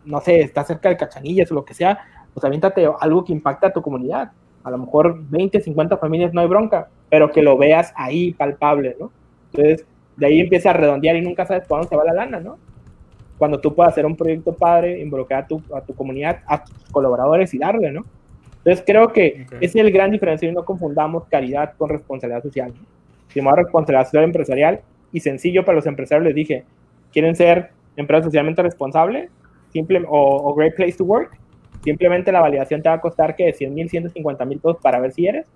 no 0.05 0.21
sé, 0.21 0.39
estás 0.39 0.67
cerca 0.67 0.87
de 0.87 0.95
Cachanillas 0.95 1.51
o 1.51 1.55
lo 1.55 1.65
que 1.65 1.73
sea, 1.73 1.99
pues 2.33 2.43
aviéntate 2.45 2.87
algo 2.99 3.25
que 3.25 3.33
impacta 3.33 3.67
a 3.67 3.73
tu 3.73 3.81
comunidad. 3.81 4.31
A 4.63 4.71
lo 4.71 4.77
mejor 4.77 5.21
20, 5.29 5.59
50 5.59 5.97
familias 5.97 6.33
no 6.33 6.41
hay 6.41 6.47
bronca, 6.47 6.87
pero 7.09 7.31
que 7.31 7.41
lo 7.41 7.57
veas 7.57 7.91
ahí 7.95 8.33
palpable, 8.33 8.95
¿no? 8.99 9.11
Entonces, 9.51 9.85
de 10.21 10.27
ahí 10.27 10.39
empieza 10.39 10.69
a 10.69 10.73
redondear 10.73 11.15
y 11.15 11.21
nunca 11.21 11.47
sabes 11.47 11.65
por 11.67 11.79
dónde 11.79 11.89
se 11.89 11.95
va 11.95 12.03
la 12.05 12.13
lana, 12.13 12.39
¿no? 12.39 12.59
Cuando 13.39 13.59
tú 13.59 13.73
puedas 13.73 13.93
hacer 13.93 14.05
un 14.05 14.15
proyecto 14.15 14.53
padre, 14.53 15.01
involucrar 15.01 15.45
a 15.45 15.47
tu, 15.47 15.63
a 15.75 15.81
tu 15.81 15.95
comunidad, 15.95 16.41
a 16.45 16.63
tus 16.63 16.77
colaboradores 16.91 17.51
y 17.55 17.57
darle, 17.57 17.91
¿no? 17.91 18.05
Entonces 18.57 18.83
creo 18.85 19.07
que 19.07 19.45
okay. 19.47 19.57
ese 19.61 19.79
es 19.79 19.85
el 19.85 19.91
gran 19.91 20.11
diferencia 20.11 20.47
y 20.47 20.51
no 20.51 20.63
confundamos 20.63 21.25
caridad 21.25 21.73
con 21.75 21.89
responsabilidad 21.89 22.43
social. 22.43 22.71
Si 23.29 23.41
me 23.41 23.51
responsabilidad 23.55 24.05
social 24.05 24.23
empresarial 24.25 24.81
y 25.11 25.21
sencillo 25.21 25.65
para 25.65 25.77
los 25.77 25.87
empresarios 25.87 26.23
les 26.23 26.35
dije, 26.35 26.65
¿quieren 27.11 27.35
ser 27.35 27.71
empresa 27.95 28.25
socialmente 28.25 28.61
responsable 28.61 29.29
simple, 29.73 30.03
o, 30.07 30.51
o, 30.51 30.53
great 30.53 30.75
place 30.75 30.97
to 30.97 31.03
work? 31.03 31.35
Simplemente 31.83 32.31
la 32.31 32.41
validación 32.41 32.83
te 32.83 32.89
va 32.89 32.95
a 32.95 33.01
costar 33.01 33.35
que 33.35 33.51
100 33.51 33.73
mil, 33.73 33.89
150 33.89 34.45
mil 34.45 34.59
pesos 34.59 34.77
para 34.83 34.99
ver 34.99 35.13
si 35.13 35.25
eres. 35.25 35.47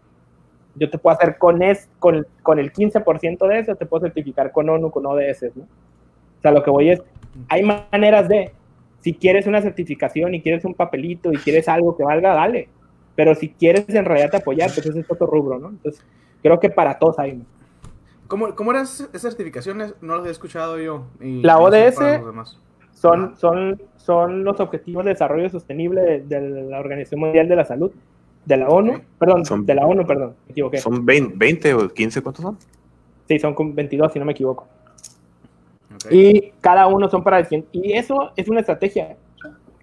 Yo 0.76 0.90
te 0.90 0.98
puedo 0.98 1.16
hacer 1.16 1.38
con, 1.38 1.62
es, 1.62 1.90
con, 2.00 2.26
con 2.44 2.60
el 2.60 2.74
15% 2.74 3.48
de 3.48 3.60
eso, 3.60 3.76
te 3.76 3.86
puedo 3.86 4.06
certificar 4.06 4.52
con 4.52 4.70
ONU, 4.70 4.92
con 4.92 5.06
ODS, 5.06 5.56
¿no? 5.56 5.64
O 5.64 6.42
sea, 6.42 6.52
lo 6.52 6.64
que 6.64 6.70
voy 6.70 6.90
es, 6.90 7.02
hay 7.50 7.64
maneras 7.64 8.28
de, 8.28 8.52
si 9.00 9.14
quieres 9.14 9.48
una 9.48 9.62
certificación 9.62 10.36
y 10.36 10.42
quieres 10.42 10.66
un 10.66 10.74
papelito 10.74 11.32
y 11.32 11.38
quieres 11.38 11.68
algo 11.68 11.96
que 11.96 12.04
valga, 12.04 12.34
dale 12.34 12.70
pero 13.16 13.34
si 13.34 13.50
quieres 13.50 13.90
en 13.90 14.06
realidad 14.06 14.30
te 14.30 14.38
apoyar, 14.38 14.70
pues 14.74 14.86
ese 14.86 15.00
es 15.00 15.10
otro 15.10 15.26
rubro, 15.26 15.58
¿no? 15.58 15.70
Entonces, 15.70 16.06
creo 16.42 16.60
que 16.60 16.70
para 16.70 17.00
todos 17.00 17.18
hay. 17.18 17.42
¿Cómo, 18.28 18.56
¿Cómo 18.56 18.72
eran 18.72 18.84
esas 18.84 19.22
certificaciones? 19.22 19.96
No 20.02 20.18
las 20.18 20.28
he 20.28 20.32
escuchado 20.32 20.78
yo. 20.80 21.06
Y 21.22 21.42
la 21.42 21.58
ODS 21.58 22.00
son, 22.92 23.38
son, 23.38 23.82
son 23.98 24.44
los 24.44 24.60
Objetivos 24.60 25.06
de 25.06 25.12
Desarrollo 25.12 25.50
Sostenible 25.50 26.02
de, 26.02 26.20
de, 26.22 26.64
la 26.64 26.80
Organización 26.80 27.22
Mundial 27.22 27.48
de 27.48 27.56
la 27.56 27.66
Salud, 27.66 27.92
de 28.46 28.58
la 28.58 28.68
ONU, 28.70 29.02
perdón, 29.18 29.46
son, 29.46 29.66
de 29.66 29.76
la 29.76 29.86
ONU, 29.86 30.06
perdón, 30.06 30.36
me 30.48 30.52
equivoqué. 30.52 30.78
¿Son 30.78 31.06
20, 31.06 31.34
20 31.36 31.74
o 31.74 31.90
15? 31.90 32.22
¿Cuántos 32.22 32.44
son? 32.44 32.58
Sí, 33.28 33.40
son 33.40 33.56
22, 33.76 34.14
si 34.14 34.20
no 34.20 34.26
me 34.26 34.34
equivoco. 34.34 34.68
Okay. 35.96 36.28
Y 36.28 36.54
cada 36.62 36.88
uno 36.88 37.10
son 37.10 37.24
para... 37.24 37.48
Y 37.72 37.94
eso 37.94 38.32
es 38.36 38.48
una 38.50 38.60
estrategia. 38.60 39.16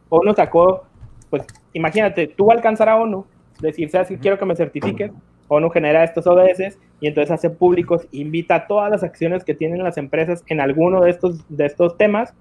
ONU 0.08 0.34
sacó 0.34 0.84
pues 1.32 1.46
imagínate, 1.72 2.26
tú 2.26 2.50
alcanzar 2.50 2.90
a 2.90 2.96
ONU, 2.96 3.24
decir, 3.58 3.88
sabes 3.88 4.08
que 4.08 4.18
quiero 4.18 4.38
que 4.38 4.44
me 4.44 4.54
certifiquen, 4.54 5.14
ONU 5.48 5.70
genera 5.70 6.04
estos 6.04 6.26
ODS 6.26 6.76
y 7.00 7.06
entonces 7.06 7.30
hace 7.30 7.48
públicos, 7.48 8.06
invita 8.12 8.54
a 8.54 8.66
todas 8.66 8.90
las 8.90 9.02
acciones 9.02 9.42
que 9.42 9.54
tienen 9.54 9.82
las 9.82 9.96
empresas 9.96 10.44
en 10.48 10.60
alguno 10.60 11.00
de 11.00 11.08
estos, 11.08 11.42
de 11.48 11.64
estos 11.64 11.96
temas, 11.96 12.34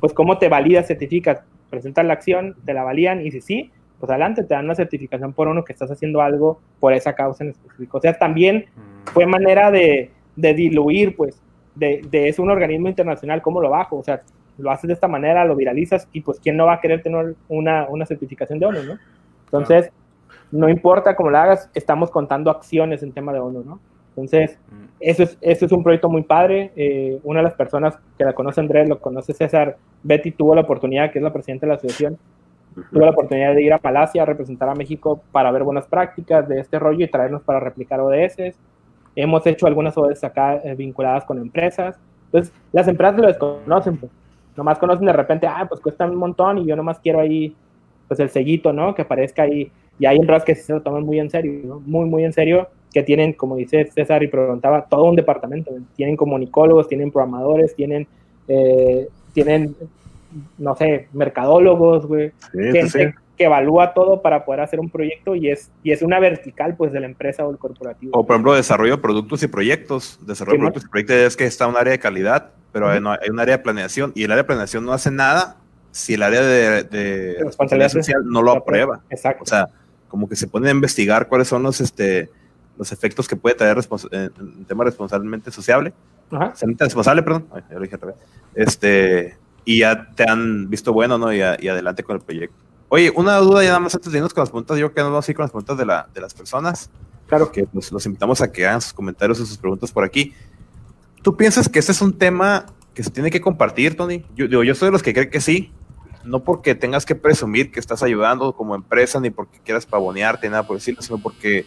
pues 0.00 0.14
cómo 0.14 0.38
te 0.38 0.48
validas, 0.48 0.86
certificas, 0.86 1.42
presentas 1.68 2.06
la 2.06 2.14
acción, 2.14 2.56
te 2.64 2.72
la 2.72 2.84
valían 2.84 3.20
y 3.20 3.32
si 3.32 3.42
sí, 3.42 3.70
pues 3.98 4.10
adelante, 4.10 4.44
te 4.44 4.54
dan 4.54 4.64
una 4.64 4.74
certificación 4.74 5.32
por 5.32 5.48
ONU 5.48 5.64
que 5.64 5.72
estás 5.72 5.90
haciendo 5.90 6.20
algo 6.22 6.60
por 6.80 6.92
esa 6.92 7.14
causa 7.14 7.44
en 7.44 7.50
específico. 7.50 7.98
O 7.98 8.00
sea, 8.00 8.16
también 8.16 8.66
fue 9.06 9.26
manera 9.26 9.70
de, 9.70 10.10
de 10.36 10.54
diluir, 10.54 11.16
pues, 11.16 11.42
de, 11.74 12.02
de, 12.10 12.28
es 12.28 12.38
un 12.38 12.50
organismo 12.50 12.88
internacional, 12.88 13.42
¿cómo 13.42 13.60
lo 13.60 13.70
bajo? 13.70 13.96
O 13.98 14.02
sea, 14.02 14.22
lo 14.58 14.70
haces 14.70 14.88
de 14.88 14.94
esta 14.94 15.08
manera, 15.08 15.44
lo 15.44 15.56
viralizas 15.56 16.08
y 16.12 16.20
pues 16.20 16.40
quién 16.40 16.56
no 16.56 16.66
va 16.66 16.74
a 16.74 16.80
querer 16.80 17.02
tener 17.02 17.34
una, 17.48 17.86
una 17.88 18.06
certificación 18.06 18.58
de 18.58 18.66
ONU, 18.66 18.82
¿no? 18.82 18.98
Entonces, 19.44 19.90
no 20.50 20.68
importa 20.68 21.16
cómo 21.16 21.30
lo 21.30 21.38
hagas, 21.38 21.70
estamos 21.74 22.10
contando 22.10 22.50
acciones 22.50 23.02
en 23.02 23.12
tema 23.12 23.32
de 23.32 23.40
ONU, 23.40 23.62
¿no? 23.64 23.80
Entonces, 24.10 24.58
mm. 24.70 24.84
eso 25.00 25.22
es, 25.22 25.38
eso 25.40 25.66
es 25.66 25.72
un 25.72 25.82
proyecto 25.84 26.08
muy 26.08 26.22
padre. 26.22 26.72
Eh, 26.74 27.20
una 27.22 27.38
de 27.38 27.44
las 27.44 27.54
personas 27.54 27.96
que 28.16 28.24
la 28.24 28.32
conoce 28.32 28.60
Andrés, 28.60 28.88
lo 28.88 29.00
conoce 29.00 29.32
César, 29.32 29.76
Betty 30.02 30.32
tuvo 30.32 30.54
la 30.54 30.62
oportunidad, 30.62 31.12
que 31.12 31.18
es 31.18 31.22
la 31.22 31.32
presidenta 31.32 31.66
de 31.66 31.68
la 31.68 31.76
asociación, 31.76 32.18
tuvo 32.74 33.04
la 33.04 33.10
oportunidad 33.10 33.54
de 33.54 33.62
ir 33.62 33.72
a 33.72 33.78
Palacia 33.78 34.22
a 34.22 34.26
representar 34.26 34.68
a 34.68 34.74
México 34.74 35.20
para 35.32 35.50
ver 35.50 35.64
buenas 35.64 35.86
prácticas 35.86 36.48
de 36.48 36.60
este 36.60 36.78
rollo 36.78 37.04
y 37.04 37.08
traernos 37.08 37.42
para 37.42 37.60
replicar 37.60 38.00
ODS. 38.00 38.54
Hemos 39.16 39.46
hecho 39.46 39.66
algunas 39.66 39.96
ODS 39.96 40.24
acá 40.24 40.56
eh, 40.56 40.74
vinculadas 40.74 41.24
con 41.24 41.38
empresas. 41.38 41.98
Entonces, 42.26 42.52
las 42.72 42.86
empresas 42.88 43.18
lo 43.18 43.26
desconocen, 43.26 43.96
pues 43.96 44.12
nomás 44.56 44.78
conocen 44.78 45.06
de 45.06 45.12
repente, 45.12 45.46
ah, 45.46 45.66
pues 45.68 45.80
cuesta 45.80 46.04
un 46.04 46.16
montón 46.16 46.58
y 46.58 46.66
yo 46.66 46.76
nomás 46.76 46.98
quiero 46.98 47.20
ahí, 47.20 47.54
pues 48.06 48.20
el 48.20 48.28
sellito, 48.28 48.72
¿no? 48.72 48.94
Que 48.94 49.02
aparezca 49.02 49.42
ahí. 49.42 49.70
Y 49.98 50.06
hay 50.06 50.16
empresas 50.16 50.44
que 50.44 50.54
se 50.54 50.72
lo 50.72 50.82
toman 50.82 51.04
muy 51.04 51.18
en 51.18 51.30
serio, 51.30 51.60
¿no? 51.64 51.80
Muy, 51.80 52.08
muy 52.08 52.24
en 52.24 52.32
serio, 52.32 52.68
que 52.92 53.02
tienen, 53.02 53.32
como 53.32 53.56
dice 53.56 53.86
César 53.86 54.22
y 54.22 54.28
preguntaba, 54.28 54.84
todo 54.84 55.04
un 55.04 55.16
departamento. 55.16 55.72
Tienen 55.96 56.16
comunicólogos, 56.16 56.88
tienen 56.88 57.10
programadores, 57.10 57.74
tienen, 57.74 58.06
eh, 58.48 59.08
tienen, 59.32 59.76
no 60.58 60.76
sé, 60.76 61.08
mercadólogos, 61.12 62.06
güey. 62.06 62.32
Sí, 62.52 62.58
gente 62.72 62.88
sí. 62.88 63.14
que 63.36 63.44
evalúa 63.44 63.94
todo 63.94 64.22
para 64.22 64.44
poder 64.44 64.60
hacer 64.60 64.80
un 64.80 64.90
proyecto 64.90 65.34
y 65.34 65.50
es, 65.50 65.70
y 65.82 65.92
es 65.92 66.02
una 66.02 66.20
vertical, 66.20 66.76
pues, 66.76 66.92
de 66.92 67.00
la 67.00 67.06
empresa 67.06 67.46
o 67.46 67.50
el 67.50 67.58
corporativo. 67.58 68.12
O, 68.18 68.26
por 68.26 68.34
ejemplo, 68.34 68.54
desarrollo 68.54 68.96
de 68.96 69.02
productos 69.02 69.42
y 69.42 69.48
proyectos. 69.48 70.18
Desarrollo 70.26 70.58
de 70.58 70.60
productos 70.60 70.84
y 70.84 70.88
proyectos 70.88 71.16
es 71.16 71.36
que 71.36 71.44
está 71.44 71.66
un 71.66 71.76
área 71.76 71.92
de 71.92 71.98
calidad 71.98 72.52
pero 72.72 72.90
hay, 72.90 73.00
no, 73.00 73.10
hay, 73.10 73.30
un 73.30 73.40
área 73.40 73.56
de 73.56 73.62
planeación 73.62 74.12
y 74.14 74.24
el 74.24 74.30
área 74.30 74.42
de 74.42 74.46
planeación 74.46 74.84
no 74.84 74.92
hace 74.92 75.10
nada 75.10 75.56
si 75.90 76.14
el 76.14 76.22
área 76.22 76.42
de, 76.42 76.84
de 76.84 77.36
responsabilidad 77.42 77.88
social 77.88 78.22
no 78.24 78.42
lo 78.42 78.52
aprueba. 78.52 79.00
Exacto. 79.10 79.44
O 79.44 79.46
sea, 79.46 79.68
como 80.08 80.28
que 80.28 80.36
se 80.36 80.46
pone 80.46 80.68
a 80.68 80.72
investigar 80.72 81.28
cuáles 81.28 81.48
son 81.48 81.62
los, 81.62 81.80
este, 81.80 82.30
los 82.76 82.92
efectos 82.92 83.26
que 83.26 83.36
puede 83.36 83.56
traer 83.56 83.78
en, 84.10 84.32
en 84.38 84.64
tema 84.66 84.84
responsablemente 84.84 85.50
sociable. 85.50 85.92
Ajá. 86.30 86.52
responsable, 86.78 87.22
perdón. 87.22 87.46
Ay, 87.52 87.62
ya 87.68 87.74
lo 87.76 87.80
dije 87.80 87.96
otra 87.96 88.08
vez. 88.08 88.16
Este, 88.54 89.36
y 89.68 89.80
ya 89.80 90.08
te 90.14 90.24
han 90.26 90.70
visto 90.70 90.94
bueno, 90.94 91.18
¿no? 91.18 91.30
Y, 91.30 91.42
a, 91.42 91.58
y, 91.60 91.68
adelante 91.68 92.02
con 92.02 92.16
el 92.16 92.22
proyecto. 92.22 92.56
Oye, 92.88 93.12
una 93.14 93.36
duda 93.36 93.62
ya 93.62 93.68
nada 93.68 93.80
más 93.80 93.94
antes 93.94 94.10
de 94.10 94.16
irnos 94.16 94.32
con 94.32 94.40
las 94.40 94.48
preguntas. 94.48 94.78
Yo 94.78 94.86
creo 94.86 94.94
que 94.94 95.00
nos 95.02 95.10
vamos 95.10 95.28
a 95.28 95.30
ir 95.30 95.36
con 95.36 95.42
las 95.42 95.50
preguntas 95.50 95.76
de, 95.76 95.84
la, 95.84 96.08
de 96.14 96.22
las 96.22 96.32
personas. 96.32 96.88
Claro. 97.26 97.52
Que 97.52 97.64
pues, 97.64 97.92
los 97.92 98.06
invitamos 98.06 98.40
a 98.40 98.50
que 98.50 98.66
hagan 98.66 98.80
sus 98.80 98.94
comentarios 98.94 99.38
o 99.40 99.44
sus 99.44 99.58
preguntas 99.58 99.92
por 99.92 100.04
aquí. 100.04 100.32
¿Tú 101.22 101.36
piensas 101.36 101.68
que 101.68 101.80
ese 101.80 101.92
es 101.92 102.00
un 102.00 102.16
tema 102.16 102.64
que 102.94 103.02
se 103.02 103.10
tiene 103.10 103.30
que 103.30 103.42
compartir, 103.42 103.94
Tony? 103.94 104.24
Yo, 104.34 104.48
digo, 104.48 104.64
yo 104.64 104.74
soy 104.74 104.86
de 104.86 104.92
los 104.92 105.02
que 105.02 105.12
creen 105.12 105.28
que 105.28 105.42
sí, 105.42 105.70
no 106.24 106.44
porque 106.44 106.74
tengas 106.74 107.04
que 107.04 107.14
presumir 107.14 107.70
que 107.70 107.78
estás 107.78 108.02
ayudando 108.02 108.54
como 108.54 108.74
empresa, 108.74 109.20
ni 109.20 109.28
porque 109.28 109.60
quieras 109.62 109.84
pavonearte, 109.84 110.48
nada 110.48 110.66
por 110.66 110.78
decirlo, 110.78 111.02
sino 111.02 111.18
porque 111.18 111.66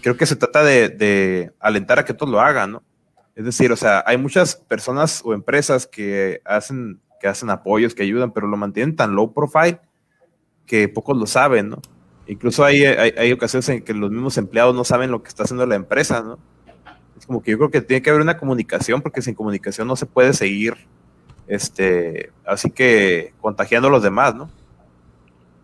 creo 0.00 0.16
que 0.16 0.24
se 0.24 0.36
trata 0.36 0.64
de, 0.64 0.88
de, 0.88 1.52
alentar 1.60 1.98
a 1.98 2.06
que 2.06 2.14
todos 2.14 2.32
lo 2.32 2.40
hagan, 2.40 2.72
¿no? 2.72 2.82
Es 3.34 3.44
decir, 3.44 3.72
o 3.72 3.76
sea, 3.76 4.02
hay 4.06 4.16
muchas 4.16 4.54
personas 4.56 5.20
o 5.24 5.34
empresas 5.34 5.86
que 5.86 6.40
hacen, 6.44 7.00
que 7.24 7.28
hacen 7.28 7.48
apoyos, 7.48 7.94
que 7.94 8.02
ayudan, 8.02 8.32
pero 8.32 8.46
lo 8.46 8.58
mantienen 8.58 8.96
tan 8.96 9.14
low 9.14 9.32
profile 9.32 9.78
que 10.66 10.90
pocos 10.90 11.16
lo 11.16 11.24
saben, 11.24 11.70
¿no? 11.70 11.78
Incluso 12.26 12.62
hay, 12.62 12.84
hay, 12.84 13.14
hay 13.16 13.32
ocasiones 13.32 13.66
en 13.70 13.82
que 13.82 13.94
los 13.94 14.10
mismos 14.10 14.36
empleados 14.36 14.74
no 14.74 14.84
saben 14.84 15.10
lo 15.10 15.22
que 15.22 15.28
está 15.28 15.44
haciendo 15.44 15.64
la 15.64 15.74
empresa, 15.74 16.20
¿no? 16.20 16.38
Es 17.16 17.24
como 17.24 17.42
que 17.42 17.52
yo 17.52 17.56
creo 17.56 17.70
que 17.70 17.80
tiene 17.80 18.02
que 18.02 18.10
haber 18.10 18.20
una 18.20 18.36
comunicación, 18.36 19.00
porque 19.00 19.22
sin 19.22 19.34
comunicación 19.34 19.88
no 19.88 19.96
se 19.96 20.04
puede 20.04 20.34
seguir, 20.34 20.74
este, 21.48 22.30
así 22.44 22.70
que 22.70 23.32
contagiando 23.40 23.88
a 23.88 23.92
los 23.92 24.02
demás, 24.02 24.34
¿no? 24.34 24.50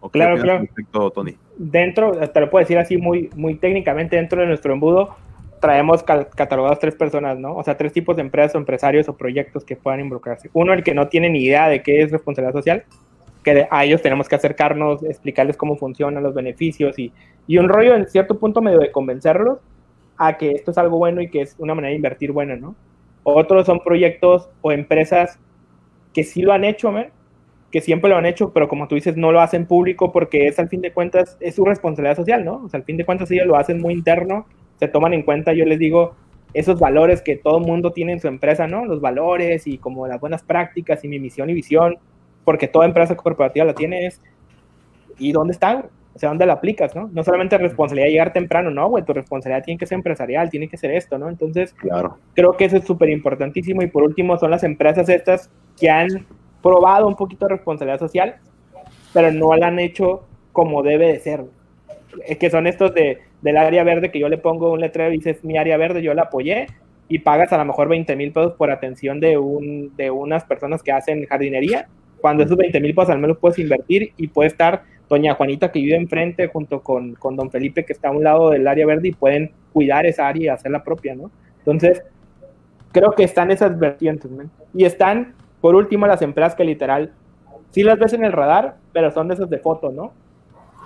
¿O 0.00 0.08
claro, 0.08 0.40
claro. 0.40 0.60
Respecto, 0.60 1.10
Tony? 1.10 1.36
Dentro, 1.58 2.12
te 2.12 2.40
lo 2.40 2.48
puedo 2.48 2.62
decir 2.62 2.78
así 2.78 2.96
muy, 2.96 3.28
muy 3.36 3.56
técnicamente, 3.56 4.16
dentro 4.16 4.40
de 4.40 4.46
nuestro 4.46 4.72
embudo 4.72 5.14
traemos 5.60 6.02
catalogados 6.02 6.78
tres 6.78 6.94
personas, 6.94 7.38
¿no? 7.38 7.54
O 7.54 7.62
sea, 7.62 7.76
tres 7.76 7.92
tipos 7.92 8.16
de 8.16 8.22
empresas 8.22 8.54
o 8.54 8.58
empresarios 8.58 9.08
o 9.08 9.16
proyectos 9.16 9.64
que 9.64 9.76
puedan 9.76 10.00
involucrarse. 10.00 10.50
Uno, 10.52 10.72
el 10.72 10.82
que 10.82 10.94
no 10.94 11.08
tiene 11.08 11.28
ni 11.30 11.44
idea 11.44 11.68
de 11.68 11.82
qué 11.82 12.02
es 12.02 12.10
responsabilidad 12.10 12.54
social, 12.54 12.84
que 13.44 13.68
a 13.70 13.84
ellos 13.84 14.02
tenemos 14.02 14.28
que 14.28 14.36
acercarnos, 14.36 15.02
explicarles 15.02 15.56
cómo 15.56 15.76
funcionan 15.76 16.22
los 16.22 16.34
beneficios 16.34 16.98
y, 16.98 17.12
y 17.46 17.58
un 17.58 17.68
rollo 17.68 17.94
en 17.94 18.06
cierto 18.08 18.38
punto 18.38 18.60
medio 18.60 18.78
de 18.78 18.90
convencerlos 18.90 19.58
a 20.16 20.36
que 20.36 20.52
esto 20.52 20.70
es 20.70 20.78
algo 20.78 20.98
bueno 20.98 21.20
y 21.20 21.30
que 21.30 21.42
es 21.42 21.54
una 21.58 21.74
manera 21.74 21.90
de 21.90 21.96
invertir 21.96 22.32
buena, 22.32 22.56
¿no? 22.56 22.74
Otros 23.22 23.66
son 23.66 23.80
proyectos 23.80 24.48
o 24.62 24.72
empresas 24.72 25.38
que 26.12 26.24
sí 26.24 26.42
lo 26.42 26.52
han 26.52 26.64
hecho, 26.64 26.90
¿me? 26.90 27.10
que 27.70 27.80
siempre 27.80 28.10
lo 28.10 28.16
han 28.16 28.26
hecho, 28.26 28.52
pero 28.52 28.68
como 28.68 28.88
tú 28.88 28.96
dices, 28.96 29.16
no 29.16 29.32
lo 29.32 29.40
hacen 29.40 29.66
público 29.66 30.12
porque 30.12 30.46
es 30.46 30.58
al 30.58 30.68
fin 30.68 30.80
de 30.80 30.92
cuentas, 30.92 31.36
es 31.40 31.54
su 31.54 31.64
responsabilidad 31.64 32.16
social, 32.16 32.44
¿no? 32.44 32.62
O 32.64 32.68
sea, 32.68 32.78
al 32.78 32.84
fin 32.84 32.96
de 32.96 33.04
cuentas 33.04 33.30
ellos 33.30 33.46
lo 33.46 33.56
hacen 33.56 33.80
muy 33.80 33.94
interno, 33.94 34.46
se 34.80 34.88
toman 34.88 35.14
en 35.14 35.22
cuenta, 35.22 35.52
yo 35.52 35.64
les 35.66 35.78
digo, 35.78 36.16
esos 36.54 36.80
valores 36.80 37.22
que 37.22 37.36
todo 37.36 37.60
mundo 37.60 37.92
tiene 37.92 38.12
en 38.12 38.20
su 38.20 38.28
empresa, 38.28 38.66
¿no? 38.66 38.84
Los 38.84 39.00
valores 39.00 39.66
y 39.66 39.78
como 39.78 40.06
las 40.08 40.20
buenas 40.20 40.42
prácticas 40.42 41.04
y 41.04 41.08
mi 41.08 41.20
misión 41.20 41.50
y 41.50 41.54
visión, 41.54 41.98
porque 42.44 42.66
toda 42.66 42.86
empresa 42.86 43.14
corporativa 43.16 43.64
la 43.64 43.74
tiene 43.74 44.06
es, 44.06 44.20
¿y 45.18 45.32
dónde 45.32 45.52
están? 45.52 45.84
O 46.14 46.18
sea, 46.18 46.30
¿dónde 46.30 46.46
la 46.46 46.54
aplicas, 46.54 46.96
no? 46.96 47.08
No 47.12 47.22
solamente 47.22 47.56
responsabilidad 47.56 48.06
de 48.06 48.12
llegar 48.12 48.32
temprano, 48.32 48.70
no, 48.70 48.88
güey, 48.88 49.04
tu 49.04 49.12
responsabilidad 49.12 49.64
tiene 49.64 49.78
que 49.78 49.86
ser 49.86 49.96
empresarial, 49.96 50.50
tiene 50.50 50.68
que 50.68 50.76
ser 50.76 50.90
esto, 50.90 51.18
¿no? 51.18 51.28
Entonces, 51.28 51.72
claro. 51.74 52.18
creo 52.34 52.56
que 52.56 52.64
eso 52.64 52.78
es 52.78 52.84
súper 52.84 53.10
importantísimo 53.10 53.82
y 53.82 53.86
por 53.86 54.02
último 54.02 54.36
son 54.38 54.50
las 54.50 54.64
empresas 54.64 55.08
estas 55.08 55.50
que 55.78 55.88
han 55.88 56.26
probado 56.62 57.06
un 57.06 57.14
poquito 57.14 57.46
de 57.46 57.54
responsabilidad 57.54 58.00
social, 58.00 58.36
pero 59.12 59.30
no 59.30 59.54
la 59.54 59.68
han 59.68 59.78
hecho 59.78 60.24
como 60.52 60.82
debe 60.82 61.12
de 61.12 61.20
ser. 61.20 61.44
Es 62.26 62.38
que 62.38 62.50
son 62.50 62.66
estos 62.66 62.94
de, 62.94 63.18
del 63.42 63.56
área 63.56 63.84
verde 63.84 64.10
que 64.10 64.18
yo 64.18 64.28
le 64.28 64.38
pongo 64.38 64.72
un 64.72 64.80
letrero 64.80 65.12
y 65.12 65.18
dices 65.18 65.44
mi 65.44 65.56
área 65.56 65.76
verde, 65.76 66.02
yo 66.02 66.14
la 66.14 66.22
apoyé, 66.22 66.66
y 67.08 67.18
pagas 67.18 67.52
a 67.52 67.58
lo 67.58 67.64
mejor 67.64 67.88
20 67.88 68.14
mil 68.14 68.32
pesos 68.32 68.52
por 68.52 68.70
atención 68.70 69.18
de, 69.18 69.36
un, 69.36 69.94
de 69.96 70.12
unas 70.12 70.44
personas 70.44 70.82
que 70.82 70.92
hacen 70.92 71.26
jardinería, 71.26 71.88
cuando 72.20 72.44
esos 72.44 72.56
20 72.56 72.80
mil 72.80 72.94
pesos 72.94 73.10
al 73.10 73.18
menos 73.18 73.38
puedes 73.38 73.58
invertir 73.58 74.12
y 74.16 74.28
puede 74.28 74.46
estar 74.48 74.84
doña 75.08 75.34
Juanita 75.34 75.72
que 75.72 75.80
vive 75.80 75.96
enfrente 75.96 76.46
junto 76.46 76.82
con, 76.82 77.14
con 77.14 77.34
don 77.34 77.50
Felipe 77.50 77.84
que 77.84 77.92
está 77.92 78.08
a 78.08 78.12
un 78.12 78.22
lado 78.22 78.50
del 78.50 78.66
área 78.68 78.86
verde 78.86 79.08
y 79.08 79.12
pueden 79.12 79.50
cuidar 79.72 80.06
esa 80.06 80.28
área 80.28 80.44
y 80.44 80.48
hacerla 80.48 80.84
propia, 80.84 81.16
¿no? 81.16 81.32
Entonces, 81.58 82.02
creo 82.92 83.10
que 83.12 83.24
están 83.24 83.50
esas 83.50 83.76
vertientes, 83.76 84.30
¿no? 84.30 84.48
Y 84.72 84.84
están, 84.84 85.34
por 85.60 85.74
último, 85.74 86.06
las 86.06 86.22
empresas 86.22 86.54
que 86.54 86.62
literal, 86.62 87.12
sí 87.70 87.82
las 87.82 87.98
ves 87.98 88.12
en 88.12 88.24
el 88.24 88.32
radar, 88.32 88.76
pero 88.92 89.10
son 89.10 89.26
de 89.26 89.34
esas 89.34 89.50
de 89.50 89.58
foto, 89.58 89.90
¿no? 89.90 90.12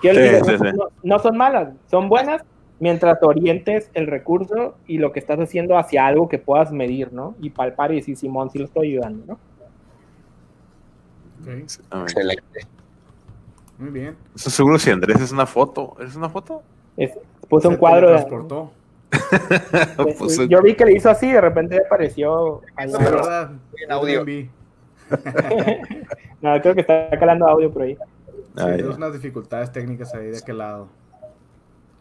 Quiero 0.00 0.16
Sí, 0.16 0.22
decir, 0.22 0.44
sí, 0.44 0.64
no, 0.64 0.70
sí. 0.70 0.76
no- 0.76 0.88
no 1.02 1.18
son 1.18 1.36
malas, 1.36 1.74
son 1.90 2.08
buenas 2.08 2.42
mientras 2.80 3.22
orientes 3.22 3.90
el 3.94 4.06
recurso 4.06 4.76
y 4.86 4.98
lo 4.98 5.12
que 5.12 5.20
estás 5.20 5.38
haciendo 5.38 5.78
hacia 5.78 6.06
algo 6.06 6.28
que 6.28 6.38
puedas 6.38 6.72
medir, 6.72 7.12
¿no? 7.12 7.34
Y 7.40 7.50
palpar 7.50 7.92
y 7.92 7.96
decir, 7.96 8.16
Simón, 8.16 8.50
sí 8.50 8.58
lo 8.58 8.64
estoy 8.66 8.88
ayudando, 8.90 9.24
¿no? 9.26 9.38
Excelente. 12.02 12.66
Muy 13.78 13.90
bien. 13.90 14.16
Eso 14.34 14.50
seguro 14.50 14.78
si 14.78 14.90
Andrés 14.90 15.20
es 15.20 15.32
una 15.32 15.46
foto. 15.46 15.96
¿Es 16.00 16.14
una 16.16 16.28
foto? 16.28 16.62
Es, 16.96 17.12
puso 17.48 17.68
un 17.68 17.76
cuadro 17.76 18.10
de... 18.10 18.24
Pues, 20.18 20.48
yo 20.48 20.60
vi 20.62 20.74
que 20.74 20.84
le 20.84 20.94
hizo 20.96 21.08
así 21.10 21.26
y 21.28 21.32
de 21.32 21.40
repente 21.40 21.80
apareció... 21.84 22.62
lado. 22.76 22.98
¿verdad? 22.98 23.50
en 23.84 23.92
audio. 23.92 24.24
No, 26.40 26.60
creo 26.60 26.74
que 26.74 26.80
está 26.82 27.08
calando 27.18 27.46
audio 27.46 27.72
por 27.72 27.82
ahí. 27.82 27.96
Sí, 28.56 28.62
ah, 28.62 28.66
hay 28.66 28.82
ya. 28.82 28.90
unas 28.90 29.12
dificultades 29.12 29.72
técnicas 29.72 30.14
ahí 30.14 30.26
de 30.28 30.38
aquel 30.38 30.58
lado. 30.58 30.88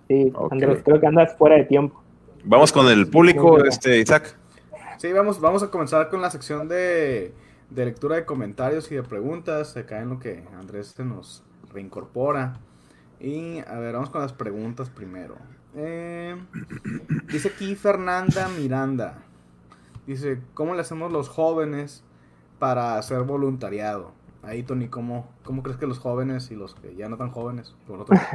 Sí. 0.08 0.32
Andrés, 0.52 0.82
creo 0.84 1.00
que 1.00 1.08
andas 1.08 1.36
fuera 1.36 1.56
de 1.56 1.64
tiempo. 1.64 2.02
Vamos 2.44 2.72
con 2.72 2.88
el 2.88 3.08
público, 3.08 3.64
este 3.64 4.00
Isaac. 4.00 4.38
Sí, 4.98 5.12
vamos, 5.12 5.40
vamos 5.40 5.64
a 5.64 5.72
comenzar 5.72 6.10
con 6.10 6.22
la 6.22 6.30
sección 6.30 6.68
de, 6.68 7.34
de 7.70 7.86
lectura 7.86 8.18
de 8.18 8.26
comentarios 8.26 8.92
y 8.92 8.96
de 8.96 9.04
preguntas, 9.04 9.76
acá 9.78 10.02
en 10.02 10.10
lo 10.10 10.20
que 10.20 10.44
Andrés 10.60 10.94
se 10.96 11.04
nos 11.04 11.44
reincorpora. 11.74 12.60
Y 13.20 13.60
a 13.60 13.80
ver, 13.80 13.94
vamos 13.94 14.10
con 14.10 14.22
las 14.22 14.34
preguntas 14.34 14.90
primero. 14.90 15.36
Eh, 15.76 16.36
dice 17.32 17.48
aquí 17.48 17.76
Fernanda 17.76 18.48
Miranda. 18.50 19.24
Dice, 20.06 20.40
¿cómo 20.54 20.76
le 20.76 20.82
hacemos 20.82 21.12
los 21.12 21.30
jóvenes 21.30 22.04
para 22.60 22.98
hacer 22.98 23.24
voluntariado? 23.24 24.12
Ahí, 24.44 24.62
Tony, 24.64 24.88
¿cómo, 24.90 25.26
¿cómo 25.44 25.64
crees 25.64 25.78
que 25.78 25.88
los 25.88 26.00
jóvenes 26.00 26.52
y 26.52 26.56
los 26.56 26.76
que 26.76 26.96
ya 26.96 27.08
no 27.08 27.16
tan 27.16 27.32
jóvenes, 27.32 27.74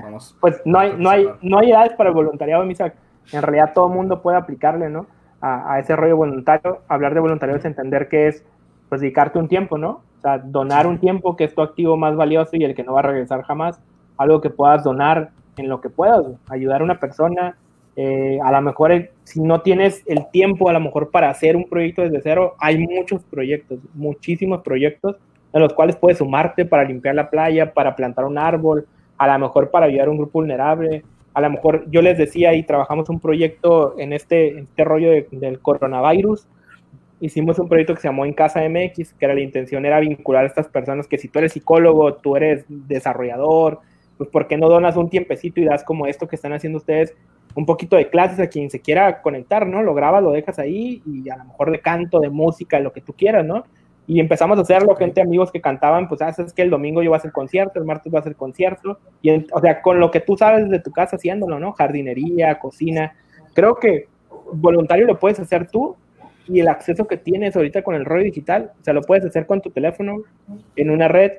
vamos, 0.02 0.34
Pues 0.40 0.60
no 0.64 0.78
hay, 0.78 0.94
no 0.96 1.10
hay, 1.10 1.28
no 1.42 1.58
hay 1.58 1.70
edades 1.70 1.92
para 1.92 2.08
el 2.08 2.14
voluntariado, 2.14 2.64
Misak. 2.64 2.94
En 3.32 3.42
realidad 3.42 3.72
todo 3.74 3.88
el 3.88 3.94
mundo 3.94 4.22
puede 4.22 4.38
aplicarle, 4.38 4.88
¿no? 4.88 5.06
A, 5.42 5.74
a 5.74 5.78
ese 5.78 5.94
rollo 5.96 6.16
voluntario. 6.16 6.80
Hablar 6.88 7.12
de 7.12 7.20
voluntariado 7.20 7.58
es 7.58 7.64
entender 7.66 8.08
que 8.08 8.28
es, 8.28 8.42
pues, 8.88 9.02
dedicarte 9.02 9.38
un 9.38 9.48
tiempo, 9.48 9.76
¿no? 9.76 10.02
O 10.18 10.20
sea, 10.22 10.38
donar 10.38 10.86
un 10.86 10.98
tiempo 10.98 11.36
que 11.36 11.44
es 11.44 11.54
tu 11.54 11.60
activo 11.60 11.96
más 11.98 12.16
valioso 12.16 12.56
y 12.56 12.64
el 12.64 12.74
que 12.74 12.84
no 12.84 12.94
va 12.94 13.00
a 13.00 13.02
regresar 13.02 13.42
jamás. 13.42 13.78
Algo 14.16 14.40
que 14.40 14.48
puedas 14.50 14.82
donar 14.84 15.30
en 15.58 15.68
lo 15.68 15.80
que 15.82 15.90
puedas, 15.90 16.24
ayudar 16.48 16.80
a 16.80 16.84
una 16.84 16.98
persona. 16.98 17.56
eh, 17.96 18.38
a 18.42 18.52
lo 18.52 18.62
mejor, 18.62 18.92
eh, 18.92 19.10
si 19.24 19.40
no 19.42 19.60
tienes 19.60 20.04
el 20.06 20.30
tiempo, 20.30 20.68
a 20.70 20.72
lo 20.72 20.80
mejor 20.80 21.10
para 21.10 21.30
hacer 21.30 21.56
un 21.56 21.68
proyecto 21.68 22.02
desde 22.02 22.20
cero, 22.22 22.54
hay 22.60 22.78
muchos 22.78 23.24
proyectos, 23.24 23.80
muchísimos 23.94 24.62
proyectos 24.62 25.16
en 25.52 25.60
los 25.60 25.72
cuales 25.74 25.96
puedes 25.96 26.18
sumarte 26.18 26.64
para 26.64 26.84
limpiar 26.84 27.14
la 27.14 27.30
playa, 27.30 27.72
para 27.72 27.96
plantar 27.96 28.24
un 28.24 28.38
árbol, 28.38 28.86
a 29.16 29.26
lo 29.26 29.38
mejor 29.38 29.70
para 29.70 29.86
ayudar 29.86 30.08
a 30.08 30.10
un 30.10 30.18
grupo 30.18 30.38
vulnerable. 30.40 31.02
A 31.34 31.40
lo 31.40 31.50
mejor 31.50 31.84
yo 31.90 32.02
les 32.02 32.18
decía 32.18 32.54
y 32.54 32.62
trabajamos 32.64 33.08
un 33.08 33.20
proyecto 33.20 33.98
en 33.98 34.12
este, 34.12 34.60
este 34.60 34.84
rollo 34.84 35.10
de- 35.10 35.28
del 35.30 35.60
coronavirus. 35.60 36.46
Hicimos 37.20 37.58
un 37.58 37.68
proyecto 37.68 37.94
que 37.94 38.00
se 38.00 38.08
llamó 38.08 38.24
En 38.24 38.32
Casa 38.32 38.62
MX, 38.68 39.12
que 39.14 39.24
era 39.24 39.34
la 39.34 39.40
intención 39.40 39.84
era 39.84 39.98
vincular 39.98 40.44
a 40.44 40.46
estas 40.46 40.68
personas 40.68 41.08
que 41.08 41.18
si 41.18 41.28
tú 41.28 41.40
eres 41.40 41.52
psicólogo, 41.52 42.14
tú 42.14 42.36
eres 42.36 42.64
desarrollador, 42.68 43.80
pues 44.16 44.28
¿por 44.30 44.46
qué 44.46 44.56
no 44.56 44.68
donas 44.68 44.96
un 44.96 45.10
tiempecito 45.10 45.60
y 45.60 45.64
das 45.64 45.82
como 45.84 46.06
esto 46.06 46.28
que 46.28 46.36
están 46.36 46.52
haciendo 46.52 46.78
ustedes, 46.78 47.14
un 47.54 47.66
poquito 47.66 47.96
de 47.96 48.08
clases 48.08 48.38
a 48.38 48.48
quien 48.48 48.70
se 48.70 48.80
quiera 48.80 49.20
conectar, 49.22 49.66
¿no? 49.66 49.82
Lo 49.82 49.94
grabas, 49.94 50.22
lo 50.22 50.30
dejas 50.30 50.58
ahí 50.58 51.02
y 51.06 51.28
a 51.28 51.36
lo 51.36 51.44
mejor 51.46 51.70
de 51.72 51.80
canto, 51.80 52.20
de 52.20 52.28
música, 52.30 52.78
lo 52.78 52.92
que 52.92 53.00
tú 53.00 53.12
quieras, 53.14 53.44
¿no? 53.44 53.64
Y 54.08 54.20
empezamos 54.20 54.58
a 54.58 54.62
hacerlo, 54.62 54.96
gente, 54.96 55.20
amigos 55.20 55.52
que 55.52 55.60
cantaban, 55.60 56.08
pues, 56.08 56.22
ah, 56.22 56.32
sabes 56.32 56.54
que 56.54 56.62
el 56.62 56.70
domingo 56.70 57.02
yo 57.02 57.10
voy 57.10 57.16
a 57.16 57.18
hacer 57.18 57.30
concierto, 57.30 57.78
el 57.78 57.84
martes 57.84 58.10
voy 58.10 58.16
a 58.16 58.20
hacer 58.22 58.34
concierto, 58.36 58.98
y 59.20 59.28
en- 59.28 59.46
o 59.52 59.60
sea, 59.60 59.82
con 59.82 60.00
lo 60.00 60.10
que 60.10 60.20
tú 60.20 60.34
sabes 60.36 60.68
de 60.70 60.80
tu 60.80 60.90
casa 60.92 61.16
haciéndolo, 61.16 61.60
¿no? 61.60 61.72
Jardinería, 61.72 62.58
cocina. 62.58 63.12
Creo 63.54 63.76
que 63.76 64.06
voluntario 64.50 65.06
lo 65.06 65.18
puedes 65.18 65.38
hacer 65.38 65.68
tú 65.70 65.94
y 66.48 66.60
el 66.60 66.68
acceso 66.68 67.06
que 67.06 67.18
tienes 67.18 67.54
ahorita 67.54 67.82
con 67.82 67.94
el 67.94 68.06
rollo 68.06 68.24
digital, 68.24 68.72
o 68.80 68.82
sea, 68.82 68.94
lo 68.94 69.02
puedes 69.02 69.26
hacer 69.26 69.44
con 69.44 69.60
tu 69.60 69.68
teléfono, 69.70 70.22
en 70.74 70.88
una 70.90 71.06
red. 71.06 71.32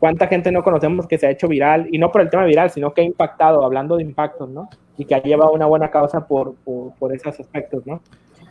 ¿Cuánta 0.00 0.26
gente 0.26 0.50
no 0.50 0.64
conocemos 0.64 1.06
que 1.06 1.16
se 1.18 1.28
ha 1.28 1.30
hecho 1.30 1.46
viral? 1.48 1.86
Y 1.92 1.98
no 1.98 2.10
por 2.10 2.20
el 2.22 2.28
tema 2.28 2.44
viral, 2.44 2.70
sino 2.70 2.92
que 2.92 3.02
ha 3.02 3.04
impactado, 3.04 3.64
hablando 3.64 3.96
de 3.96 4.02
impactos, 4.02 4.50
¿no? 4.50 4.68
Y 4.98 5.04
que 5.04 5.14
ha 5.14 5.22
llevado 5.22 5.52
una 5.52 5.66
buena 5.66 5.90
causa 5.90 6.26
por, 6.26 6.54
por, 6.64 6.92
por 6.98 7.14
esos 7.14 7.38
aspectos, 7.38 7.86
¿no? 7.86 8.00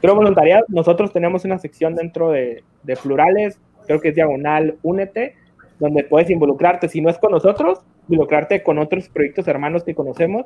Creo 0.01 0.15
voluntariado, 0.15 0.65
nosotros 0.67 1.11
tenemos 1.11 1.45
una 1.45 1.57
sección 1.57 1.95
dentro 1.95 2.31
de, 2.31 2.63
de 2.83 2.95
plurales, 2.95 3.59
creo 3.87 3.99
que 3.99 4.09
es 4.09 4.15
diagonal 4.15 4.77
Únete, 4.83 5.35
donde 5.79 6.03
puedes 6.03 6.29
involucrarte, 6.29 6.87
si 6.89 7.01
no 7.01 7.09
es 7.09 7.17
con 7.17 7.31
nosotros, 7.31 7.81
involucrarte 8.07 8.63
con 8.63 8.77
otros 8.77 9.09
proyectos 9.09 9.47
hermanos 9.47 9.83
que 9.83 9.95
conocemos 9.95 10.45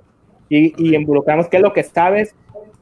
y, 0.49 0.73
y 0.81 0.95
involucramos 0.95 1.47
qué 1.47 1.57
es 1.57 1.63
lo 1.63 1.73
que 1.73 1.83
sabes. 1.83 2.35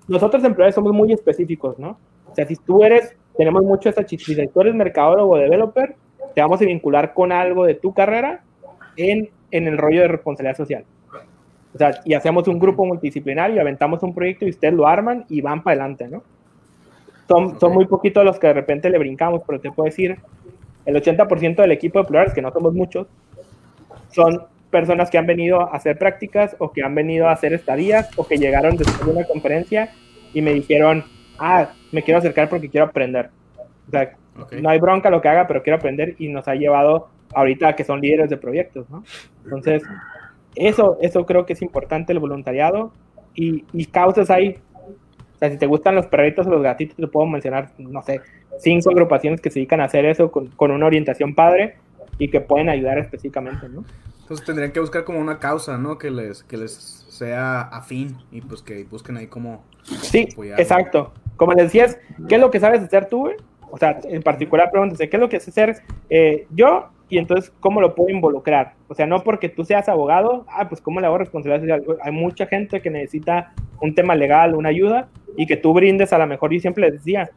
Nosotros 0.08 0.44
en 0.44 0.54
plurales 0.54 0.76
somos 0.76 0.94
muy 0.94 1.12
específicos, 1.12 1.78
¿no? 1.80 1.98
O 2.30 2.36
sea, 2.36 2.46
si 2.46 2.56
tú 2.56 2.84
eres, 2.84 3.16
tenemos 3.38 3.64
mucho 3.64 3.90
esa 3.90 4.06
chichita, 4.06 4.42
si 4.42 4.48
tú 4.48 4.62
eres 4.62 4.76
mercadólogo 4.76 5.34
o 5.34 5.38
developer, 5.38 5.96
te 6.34 6.42
vamos 6.42 6.62
a 6.62 6.66
vincular 6.66 7.14
con 7.14 7.32
algo 7.32 7.66
de 7.66 7.76
tu 7.76 7.94
carrera 7.94 8.44
en, 8.96 9.30
en 9.52 9.68
el 9.68 9.78
rollo 9.78 10.02
de 10.02 10.08
responsabilidad 10.08 10.58
social. 10.58 10.86
O 11.74 11.78
sea, 11.78 12.00
y 12.06 12.14
hacemos 12.14 12.48
un 12.48 12.60
grupo 12.60 12.86
multidisciplinario, 12.86 13.60
aventamos 13.60 14.02
un 14.04 14.14
proyecto 14.14 14.46
y 14.46 14.50
ustedes 14.50 14.74
lo 14.74 14.88
arman 14.88 15.26
y 15.30 15.42
van 15.42 15.64
para 15.64 15.82
adelante, 15.82 16.08
¿no? 16.08 16.24
Son, 17.28 17.60
son 17.60 17.74
muy 17.74 17.86
poquitos 17.86 18.24
los 18.24 18.40
que 18.40 18.48
de 18.48 18.54
repente 18.54 18.90
le 18.90 18.98
brincamos, 18.98 19.42
pero 19.46 19.60
te 19.60 19.72
puedo 19.72 19.86
decir, 19.86 20.18
el 20.86 20.96
80% 20.96 21.56
del 21.58 21.72
equipo 21.72 22.00
de 22.00 22.06
plurales, 22.06 22.34
que 22.34 22.42
no 22.42 22.52
somos 22.52 22.74
muchos, 22.74 23.08
son 24.10 24.44
personas 24.70 25.10
que 25.10 25.18
han 25.18 25.26
venido 25.26 25.62
a 25.62 25.76
hacer 25.76 25.98
prácticas 25.98 26.56
o 26.60 26.72
que 26.72 26.84
han 26.84 26.96
venido 26.96 27.28
a 27.28 27.32
hacer 27.32 27.54
estadías 27.54 28.10
o 28.18 28.26
que 28.26 28.38
llegaron 28.38 28.78
después 28.78 29.06
de 29.06 29.12
una 29.12 29.26
conferencia 29.26 29.92
y 30.34 30.42
me 30.42 30.54
dijeron, 30.54 31.04
ah, 31.40 31.70
me 31.92 32.04
quiero 32.04 32.20
acercar 32.20 32.50
porque 32.50 32.70
quiero 32.70 32.88
aprender. 32.88 33.30
O 33.88 33.92
sea, 33.92 34.16
no 34.60 34.70
hay 34.70 34.80
bronca 34.80 35.10
lo 35.10 35.22
que 35.22 35.30
haga, 35.30 35.48
pero 35.48 35.64
quiero 35.64 35.78
aprender 35.78 36.16
y 36.20 36.30
nos 36.30 36.48
ha 36.48 36.56
llevado 36.56 37.10
ahorita 37.34 37.76
que 37.76 37.84
son 37.84 38.02
líderes 38.02 38.30
de 38.30 38.38
proyectos, 38.38 38.90
¿no? 38.90 39.04
Entonces, 39.44 39.84
eso, 40.56 40.98
eso 41.02 41.26
creo 41.26 41.46
que 41.46 41.54
es 41.54 41.62
importante, 41.62 42.14
el 42.14 42.20
voluntariado 42.20 42.92
y, 43.36 43.66
y 43.74 43.86
causas 43.86 44.30
hay. 44.30 44.58
O 45.38 45.40
sea, 45.40 45.52
si 45.52 45.58
te 45.58 45.68
gustan 45.68 45.94
los 45.94 46.08
perritos 46.08 46.48
o 46.48 46.50
los 46.50 46.64
gatitos, 46.64 46.98
te 46.98 47.06
puedo 47.06 47.28
mencionar, 47.28 47.70
no 47.78 48.02
sé, 48.02 48.22
cinco 48.58 48.90
agrupaciones 48.90 49.40
que 49.40 49.52
se 49.52 49.60
dedican 49.60 49.82
a 49.82 49.84
hacer 49.84 50.04
eso 50.06 50.32
con, 50.32 50.48
con 50.48 50.72
una 50.72 50.88
orientación 50.88 51.36
padre 51.36 51.76
y 52.18 52.30
que 52.30 52.42
pueden 52.42 52.70
ayudar 52.70 52.98
específicamente, 52.98 53.70
¿no? 53.70 53.86
Entonces 54.22 54.44
tendrían 54.44 54.72
que 54.72 54.80
buscar 54.80 55.04
como 55.04 55.20
una 55.20 55.38
causa, 55.38 55.78
¿no? 55.78 56.00
Que 56.00 56.10
les, 56.10 56.42
que 56.42 56.58
les 56.58 56.74
sea 56.74 57.62
afín 57.62 58.18
y 58.32 58.42
pues 58.42 58.64
que 58.64 58.84
busquen 58.86 59.18
ahí 59.18 59.28
como... 59.28 59.64
Sí, 60.02 60.28
apoyar. 60.34 60.60
exacto. 60.60 61.14
Como 61.36 61.54
les 61.54 61.66
decías, 61.66 62.00
¿qué 62.28 62.36
es 62.36 62.42
lo 62.42 62.50
que 62.50 62.60
sabes 62.60 62.82
hacer 62.82 63.08
tú? 63.08 63.30
O 63.70 63.78
sea, 63.78 64.00
en 64.06 64.24
particular, 64.24 64.72
pregúntese, 64.72 65.08
¿qué 65.08 65.18
es 65.18 65.22
lo 65.22 65.30
que 65.30 65.40
sé 65.40 65.52
hacer 65.52 65.84
eh, 66.10 66.48
yo? 66.50 66.90
Y 67.10 67.18
entonces, 67.18 67.52
¿cómo 67.60 67.80
lo 67.80 67.96
puedo 67.96 68.10
involucrar? 68.10 68.74
O 68.88 68.94
sea, 68.94 69.06
no 69.06 69.24
porque 69.24 69.50
tú 69.50 69.64
seas 69.64 69.88
abogado, 69.88 70.46
ah, 70.50 70.68
pues, 70.68 70.82
¿cómo 70.82 71.00
le 71.00 71.08
hago 71.08 71.18
responsabilidad 71.18 71.62
social? 71.62 71.98
Hay 72.02 72.12
mucha 72.12 72.48
gente 72.48 72.82
que 72.82 72.90
necesita 72.90 73.54
un 73.82 73.96
tema 73.96 74.16
legal, 74.16 74.56
una 74.56 74.70
ayuda, 74.70 75.08
y 75.38 75.46
que 75.46 75.56
tú 75.56 75.74
brindes, 75.74 76.12
a 76.12 76.18
lo 76.18 76.28
mejor, 76.28 76.52
yo 76.52 76.60
siempre 76.60 76.84
les 76.84 76.94
decía, 76.94 77.30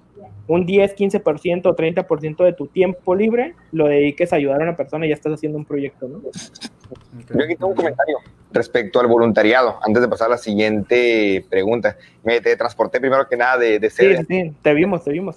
un 0.47 0.67
10, 0.67 0.97
15% 0.97 1.67
o 1.67 1.77
30% 1.77 2.45
de 2.45 2.53
tu 2.53 2.67
tiempo 2.67 3.15
libre 3.15 3.55
lo 3.71 3.87
dediques 3.87 4.33
a 4.33 4.37
ayudar 4.37 4.61
a 4.61 4.65
una 4.65 4.77
persona 4.77 5.07
y 5.07 5.11
ya 5.11 5.15
estás 5.15 5.35
haciendo 5.35 5.59
un 5.59 5.65
proyecto, 5.65 6.09
¿no? 6.09 6.21
Yo 6.23 7.45
aquí 7.45 7.55
tengo 7.55 7.69
un 7.69 7.77
comentario 7.77 8.19
respecto 8.53 8.99
al 8.99 9.07
voluntariado, 9.07 9.79
antes 9.87 10.03
de 10.03 10.09
pasar 10.09 10.27
a 10.27 10.31
la 10.31 10.39
siguiente 10.39 11.45
pregunta. 11.49 11.97
Me 12.25 12.41
transporté 12.41 12.99
primero 12.99 13.29
que 13.29 13.37
nada 13.37 13.59
de, 13.59 13.79
de 13.79 13.91
sede. 13.91 14.19
sí, 14.19 14.25
sí, 14.29 14.57
te 14.61 14.75
vimos, 14.75 15.05
te 15.05 15.13
vimos. 15.13 15.37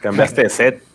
Cambiaste 0.00 0.42
de 0.42 0.48
set. 0.48 0.87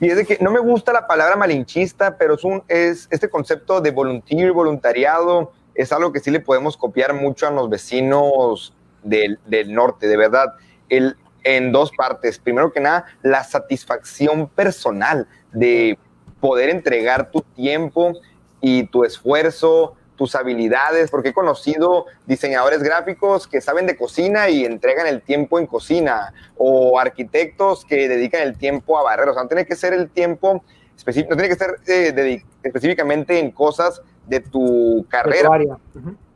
Y 0.00 0.08
es 0.08 0.16
de 0.16 0.26
que 0.26 0.38
no 0.40 0.50
me 0.50 0.58
gusta 0.58 0.92
la 0.92 1.06
palabra 1.06 1.36
malinchista, 1.36 2.16
pero 2.16 2.34
es, 2.34 2.44
un, 2.44 2.62
es 2.68 3.06
este 3.10 3.28
concepto 3.28 3.80
de 3.80 3.90
volunteer, 3.90 4.52
voluntariado, 4.52 5.52
es 5.74 5.92
algo 5.92 6.12
que 6.12 6.20
sí 6.20 6.30
le 6.30 6.40
podemos 6.40 6.76
copiar 6.76 7.14
mucho 7.14 7.46
a 7.46 7.50
los 7.50 7.70
vecinos 7.70 8.74
del, 9.02 9.38
del 9.46 9.72
norte, 9.72 10.08
de 10.08 10.16
verdad. 10.16 10.54
El, 10.88 11.16
en 11.44 11.72
dos 11.72 11.90
partes. 11.92 12.38
Primero 12.38 12.72
que 12.72 12.80
nada, 12.80 13.06
la 13.22 13.44
satisfacción 13.44 14.48
personal 14.48 15.26
de 15.52 15.98
poder 16.40 16.70
entregar 16.70 17.30
tu 17.30 17.42
tiempo 17.42 18.12
y 18.60 18.84
tu 18.84 19.04
esfuerzo 19.04 19.96
tus 20.16 20.34
habilidades, 20.34 21.10
porque 21.10 21.30
he 21.30 21.32
conocido 21.32 22.06
diseñadores 22.26 22.82
gráficos 22.82 23.46
que 23.46 23.60
saben 23.60 23.86
de 23.86 23.96
cocina 23.96 24.48
y 24.48 24.64
entregan 24.64 25.06
el 25.06 25.22
tiempo 25.22 25.58
en 25.58 25.66
cocina, 25.66 26.32
o 26.56 26.98
arquitectos 26.98 27.84
que 27.84 28.08
dedican 28.08 28.42
el 28.42 28.56
tiempo 28.56 28.98
a 28.98 29.02
barrer, 29.02 29.28
o 29.28 29.34
sea, 29.34 29.42
no 29.42 29.48
tiene 29.48 29.66
que 29.66 29.76
ser 29.76 29.92
el 29.92 30.10
tiempo 30.10 30.62
específico, 30.96 31.30
no 31.30 31.36
tiene 31.36 31.48
que 31.48 31.58
ser 31.58 31.76
eh, 31.86 32.42
específicamente 32.62 33.38
en 33.38 33.50
cosas 33.50 34.02
de 34.26 34.40
tu 34.40 35.04
carrera. 35.08 35.48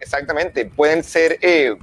Exactamente, 0.01 0.67
pueden 0.67 1.03
ser 1.03 1.39
eh, 1.41 1.77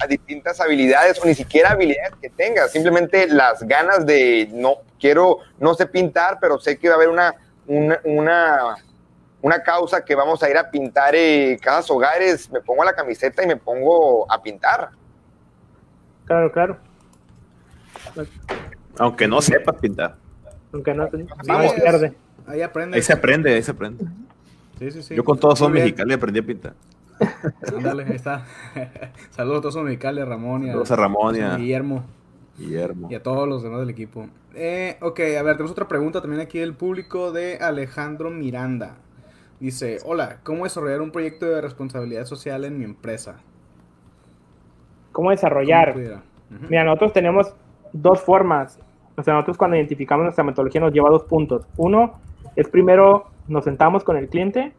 a 0.00 0.06
distintas 0.06 0.60
habilidades 0.60 1.20
o 1.22 1.26
ni 1.26 1.34
siquiera 1.34 1.70
habilidades 1.70 2.14
que 2.20 2.30
tengas, 2.30 2.72
simplemente 2.72 3.26
las 3.28 3.62
ganas 3.62 4.06
de 4.06 4.48
no 4.52 4.78
quiero, 4.98 5.38
no 5.58 5.74
sé 5.74 5.86
pintar, 5.86 6.38
pero 6.40 6.58
sé 6.58 6.78
que 6.78 6.88
va 6.88 6.94
a 6.94 6.96
haber 6.96 7.08
una, 7.08 7.34
una, 7.66 8.00
una, 8.04 8.76
causa 9.62 10.04
que 10.04 10.14
vamos 10.14 10.42
a 10.42 10.50
ir 10.50 10.56
a 10.56 10.70
pintar 10.70 11.14
eh, 11.14 11.58
casas 11.60 11.90
hogares, 11.90 12.50
me 12.50 12.60
pongo 12.60 12.84
la 12.84 12.94
camiseta 12.94 13.42
y 13.42 13.46
me 13.46 13.56
pongo 13.56 14.30
a 14.30 14.42
pintar. 14.42 14.90
Claro, 16.24 16.52
claro. 16.52 16.76
Aunque 18.98 19.26
no 19.26 19.40
sepas 19.40 19.76
pintar. 19.76 20.16
Aunque 20.72 20.94
no, 20.94 21.08
vamos, 21.46 21.72
Ahí 22.46 22.62
aprende. 22.62 22.96
Ahí 22.96 23.02
se 23.02 23.12
aprende, 23.12 23.54
ahí 23.54 23.62
se 23.62 23.70
aprende. 23.70 24.04
Sí, 24.78 24.90
sí, 24.90 25.02
sí. 25.02 25.14
Yo 25.14 25.24
con 25.24 25.38
todos 25.38 25.58
son 25.58 25.72
mexicanos 25.72 26.16
aprendí 26.16 26.40
a 26.40 26.42
pintar. 26.42 26.74
Ándale, 27.76 28.04
ahí 28.04 28.16
está. 28.16 28.46
Saludos 29.30 29.58
a 29.58 29.62
todos 29.62 29.74
los 29.76 29.84
mexicanos, 29.84 30.28
Ramón 30.28 30.64
y 30.64 30.68
a, 30.68 30.72
Saludos 30.72 30.90
a 30.90 30.96
Ramón 30.96 31.36
y 31.36 31.40
a 31.40 31.56
Guillermo. 31.56 32.04
Guillermo. 32.56 33.08
Y 33.10 33.14
a 33.14 33.22
todos 33.22 33.48
los 33.48 33.62
demás 33.62 33.80
del 33.80 33.90
equipo. 33.90 34.28
Eh, 34.54 34.96
ok, 35.00 35.20
a 35.38 35.42
ver, 35.42 35.56
tenemos 35.56 35.72
otra 35.72 35.88
pregunta 35.88 36.20
también 36.20 36.40
aquí 36.40 36.58
del 36.58 36.74
público 36.74 37.32
de 37.32 37.58
Alejandro 37.58 38.30
Miranda. 38.30 38.96
Dice, 39.60 39.98
hola, 40.04 40.38
¿cómo 40.44 40.64
desarrollar 40.64 41.00
un 41.02 41.10
proyecto 41.10 41.46
de 41.46 41.60
responsabilidad 41.60 42.24
social 42.26 42.64
en 42.64 42.78
mi 42.78 42.84
empresa? 42.84 43.40
¿Cómo 45.10 45.30
desarrollar? 45.30 45.96
Mira, 46.68 46.84
nosotros 46.84 47.12
tenemos 47.12 47.52
dos 47.92 48.20
formas. 48.20 48.78
O 49.16 49.22
sea, 49.22 49.34
nosotros 49.34 49.58
cuando 49.58 49.76
identificamos 49.76 50.22
nuestra 50.22 50.44
metodología 50.44 50.80
nos 50.80 50.92
lleva 50.92 51.08
a 51.08 51.12
dos 51.12 51.24
puntos. 51.24 51.66
Uno 51.76 52.20
es 52.54 52.68
primero 52.68 53.26
nos 53.48 53.64
sentamos 53.64 54.04
con 54.04 54.16
el 54.16 54.28
cliente 54.28 54.72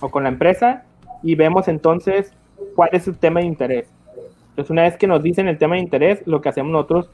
o 0.00 0.10
con 0.10 0.22
la 0.22 0.28
empresa 0.28 0.84
y 1.22 1.34
vemos 1.34 1.66
entonces 1.66 2.32
cuál 2.76 2.90
es 2.92 3.04
su 3.04 3.14
tema 3.14 3.40
de 3.40 3.46
interés. 3.46 3.92
Entonces, 4.50 4.70
una 4.70 4.82
vez 4.82 4.96
que 4.96 5.06
nos 5.06 5.22
dicen 5.22 5.48
el 5.48 5.58
tema 5.58 5.74
de 5.74 5.80
interés, 5.80 6.24
lo 6.26 6.40
que 6.40 6.50
hacemos 6.50 6.70
nosotros, 6.70 7.10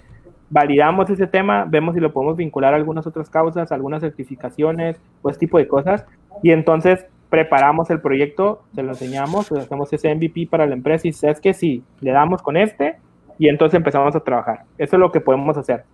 validamos 0.50 1.08
ese 1.10 1.26
tema, 1.26 1.64
vemos 1.64 1.94
si 1.94 2.00
lo 2.00 2.12
podemos 2.12 2.36
vincular 2.36 2.74
a 2.74 2.76
algunas 2.76 3.06
otras 3.06 3.30
causas, 3.30 3.72
algunas 3.72 4.00
certificaciones 4.00 5.00
o 5.22 5.30
ese 5.30 5.38
tipo 5.38 5.58
de 5.58 5.68
cosas, 5.68 6.04
y 6.42 6.50
entonces 6.50 7.06
preparamos 7.28 7.90
el 7.90 8.00
proyecto, 8.00 8.62
se 8.74 8.82
lo 8.82 8.90
enseñamos, 8.90 9.48
pues, 9.48 9.64
hacemos 9.64 9.92
ese 9.92 10.14
MVP 10.14 10.46
para 10.48 10.66
la 10.66 10.74
empresa 10.74 11.08
y 11.08 11.12
sabes 11.12 11.40
que 11.40 11.54
sí, 11.54 11.82
le 12.00 12.12
damos 12.12 12.42
con 12.42 12.56
este 12.56 12.96
y 13.38 13.48
entonces 13.48 13.76
empezamos 13.76 14.14
a 14.14 14.20
trabajar. 14.20 14.62
Eso 14.78 14.96
es 14.96 15.00
lo 15.00 15.12
que 15.12 15.20
podemos 15.20 15.56
hacer. 15.56 15.84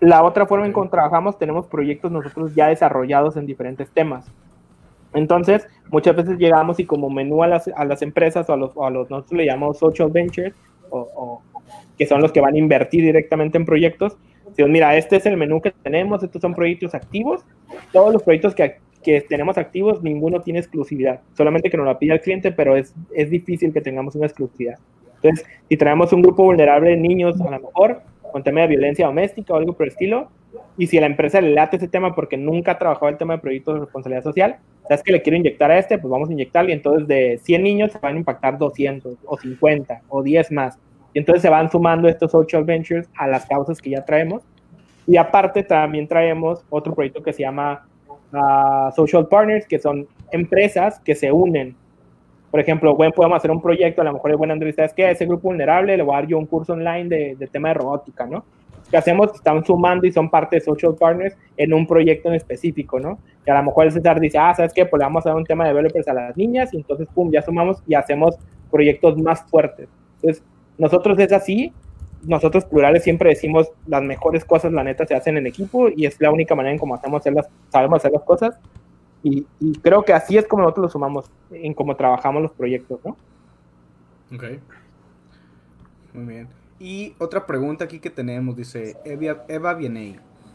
La 0.00 0.22
otra 0.22 0.46
forma 0.46 0.66
en 0.66 0.72
que 0.72 0.80
trabajamos, 0.88 1.38
tenemos 1.38 1.66
proyectos 1.66 2.12
nosotros 2.12 2.54
ya 2.54 2.68
desarrollados 2.68 3.36
en 3.36 3.46
diferentes 3.46 3.90
temas. 3.90 4.30
Entonces, 5.14 5.66
muchas 5.90 6.14
veces 6.14 6.38
llegamos 6.38 6.78
y 6.78 6.84
como 6.84 7.10
menú 7.10 7.42
a 7.42 7.48
las, 7.48 7.68
a 7.68 7.84
las 7.84 8.02
empresas 8.02 8.48
o 8.48 8.52
a 8.52 8.56
los, 8.56 8.76
a 8.76 8.90
los, 8.90 9.10
nosotros 9.10 9.38
le 9.38 9.46
llamamos 9.46 9.78
social 9.78 10.10
ventures, 10.10 10.54
o, 10.90 11.42
que 11.98 12.06
son 12.06 12.22
los 12.22 12.32
que 12.32 12.40
van 12.40 12.54
a 12.54 12.58
invertir 12.58 13.02
directamente 13.02 13.58
en 13.58 13.64
proyectos. 13.64 14.16
Decimos, 14.46 14.70
mira, 14.70 14.96
este 14.96 15.16
es 15.16 15.26
el 15.26 15.36
menú 15.36 15.60
que 15.60 15.72
tenemos, 15.72 16.22
estos 16.22 16.40
son 16.40 16.54
proyectos 16.54 16.94
activos. 16.94 17.44
Todos 17.92 18.12
los 18.12 18.22
proyectos 18.22 18.54
que, 18.54 18.78
que 19.08 19.22
tenemos 19.22 19.56
activos, 19.56 20.02
ninguno 20.02 20.42
tiene 20.42 20.58
exclusividad. 20.58 21.22
Solamente 21.32 21.70
que 21.70 21.78
nos 21.78 21.86
lo 21.86 21.98
pide 21.98 22.12
el 22.12 22.20
cliente, 22.20 22.52
pero 22.52 22.76
es, 22.76 22.94
es 23.14 23.30
difícil 23.30 23.72
que 23.72 23.80
tengamos 23.80 24.14
una 24.14 24.26
exclusividad. 24.26 24.78
Entonces, 25.14 25.46
si 25.66 25.78
traemos 25.78 26.12
un 26.12 26.20
grupo 26.20 26.44
vulnerable 26.44 26.90
de 26.90 26.98
niños, 26.98 27.40
a 27.40 27.44
lo 27.44 27.58
mejor, 27.58 28.02
con 28.30 28.44
tema 28.44 28.60
de 28.60 28.66
violencia 28.66 29.06
doméstica 29.06 29.54
o 29.54 29.56
algo 29.56 29.72
por 29.72 29.86
el 29.86 29.92
estilo, 29.92 30.28
y 30.76 30.88
si 30.88 30.98
a 30.98 31.00
la 31.00 31.06
empresa 31.06 31.40
le 31.40 31.52
late 31.52 31.78
ese 31.78 31.88
tema 31.88 32.14
porque 32.14 32.36
nunca 32.36 32.72
ha 32.72 32.78
trabajado 32.78 33.08
el 33.08 33.16
tema 33.16 33.32
de 33.32 33.40
proyectos 33.40 33.76
de 33.76 33.80
responsabilidad 33.80 34.22
social, 34.22 34.58
sabes 34.86 35.02
que 35.02 35.12
le 35.12 35.22
quiero 35.22 35.38
inyectar 35.38 35.70
a 35.70 35.78
este, 35.78 35.96
pues 35.96 36.10
vamos 36.10 36.28
a 36.28 36.32
inyectarle. 36.32 36.72
Y 36.72 36.74
entonces 36.74 37.08
de 37.08 37.40
100 37.42 37.62
niños 37.62 37.92
se 37.92 37.98
van 37.98 38.16
a 38.16 38.18
impactar 38.18 38.58
200 38.58 39.16
o 39.24 39.38
50 39.38 40.02
o 40.10 40.22
10 40.22 40.52
más. 40.52 40.78
Y 41.14 41.20
entonces 41.20 41.40
se 41.40 41.48
van 41.48 41.70
sumando 41.70 42.08
estos 42.08 42.30
social 42.30 42.62
ventures 42.62 43.08
a 43.16 43.26
las 43.26 43.46
causas 43.46 43.80
que 43.80 43.88
ya 43.88 44.04
traemos. 44.04 44.42
Y 45.06 45.16
aparte 45.16 45.62
también 45.62 46.06
traemos 46.06 46.62
otro 46.68 46.94
proyecto 46.94 47.22
que 47.22 47.32
se 47.32 47.40
llama 47.40 47.88
ah, 48.32 48.92
Social 48.94 49.26
Partners, 49.28 49.66
que 49.66 49.78
son 49.78 50.06
empresas 50.32 51.00
que 51.00 51.14
se 51.14 51.32
unen. 51.32 51.76
Por 52.50 52.60
ejemplo, 52.60 52.94
bueno, 52.94 53.12
podemos 53.12 53.36
hacer 53.36 53.50
un 53.50 53.60
proyecto, 53.60 54.00
a 54.00 54.04
lo 54.04 54.14
mejor 54.14 54.30
es 54.30 54.38
buena 54.38 54.54
entrevista, 54.54 54.84
es 54.84 54.94
que 54.94 55.10
ese 55.10 55.26
grupo 55.26 55.48
vulnerable 55.48 55.96
le 55.96 56.02
voy 56.02 56.14
a 56.14 56.20
dar 56.20 56.26
yo 56.26 56.38
un 56.38 56.46
curso 56.46 56.72
online 56.72 57.08
de, 57.08 57.36
de 57.36 57.46
tema 57.46 57.68
de 57.68 57.74
robótica, 57.74 58.26
¿no? 58.26 58.44
que 58.90 58.96
hacemos 58.96 59.34
están 59.34 59.64
sumando 59.64 60.06
y 60.06 60.12
son 60.12 60.30
parte 60.30 60.56
de 60.56 60.60
social 60.60 60.94
partners 60.98 61.36
en 61.56 61.74
un 61.74 61.86
proyecto 61.86 62.28
en 62.28 62.34
específico, 62.34 62.98
¿no? 62.98 63.18
Que 63.44 63.50
a 63.50 63.58
lo 63.58 63.64
mejor 63.64 63.86
el 63.86 63.92
César 63.92 64.18
dice, 64.18 64.38
ah, 64.38 64.54
¿sabes 64.54 64.72
qué? 64.72 64.86
Pues 64.86 64.98
le 64.98 65.04
vamos 65.04 65.26
a 65.26 65.30
dar 65.30 65.36
un 65.36 65.44
tema 65.44 65.64
de 65.64 65.70
developers 65.70 66.08
a 66.08 66.14
las 66.14 66.36
niñas 66.36 66.72
y 66.72 66.78
entonces, 66.78 67.06
pum, 67.14 67.30
ya 67.30 67.42
sumamos 67.42 67.82
y 67.86 67.94
hacemos 67.94 68.36
proyectos 68.70 69.18
más 69.18 69.42
fuertes. 69.44 69.88
Entonces, 70.16 70.44
nosotros 70.78 71.18
es 71.18 71.32
así, 71.32 71.72
nosotros 72.22 72.64
plurales 72.64 73.04
siempre 73.04 73.30
decimos 73.30 73.70
las 73.86 74.02
mejores 74.02 74.44
cosas, 74.44 74.72
la 74.72 74.84
neta, 74.84 75.06
se 75.06 75.14
hacen 75.14 75.36
en 75.36 75.46
equipo 75.46 75.88
y 75.88 76.06
es 76.06 76.20
la 76.20 76.30
única 76.30 76.54
manera 76.54 76.72
en 76.72 76.78
cómo 76.78 76.94
hacemos 76.94 77.20
hacer 77.20 77.34
sabemos 77.70 77.98
hacer 77.98 78.12
las 78.12 78.22
cosas. 78.22 78.58
Y, 79.22 79.46
y, 79.58 79.72
creo 79.80 80.04
que 80.04 80.12
así 80.12 80.38
es 80.38 80.46
como 80.46 80.62
nosotros 80.62 80.84
lo 80.84 80.90
sumamos 80.90 81.30
en 81.50 81.74
cómo 81.74 81.96
trabajamos 81.96 82.40
los 82.40 82.52
proyectos, 82.52 83.00
¿no? 83.04 83.16
Ok. 84.34 84.44
Muy 86.14 86.24
bien. 86.24 86.48
Y 86.78 87.14
otra 87.18 87.44
pregunta 87.46 87.84
aquí 87.84 87.98
que 87.98 88.10
tenemos, 88.10 88.56
dice 88.56 88.96
Eva, 89.04 89.44
Eva 89.48 89.74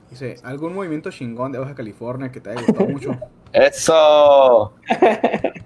Dice, 0.09 0.35
¿algún 0.43 0.75
movimiento 0.75 1.09
chingón 1.09 1.51
de 1.51 1.59
Baja 1.59 1.73
California 1.75 2.31
que 2.31 2.39
te 2.39 2.51
haya 2.51 2.61
gustado 2.61 2.87
mucho? 2.87 3.17
¡Eso! 3.53 4.73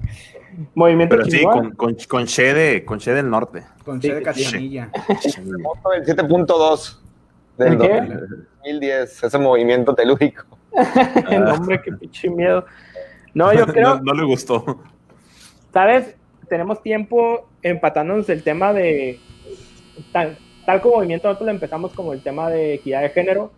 movimiento 0.75 1.15
Pero 1.15 1.29
sí, 1.29 1.43
con, 1.43 1.71
con, 1.71 1.95
con, 2.07 2.25
Che 2.25 2.53
de, 2.53 2.85
con 2.85 2.99
Che 2.99 3.13
del 3.13 3.29
norte. 3.29 3.63
Con 3.83 3.99
Che 3.99 4.15
de 4.15 4.21
Cachanilla. 4.21 4.89
el 4.93 6.05
7.2 6.05 6.99
del 7.57 7.77
2010, 7.77 9.23
ese 9.23 9.37
movimiento 9.37 9.93
telúrico. 9.93 10.45
el 11.29 11.47
hombre, 11.47 11.81
qué 11.81 11.91
pinche 11.93 12.29
miedo. 12.29 12.65
No, 13.33 13.53
yo 13.53 13.65
creo... 13.67 13.95
no, 13.95 14.01
no 14.01 14.13
le 14.13 14.23
gustó. 14.23 14.81
¿Sabes? 15.73 16.15
Tenemos 16.49 16.81
tiempo 16.81 17.49
empatándonos 17.61 18.29
el 18.29 18.43
tema 18.43 18.73
de 18.73 19.19
tal 20.11 20.81
como 20.81 20.95
movimiento 20.95 21.27
nosotros 21.27 21.47
lo 21.47 21.51
empezamos 21.53 21.93
como 21.93 22.13
el 22.13 22.21
tema 22.21 22.49
de 22.49 22.75
equidad 22.75 23.01
de 23.01 23.09
género 23.09 23.51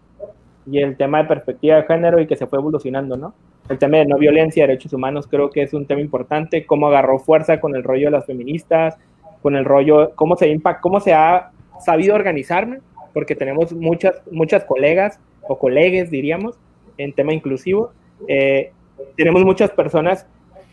y 0.66 0.80
el 0.82 0.96
tema 0.96 1.24
de 1.24 1.28
perspectiva 1.28 1.78
de 1.78 1.84
género 1.84 2.20
y 2.20 2.28
que 2.28 2.36
se 2.36 2.46
fue 2.46 2.60
evolucionando, 2.60 3.18
¿no? 3.18 3.34
El 3.70 3.78
tema 3.78 3.98
de 3.98 4.06
no 4.06 4.18
violencia, 4.18 4.66
derechos 4.66 4.94
humanos, 4.94 5.28
creo 5.28 5.52
que 5.52 5.62
es 5.62 5.74
un 5.74 5.86
tema 5.86 6.02
importante, 6.02 6.66
cómo 6.66 6.88
agarró 6.88 7.20
fuerza 7.20 7.60
con 7.60 7.76
el 7.76 7.84
rollo 7.84 8.06
de 8.06 8.12
las 8.12 8.26
feministas, 8.26 8.98
con 9.44 9.56
el 9.56 9.64
rollo, 9.64 10.16
cómo 10.16 10.36
se, 10.36 10.50
impact, 10.50 10.82
cómo 10.82 11.00
se 11.00 11.14
ha 11.14 11.52
sabido 11.80 12.16
organizarme, 12.16 12.80
porque 13.14 13.36
tenemos 13.36 13.72
muchas, 13.74 14.22
muchas 14.32 14.66
colegas 14.66 15.20
o 15.48 15.58
colegues, 15.58 16.10
diríamos, 16.10 16.58
en 16.98 17.14
tema 17.14 17.34
inclusivo. 17.34 17.92
Eh, 18.28 18.72
tenemos 19.16 19.46
muchas 19.46 19.70
personas 19.72 20.26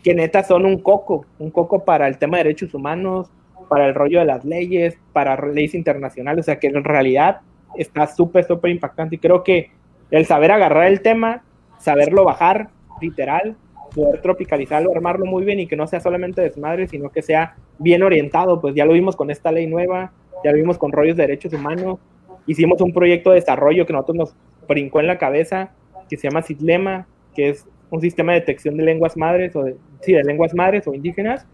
que 0.03 0.15
neta 0.15 0.43
son 0.43 0.65
un 0.65 0.81
coco, 0.81 1.25
un 1.39 1.51
coco 1.51 1.85
para 1.85 2.07
el 2.07 2.17
tema 2.17 2.37
de 2.37 2.45
derechos 2.45 2.73
humanos, 2.73 3.29
para 3.69 3.87
el 3.87 3.93
rollo 3.93 4.19
de 4.19 4.25
las 4.25 4.43
leyes, 4.45 4.97
para 5.13 5.35
leyes 5.47 5.75
internacionales, 5.75 6.43
o 6.43 6.45
sea 6.45 6.59
que 6.59 6.67
en 6.67 6.83
realidad 6.83 7.41
está 7.75 8.07
súper, 8.07 8.45
súper 8.45 8.71
impactante 8.71 9.15
y 9.15 9.19
creo 9.19 9.43
que 9.43 9.71
el 10.09 10.25
saber 10.25 10.51
agarrar 10.51 10.87
el 10.87 11.01
tema, 11.01 11.43
saberlo 11.79 12.23
bajar, 12.23 12.69
literal, 13.01 13.55
poder 13.93 14.21
tropicalizarlo, 14.21 14.91
armarlo 14.91 15.25
muy 15.25 15.45
bien 15.45 15.59
y 15.59 15.67
que 15.67 15.75
no 15.75 15.87
sea 15.87 15.99
solamente 15.99 16.41
desmadre, 16.41 16.87
sino 16.87 17.09
que 17.09 17.21
sea 17.21 17.55
bien 17.79 18.03
orientado, 18.03 18.59
pues 18.61 18.75
ya 18.75 18.85
lo 18.85 18.93
vimos 18.93 19.15
con 19.15 19.31
esta 19.31 19.51
ley 19.51 19.67
nueva, 19.67 20.11
ya 20.43 20.51
lo 20.51 20.57
vimos 20.57 20.77
con 20.77 20.91
rollos 20.91 21.17
de 21.17 21.23
derechos 21.23 21.53
humanos, 21.53 21.99
hicimos 22.45 22.81
un 22.81 22.93
proyecto 22.93 23.31
de 23.31 23.35
desarrollo 23.35 23.85
que 23.85 23.93
nosotros 23.93 24.17
nos 24.17 24.35
brincó 24.67 24.99
en 24.99 25.07
la 25.07 25.17
cabeza, 25.17 25.71
que 26.09 26.17
se 26.17 26.27
llama 26.27 26.41
CITLEMA, 26.41 27.07
que 27.35 27.49
es 27.49 27.67
un 27.89 28.01
sistema 28.01 28.33
de 28.33 28.41
detección 28.41 28.77
de 28.77 28.83
lenguas 28.83 29.15
madres, 29.17 29.55
o 29.55 29.65
sí, 30.01 30.13
de 30.13 30.23
lenguas 30.23 30.53
madres 30.53 30.87
o 30.87 30.93
indígenas, 30.93 31.45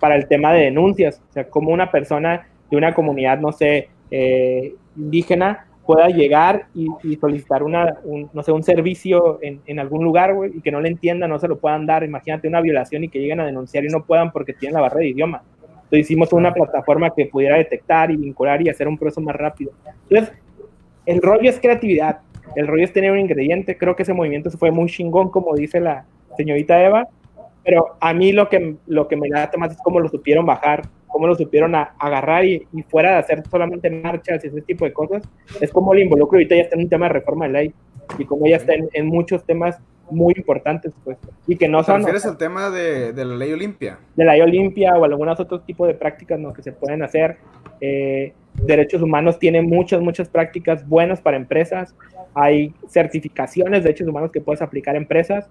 para 0.00 0.16
el 0.16 0.26
tema 0.26 0.52
de 0.52 0.62
denuncias, 0.62 1.22
o 1.30 1.32
sea, 1.32 1.48
como 1.48 1.70
una 1.70 1.90
persona 1.90 2.48
de 2.70 2.76
una 2.76 2.94
comunidad, 2.94 3.38
no 3.38 3.52
sé, 3.52 3.88
eh, 4.10 4.74
indígena 4.96 5.66
pueda 5.92 6.08
llegar 6.08 6.66
y, 6.74 7.16
solicitar 7.16 7.62
una, 7.62 7.98
un, 8.04 8.30
no 8.32 8.42
sé, 8.42 8.52
un 8.52 8.62
servicio 8.62 9.38
en, 9.42 9.60
en 9.66 9.78
algún 9.78 10.04
lugar, 10.04 10.34
güey, 10.34 10.52
y 10.56 10.60
que 10.60 10.72
no 10.72 10.80
le 10.80 10.88
entiendan, 10.88 11.30
no 11.30 11.38
se 11.38 11.48
lo 11.48 11.58
puedan 11.58 11.86
dar. 11.86 12.04
Imagínate 12.04 12.48
una 12.48 12.60
violación 12.60 13.04
y 13.04 13.08
que 13.08 13.18
lleguen 13.18 13.40
a 13.40 13.46
denunciar 13.46 13.84
y 13.84 13.88
no 13.88 14.04
puedan 14.04 14.32
porque 14.32 14.52
tienen 14.52 14.74
la 14.74 14.80
barrera 14.80 15.00
de 15.00 15.08
idioma. 15.08 15.42
Entonces 15.62 16.00
hicimos 16.00 16.32
una 16.32 16.54
plataforma 16.54 17.10
que 17.14 17.26
pudiera 17.26 17.58
detectar 17.58 18.10
y 18.10 18.16
vincular 18.16 18.62
y 18.62 18.70
hacer 18.70 18.88
un 18.88 18.96
proceso 18.96 19.20
más 19.20 19.36
rápido. 19.36 19.72
Entonces, 20.08 20.34
el 21.04 21.20
rollo 21.20 21.50
es 21.50 21.60
creatividad, 21.60 22.20
el 22.56 22.66
rollo 22.66 22.84
es 22.84 22.92
tener 22.92 23.12
un 23.12 23.18
ingrediente. 23.18 23.76
Creo 23.76 23.94
que 23.94 24.02
ese 24.02 24.14
movimiento 24.14 24.50
se 24.50 24.56
fue 24.56 24.70
muy 24.70 24.88
chingón, 24.88 25.30
como 25.30 25.54
dice 25.54 25.80
la 25.80 26.06
señorita 26.36 26.82
Eva, 26.82 27.08
pero 27.62 27.96
a 28.00 28.14
mí 28.14 28.32
lo 28.32 28.48
que, 28.48 28.76
lo 28.86 29.06
que 29.06 29.16
me 29.16 29.28
late 29.28 29.58
más 29.58 29.72
es 29.72 29.78
cómo 29.82 30.00
lo 30.00 30.08
supieron 30.08 30.46
bajar, 30.46 30.82
cómo 31.12 31.26
lo 31.26 31.34
supieron 31.34 31.74
a, 31.74 31.94
agarrar 31.98 32.44
y, 32.44 32.66
y, 32.72 32.82
fuera 32.82 33.12
de 33.12 33.16
hacer 33.18 33.42
solamente 33.48 33.90
marchas 33.90 34.44
y 34.44 34.48
ese 34.48 34.62
tipo 34.62 34.84
de 34.84 34.92
cosas, 34.92 35.22
es 35.60 35.70
como 35.70 35.92
el 35.92 36.00
involucro 36.00 36.36
ahorita 36.36 36.56
ya 36.56 36.62
está 36.62 36.76
en 36.76 36.82
un 36.82 36.88
tema 36.88 37.06
de 37.06 37.12
reforma 37.12 37.46
de 37.46 37.52
ley 37.52 37.74
y 38.18 38.24
como 38.24 38.46
ya 38.46 38.56
está 38.56 38.74
en, 38.74 38.88
en 38.92 39.06
muchos 39.06 39.44
temas 39.44 39.78
muy 40.10 40.34
importantes, 40.36 40.92
pues, 41.04 41.16
y 41.46 41.56
que 41.56 41.68
no 41.68 41.80
¿Te 41.80 41.86
son... 41.86 41.96
refieres 41.98 42.26
al 42.26 42.36
tema 42.36 42.70
de, 42.70 43.12
de 43.12 43.24
la 43.24 43.34
ley 43.34 43.52
Olimpia? 43.52 43.98
De 44.14 44.24
la 44.24 44.32
ley 44.32 44.42
Olimpia 44.42 44.94
o 44.94 45.04
algunos 45.04 45.38
otros 45.40 45.64
tipos 45.64 45.88
de 45.88 45.94
prácticas 45.94 46.38
¿no? 46.38 46.52
que 46.52 46.62
se 46.62 46.72
pueden 46.72 47.02
hacer. 47.02 47.38
Eh, 47.80 48.32
derechos 48.54 49.02
humanos 49.02 49.38
tiene 49.38 49.62
muchas, 49.62 50.00
muchas 50.00 50.28
prácticas 50.28 50.86
buenas 50.86 51.20
para 51.20 51.36
empresas. 51.36 51.94
Hay 52.34 52.74
certificaciones 52.88 53.82
de 53.82 53.88
derechos 53.88 54.08
humanos 54.08 54.30
que 54.30 54.40
puedes 54.40 54.62
aplicar 54.62 54.94
a 54.94 54.98
empresas. 54.98 55.48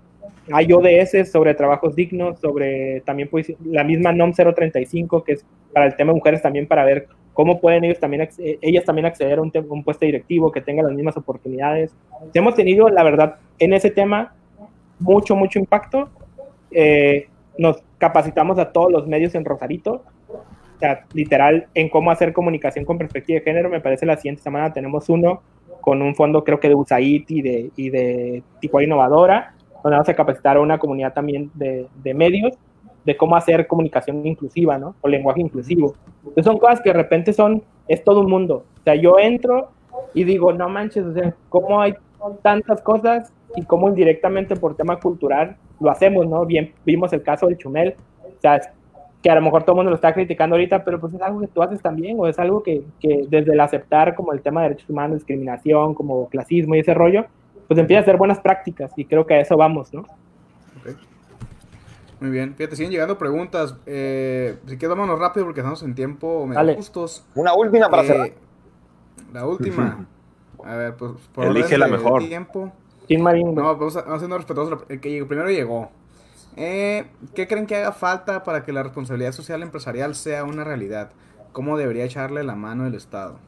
Hay 0.53 0.71
ODS 0.71 1.31
sobre 1.31 1.53
trabajos 1.53 1.95
dignos, 1.95 2.39
sobre 2.39 3.01
también 3.01 3.29
pues, 3.29 3.53
la 3.63 3.83
misma 3.83 4.11
NOM 4.11 4.33
035, 4.33 5.23
que 5.23 5.33
es 5.33 5.45
para 5.73 5.85
el 5.85 5.95
tema 5.95 6.11
de 6.11 6.15
mujeres 6.17 6.41
también 6.41 6.67
para 6.67 6.85
ver 6.85 7.07
cómo 7.33 7.59
pueden 7.61 7.83
ellos 7.85 7.99
también, 7.99 8.27
ellas 8.37 8.83
también 8.83 9.05
acceder 9.05 9.39
a 9.39 9.41
un, 9.41 9.51
un 9.69 9.83
puesto 9.83 10.05
directivo 10.05 10.51
que 10.51 10.61
tenga 10.61 10.83
las 10.83 10.93
mismas 10.93 11.17
oportunidades. 11.17 11.95
Hemos 12.33 12.55
tenido, 12.55 12.89
la 12.89 13.03
verdad, 13.03 13.35
en 13.59 13.73
ese 13.73 13.89
tema 13.89 14.33
mucho, 14.99 15.35
mucho 15.35 15.59
impacto. 15.59 16.09
Eh, 16.71 17.27
nos 17.57 17.83
capacitamos 17.97 18.57
a 18.59 18.71
todos 18.71 18.91
los 18.91 19.07
medios 19.07 19.35
en 19.35 19.45
Rosarito, 19.45 20.03
o 20.29 20.79
sea, 20.79 21.05
literal, 21.13 21.67
en 21.73 21.89
cómo 21.89 22.11
hacer 22.11 22.33
comunicación 22.33 22.85
con 22.85 22.97
perspectiva 22.97 23.39
de 23.39 23.45
género. 23.45 23.69
Me 23.69 23.81
parece 23.81 24.05
la 24.05 24.17
siguiente 24.17 24.41
semana 24.41 24.73
tenemos 24.73 25.09
uno 25.09 25.41
con 25.81 26.01
un 26.01 26.15
fondo, 26.15 26.43
creo 26.43 26.59
que 26.59 26.69
de 26.69 26.75
USAID 26.75 27.25
y 27.27 27.41
de, 27.41 27.71
y 27.75 27.89
de 27.89 28.43
Tijuana 28.59 28.85
Innovadora, 28.85 29.55
donde 29.83 29.95
vamos 29.95 30.09
a 30.09 30.13
capacitar 30.13 30.57
a 30.57 30.61
una 30.61 30.77
comunidad 30.77 31.13
también 31.13 31.51
de, 31.53 31.87
de 32.03 32.13
medios 32.13 32.57
de 33.05 33.17
cómo 33.17 33.35
hacer 33.35 33.67
comunicación 33.67 34.25
inclusiva, 34.25 34.77
¿no? 34.77 34.95
O 35.01 35.07
lenguaje 35.07 35.41
inclusivo. 35.41 35.95
Entonces 36.19 36.45
son 36.45 36.59
cosas 36.59 36.81
que 36.81 36.89
de 36.89 36.93
repente 36.93 37.33
son, 37.33 37.63
es 37.87 38.03
todo 38.03 38.21
un 38.21 38.29
mundo. 38.29 38.65
O 38.79 38.83
sea, 38.83 38.95
yo 38.95 39.17
entro 39.19 39.69
y 40.13 40.23
digo, 40.23 40.53
no 40.53 40.69
manches, 40.69 41.05
o 41.05 41.13
sea, 41.13 41.33
¿cómo 41.49 41.81
hay 41.81 41.95
tantas 42.41 42.81
cosas 42.81 43.33
y 43.55 43.63
cómo 43.63 43.89
indirectamente 43.89 44.55
por 44.55 44.75
tema 44.75 44.99
cultural 44.99 45.57
lo 45.79 45.89
hacemos, 45.89 46.27
¿no? 46.27 46.45
Bien, 46.45 46.73
vimos 46.85 47.11
el 47.13 47.23
caso 47.23 47.47
del 47.47 47.57
Chumel, 47.57 47.95
o 48.23 48.41
sea, 48.41 48.61
que 49.21 49.29
a 49.29 49.35
lo 49.35 49.41
mejor 49.41 49.63
todo 49.63 49.73
el 49.73 49.77
mundo 49.77 49.91
lo 49.91 49.95
está 49.95 50.13
criticando 50.13 50.55
ahorita, 50.55 50.83
pero 50.83 50.99
pues 50.99 51.13
es 51.13 51.21
algo 51.21 51.39
que 51.39 51.47
tú 51.47 51.61
haces 51.61 51.81
también, 51.81 52.19
o 52.19 52.27
es 52.27 52.39
algo 52.39 52.63
que, 52.63 52.83
que 52.99 53.25
desde 53.27 53.53
el 53.53 53.59
aceptar 53.59 54.15
como 54.15 54.33
el 54.33 54.41
tema 54.41 54.61
de 54.61 54.69
derechos 54.69 54.89
humanos, 54.89 55.17
discriminación, 55.17 55.93
como 55.93 56.27
clasismo 56.29 56.75
y 56.75 56.79
ese 56.79 56.93
rollo, 56.93 57.25
pues 57.71 57.79
empieza 57.79 57.99
a 57.99 58.01
hacer 58.01 58.17
buenas 58.17 58.37
prácticas 58.41 58.91
y 58.97 59.05
creo 59.05 59.25
que 59.25 59.33
a 59.35 59.39
eso 59.39 59.55
vamos, 59.55 59.93
¿no? 59.93 60.01
Okay. 60.81 60.93
Muy 62.19 62.29
bien, 62.29 62.53
fíjate, 62.53 62.75
siguen 62.75 62.91
llegando 62.91 63.17
preguntas. 63.17 63.75
Eh, 63.85 64.57
si 64.67 64.77
quieres, 64.77 64.89
vámonos 64.89 65.17
rápido 65.17 65.45
porque 65.45 65.61
estamos 65.61 65.81
en 65.83 65.95
tiempo 65.95 66.45
medio 66.47 66.55
Dale. 66.59 66.75
justos. 66.75 67.25
Una 67.33 67.53
última 67.53 67.87
para 67.89 68.03
Eh, 68.03 68.07
cerrar. 68.07 68.31
La 69.31 69.45
última. 69.45 70.05
A 70.65 70.75
ver, 70.75 70.97
pues 70.97 71.13
por 71.33 71.45
Elige 71.45 71.77
la 71.77 71.87
mejor. 71.87 72.23
Tiempo. 72.23 72.73
Sin 73.07 73.23
Marín, 73.23 73.55
No, 73.55 73.63
vamos, 73.63 73.95
a, 73.95 74.01
vamos 74.01 74.19
siendo 74.19 74.35
respetuosos. 74.35 74.83
El 74.89 74.99
que 74.99 75.09
llegó, 75.09 75.27
primero 75.29 75.49
llegó. 75.49 75.91
Eh, 76.57 77.05
¿Qué 77.33 77.47
creen 77.47 77.67
que 77.67 77.77
haga 77.77 77.93
falta 77.93 78.43
para 78.43 78.65
que 78.65 78.73
la 78.73 78.83
responsabilidad 78.83 79.31
social 79.31 79.63
empresarial 79.63 80.13
sea 80.15 80.43
una 80.43 80.65
realidad? 80.65 81.11
¿Cómo 81.53 81.77
debería 81.77 82.03
echarle 82.03 82.43
la 82.43 82.55
mano 82.55 82.85
el 82.85 82.95
Estado? 82.95 83.39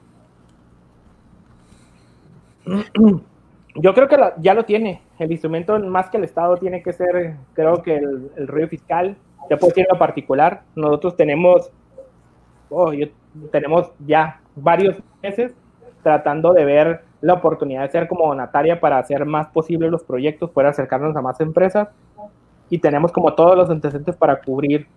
Yo 3.76 3.94
creo 3.94 4.08
que 4.08 4.18
la- 4.18 4.34
ya 4.38 4.54
lo 4.54 4.66
tiene. 4.66 5.02
El 5.20 5.32
instrumento, 5.32 5.78
más 5.80 6.10
que 6.10 6.18
el 6.18 6.24
Estado, 6.24 6.58
tiene 6.58 6.84
que 6.84 6.94
ser, 6.94 7.36
creo 7.54 7.82
que 7.82 7.96
el, 7.98 8.30
el 8.36 8.48
rollo 8.48 8.68
fiscal. 8.68 9.16
Ya 9.50 9.58
puedo 9.58 9.70
decir 9.70 9.86
en 9.90 9.94
lo 9.94 10.00
particular. 10.00 10.62
Nosotros 10.76 11.16
tenemos, 11.16 11.72
oh, 12.70 12.94
yo- 12.94 13.08
tenemos 13.52 13.92
ya 14.06 14.40
varios 14.56 14.98
meses 15.22 15.54
tratando 16.04 16.54
de 16.54 16.66
ver 16.66 17.02
la 17.22 17.34
oportunidad 17.34 17.82
de 17.84 17.90
ser 17.90 18.08
como 18.08 18.28
donataria 18.28 18.80
para 18.80 18.98
hacer 19.00 19.26
más 19.26 19.48
posibles 19.48 19.90
los 19.90 20.04
proyectos, 20.04 20.50
poder 20.52 20.68
acercarnos 20.70 21.16
a 21.16 21.22
más 21.22 21.40
empresas. 21.40 21.88
Y 22.70 22.78
tenemos 22.80 23.12
como 23.12 23.34
todos 23.34 23.56
los 23.56 23.70
antecedentes 23.70 24.16
para 24.16 24.42
cubrir 24.42 24.88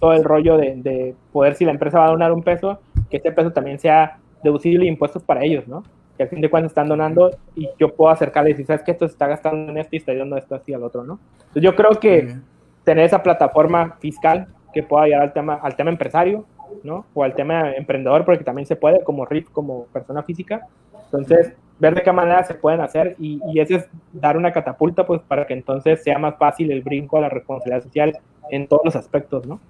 todo 0.00 0.12
el 0.14 0.24
rollo 0.24 0.56
de, 0.56 0.74
de 0.76 1.14
poder, 1.32 1.54
si 1.54 1.64
la 1.64 1.72
empresa 1.72 1.98
va 1.98 2.06
a 2.06 2.10
donar 2.10 2.32
un 2.32 2.42
peso, 2.42 2.80
que 3.10 3.18
ese 3.18 3.30
peso 3.32 3.52
también 3.52 3.78
sea 3.78 4.18
deducible 4.42 4.80
de 4.84 4.90
impuestos 4.90 5.22
para 5.22 5.44
ellos, 5.44 5.66
¿no? 5.68 5.82
Que 6.22 6.24
al 6.24 6.28
fin 6.28 6.40
de 6.40 6.50
cuentas 6.50 6.70
están 6.70 6.88
donando 6.88 7.30
y 7.54 7.68
yo 7.78 7.94
puedo 7.94 8.10
acercarle 8.10 8.50
y 8.50 8.52
decir, 8.52 8.66
¿sabes 8.66 8.82
qué? 8.82 8.92
Esto 8.92 9.06
se 9.06 9.12
está 9.12 9.26
gastando 9.26 9.72
en 9.72 9.78
esto 9.78 9.90
y 9.96 9.98
está 9.98 10.12
yendo 10.12 10.36
esto 10.36 10.54
así 10.54 10.72
al 10.72 10.82
otro, 10.82 11.04
¿no? 11.04 11.18
Entonces 11.38 11.62
yo 11.62 11.74
creo 11.74 11.90
que 12.00 12.36
tener 12.84 13.04
esa 13.04 13.22
plataforma 13.22 13.96
fiscal 14.00 14.48
que 14.72 14.82
pueda 14.82 15.04
ayudar 15.04 15.22
al 15.22 15.32
tema, 15.32 15.54
al 15.54 15.76
tema 15.76 15.90
empresario, 15.90 16.44
¿no? 16.82 17.04
O 17.14 17.24
al 17.24 17.34
tema 17.34 17.72
emprendedor, 17.72 18.24
porque 18.24 18.44
también 18.44 18.66
se 18.66 18.76
puede 18.76 19.02
como 19.04 19.24
RIF, 19.24 19.50
como 19.50 19.86
persona 19.86 20.22
física. 20.22 20.66
Entonces, 21.04 21.54
ver 21.78 21.94
de 21.94 22.02
qué 22.02 22.12
manera 22.12 22.42
se 22.44 22.54
pueden 22.54 22.80
hacer 22.80 23.16
y, 23.18 23.40
y 23.52 23.60
ese 23.60 23.74
es 23.76 23.88
dar 24.12 24.36
una 24.36 24.52
catapulta, 24.52 25.04
pues, 25.04 25.20
para 25.22 25.46
que 25.46 25.54
entonces 25.54 26.02
sea 26.02 26.18
más 26.18 26.36
fácil 26.38 26.70
el 26.70 26.82
brinco 26.82 27.18
a 27.18 27.22
la 27.22 27.28
responsabilidad 27.28 27.82
social 27.82 28.18
en 28.50 28.66
todos 28.66 28.82
los 28.84 28.96
aspectos, 28.96 29.46
¿no? 29.46 29.60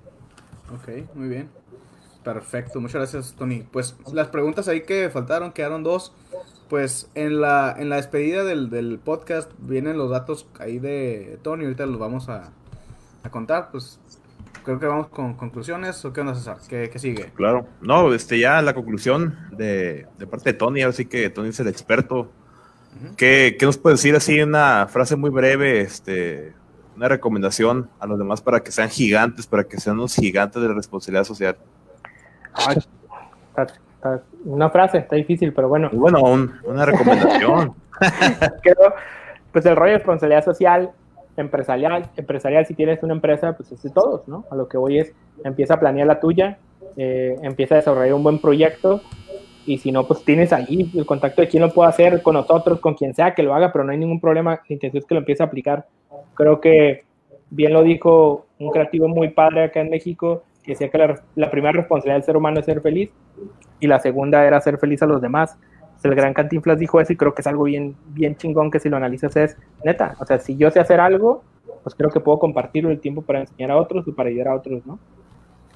Ok, 0.72 0.88
muy 1.14 1.28
bien. 1.28 1.61
Perfecto, 2.24 2.80
muchas 2.80 2.94
gracias, 2.94 3.34
Tony. 3.36 3.64
Pues 3.70 3.96
las 4.12 4.28
preguntas 4.28 4.68
ahí 4.68 4.82
que 4.82 5.10
faltaron, 5.10 5.52
quedaron 5.52 5.82
dos. 5.82 6.12
Pues 6.68 7.10
en 7.14 7.40
la, 7.40 7.74
en 7.78 7.90
la 7.90 7.96
despedida 7.96 8.44
del, 8.44 8.70
del 8.70 8.98
podcast 8.98 9.50
vienen 9.58 9.98
los 9.98 10.10
datos 10.10 10.46
ahí 10.58 10.78
de 10.78 11.38
Tony, 11.42 11.64
ahorita 11.64 11.84
los 11.84 11.98
vamos 11.98 12.28
a, 12.30 12.50
a 13.22 13.30
contar. 13.30 13.70
Pues 13.70 14.00
creo 14.64 14.78
que 14.78 14.86
vamos 14.86 15.08
con 15.08 15.34
conclusiones. 15.34 16.02
¿O 16.04 16.12
qué 16.14 16.22
onda, 16.22 16.34
César? 16.34 16.58
¿Qué, 16.68 16.88
qué 16.90 16.98
sigue? 16.98 17.30
Claro. 17.34 17.66
No, 17.82 18.14
este 18.14 18.38
ya 18.38 18.62
la 18.62 18.72
conclusión 18.72 19.36
de, 19.50 20.06
de 20.18 20.26
parte 20.26 20.52
de 20.52 20.58
Tony, 20.58 20.80
ahora 20.80 20.94
sí 20.94 21.04
que 21.04 21.28
Tony 21.28 21.50
es 21.50 21.60
el 21.60 21.68
experto. 21.68 22.30
¿Qué, 23.16 23.56
qué 23.58 23.66
nos 23.66 23.76
puede 23.76 23.96
decir 23.96 24.14
así 24.14 24.40
una 24.40 24.86
frase 24.86 25.16
muy 25.16 25.30
breve, 25.30 25.80
este, 25.80 26.54
una 26.96 27.08
recomendación 27.08 27.90
a 27.98 28.06
los 28.06 28.18
demás 28.18 28.40
para 28.40 28.60
que 28.62 28.70
sean 28.70 28.88
gigantes, 28.88 29.46
para 29.46 29.64
que 29.64 29.78
sean 29.78 29.96
unos 29.96 30.14
gigantes 30.14 30.62
de 30.62 30.68
la 30.68 30.74
responsabilidad 30.74 31.24
social? 31.24 31.56
Ay, 32.54 32.78
está- 33.50 33.62
está- 33.94 34.22
una 34.44 34.70
frase, 34.70 34.98
está 34.98 35.16
difícil, 35.16 35.52
pero 35.52 35.68
bueno. 35.68 35.88
Y 35.92 35.96
bueno, 35.96 36.20
un- 36.20 36.52
una 36.64 36.84
recomendación. 36.84 37.74
creo, 38.62 38.94
pues 39.52 39.64
el 39.66 39.76
rollo 39.76 39.92
de 39.92 39.98
responsabilidad 39.98 40.44
social, 40.44 40.90
empresarial, 41.36 42.10
empresarial, 42.16 42.66
si 42.66 42.74
tienes 42.74 43.02
una 43.02 43.14
empresa, 43.14 43.52
pues 43.56 43.70
es 43.72 43.82
de 43.82 43.90
todos, 43.90 44.26
¿no? 44.28 44.44
A 44.50 44.56
lo 44.56 44.68
que 44.68 44.76
voy 44.76 44.98
es, 44.98 45.12
empieza 45.44 45.74
a 45.74 45.80
planear 45.80 46.06
la 46.06 46.20
tuya, 46.20 46.58
eh, 46.96 47.36
empieza 47.42 47.74
a 47.74 47.78
desarrollar 47.78 48.12
un 48.14 48.22
buen 48.22 48.38
proyecto, 48.38 49.00
y 49.64 49.78
si 49.78 49.92
no, 49.92 50.04
pues 50.08 50.24
tienes 50.24 50.52
ahí 50.52 50.90
el 50.94 51.06
contacto 51.06 51.40
de 51.40 51.48
quién 51.48 51.62
lo 51.62 51.70
puede 51.72 51.88
hacer 51.88 52.22
con 52.22 52.34
nosotros, 52.34 52.80
con 52.80 52.94
quien 52.94 53.14
sea 53.14 53.34
que 53.34 53.42
lo 53.44 53.54
haga, 53.54 53.72
pero 53.72 53.84
no 53.84 53.92
hay 53.92 53.98
ningún 53.98 54.20
problema, 54.20 54.60
la 54.68 54.74
intención 54.74 54.98
es 55.00 55.06
que 55.06 55.14
lo 55.14 55.20
empiece 55.20 55.42
a 55.42 55.46
aplicar. 55.46 55.86
Creo 56.34 56.60
que 56.60 57.04
bien 57.50 57.72
lo 57.72 57.82
dijo 57.82 58.46
un 58.58 58.70
creativo 58.70 59.06
muy 59.08 59.28
padre 59.28 59.64
acá 59.64 59.80
en 59.80 59.90
México, 59.90 60.42
que 60.62 60.72
decía 60.72 60.90
que 60.90 60.98
la, 60.98 61.20
la 61.34 61.50
primera 61.50 61.72
responsabilidad 61.72 62.16
del 62.16 62.24
ser 62.24 62.36
humano 62.36 62.60
es 62.60 62.66
ser 62.66 62.80
feliz, 62.80 63.10
y 63.80 63.86
la 63.86 63.98
segunda 63.98 64.44
era 64.46 64.60
ser 64.60 64.78
feliz 64.78 65.02
a 65.02 65.06
los 65.06 65.20
demás 65.20 65.58
el 66.08 66.14
gran 66.14 66.34
Cantinflas 66.34 66.78
dijo 66.78 67.00
eso 67.00 67.12
y 67.12 67.16
creo 67.16 67.34
que 67.34 67.42
es 67.42 67.46
algo 67.46 67.64
bien, 67.64 67.96
bien 68.08 68.36
chingón 68.36 68.70
que 68.70 68.80
si 68.80 68.88
lo 68.88 68.96
analizas 68.96 69.36
es 69.36 69.56
neta. 69.84 70.16
O 70.18 70.26
sea, 70.26 70.38
si 70.38 70.56
yo 70.56 70.70
sé 70.70 70.80
hacer 70.80 71.00
algo, 71.00 71.42
pues 71.82 71.94
creo 71.94 72.10
que 72.10 72.20
puedo 72.20 72.38
compartirlo 72.38 72.90
el 72.90 73.00
tiempo 73.00 73.22
para 73.22 73.40
enseñar 73.40 73.70
a 73.70 73.76
otros 73.76 74.06
y 74.08 74.12
para 74.12 74.28
ayudar 74.28 74.48
a 74.48 74.54
otros, 74.54 74.84
¿no? 74.86 74.98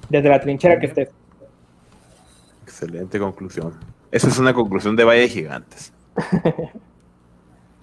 Desde 0.09 0.29
la 0.29 0.39
trinchera 0.39 0.79
que 0.79 0.87
estés. 0.87 1.09
Excelente 2.63 3.19
conclusión. 3.19 3.73
Esa 4.11 4.27
es 4.27 4.39
una 4.39 4.53
conclusión 4.53 4.95
de 4.95 5.03
Valle 5.03 5.21
de 5.21 5.29
Gigantes. 5.29 5.93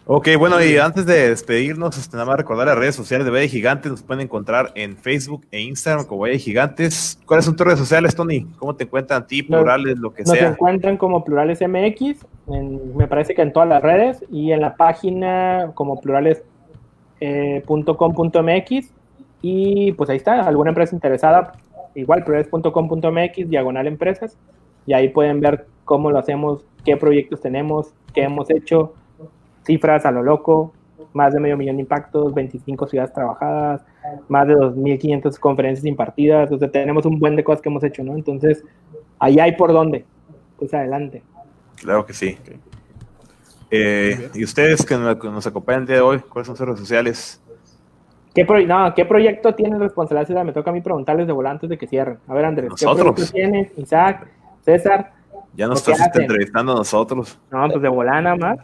Ok, 0.07 0.29
bueno, 0.39 0.63
y 0.63 0.77
antes 0.77 1.07
de 1.07 1.31
despedirnos, 1.31 1.97
este, 1.97 2.15
nada 2.19 2.27
más 2.27 2.37
recordar 2.37 2.67
las 2.67 2.77
redes 2.77 2.95
sociales 2.95 3.25
de 3.25 3.31
Valle 3.31 3.49
Gigantes. 3.49 3.91
Nos 3.91 4.03
pueden 4.03 4.21
encontrar 4.23 4.71
en 4.75 4.99
Facebook 4.99 5.47
e 5.51 5.63
Instagram 5.63 6.05
como 6.05 6.21
Valle 6.23 6.39
Gigantes. 6.39 7.19
¿Cuáles 7.25 7.47
son 7.47 7.57
tus 7.57 7.65
redes 7.67 7.79
sociales, 7.79 8.15
Tony? 8.15 8.45
¿Cómo 8.59 8.77
te 8.77 8.85
encuentran 8.85 9.23
a 9.23 9.27
ti, 9.27 9.41
Nos- 9.49 9.61
plurales, 9.61 9.97
lo 9.99 10.13
que 10.13 10.23
Nos 10.25 10.37
sea? 10.37 10.49
encuentran 10.51 10.99
como 10.99 11.25
Plurales 11.25 11.63
MX, 11.63 12.27
en- 12.49 12.95
me 12.95 13.09
parece 13.09 13.35
que 13.35 13.41
en 13.41 13.55
todas 13.55 13.67
las 13.69 13.83
redes 13.83 14.23
y 14.31 14.53
en 14.53 14.61
la 14.61 14.77
página 14.77 15.71
como 15.73 15.99
plurales.com.mx 16.03 18.91
y 19.41 19.93
pues 19.93 20.11
ahí 20.11 20.19
está, 20.19 20.43
alguna 20.43 20.69
empresa 20.71 20.95
interesada, 20.95 21.53
igual 21.95 22.25
plurales.com.mx, 22.25 23.49
diagonal 23.49 23.87
empresas, 23.87 24.37
y 24.87 24.93
ahí 24.93 25.09
pueden 25.09 25.41
ver 25.41 25.65
cómo 25.87 26.11
lo 26.11 26.19
hacemos, 26.19 26.63
qué 26.85 26.99
proyectos 26.99 27.41
tenemos, 27.41 27.95
qué 28.15 28.25
hemos 28.25 28.51
hecho, 28.51 28.93
cifras 29.65 30.05
a 30.07 30.11
lo 30.11 30.23
loco, 30.23 30.73
más 31.13 31.33
de 31.33 31.41
medio 31.41 31.57
millón 31.57 31.77
de 31.77 31.83
impactos, 31.83 32.35
25 32.35 32.87
ciudades 32.87 33.13
trabajadas, 33.13 33.83
más 34.29 34.47
de 34.49 34.55
2.500 34.55 35.39
conferencias 35.39 35.85
impartidas, 35.87 36.51
o 36.53 36.59
sea, 36.59 36.71
tenemos 36.71 37.07
un 37.07 37.19
buen 37.19 37.37
de 37.37 37.45
cosas 37.45 37.63
que 37.63 37.69
hemos 37.69 37.83
hecho, 37.85 38.03
¿no? 38.05 38.15
Entonces, 38.15 38.65
ahí 39.19 39.39
hay 39.39 39.53
por 39.53 39.73
dónde, 39.73 40.05
pues 40.59 40.73
adelante. 40.75 41.23
Claro 41.77 42.05
que 42.05 42.13
sí. 42.13 42.37
Eh, 43.71 44.31
y 44.35 44.45
ustedes 44.45 44.85
que 44.85 44.97
nos, 44.97 45.17
que 45.17 45.29
nos 45.29 45.47
acompañan 45.47 45.83
el 45.83 45.87
día 45.89 45.97
de 45.97 46.03
hoy, 46.03 46.19
¿cuáles 46.21 46.47
son 46.47 46.57
sus 46.57 46.67
redes 46.67 46.81
sociales? 46.81 47.41
¿Qué, 48.35 48.45
pro- 48.45 48.65
no, 48.67 48.93
¿Qué 48.95 49.05
proyecto 49.05 49.55
tiene 49.55 49.79
responsabilidad 49.79 50.27
ciudad? 50.27 50.45
Me 50.45 50.53
toca 50.53 50.71
a 50.71 50.73
mí 50.73 50.81
preguntarles 50.81 51.27
de 51.27 51.33
volantes 51.33 51.69
de 51.71 51.79
que 51.79 51.87
cierren. 51.87 52.19
A 52.29 52.35
ver, 52.35 52.45
Andrés, 52.45 52.71
¿qué 52.77 52.85
Nosotros. 52.85 53.13
proyecto 53.15 53.33
tienes? 53.33 53.79
Isaac, 53.79 54.27
César. 54.65 55.13
Ya 55.55 55.69
nos 55.69 55.83
¿Qué 55.83 55.93
estás 55.93 56.17
entrevistando 56.17 56.73
a 56.73 56.77
nosotros. 56.77 57.39
No, 57.51 57.69
pues 57.69 57.81
de 57.83 57.89
volar 57.89 58.23
nada 58.23 58.37
más. 58.37 58.59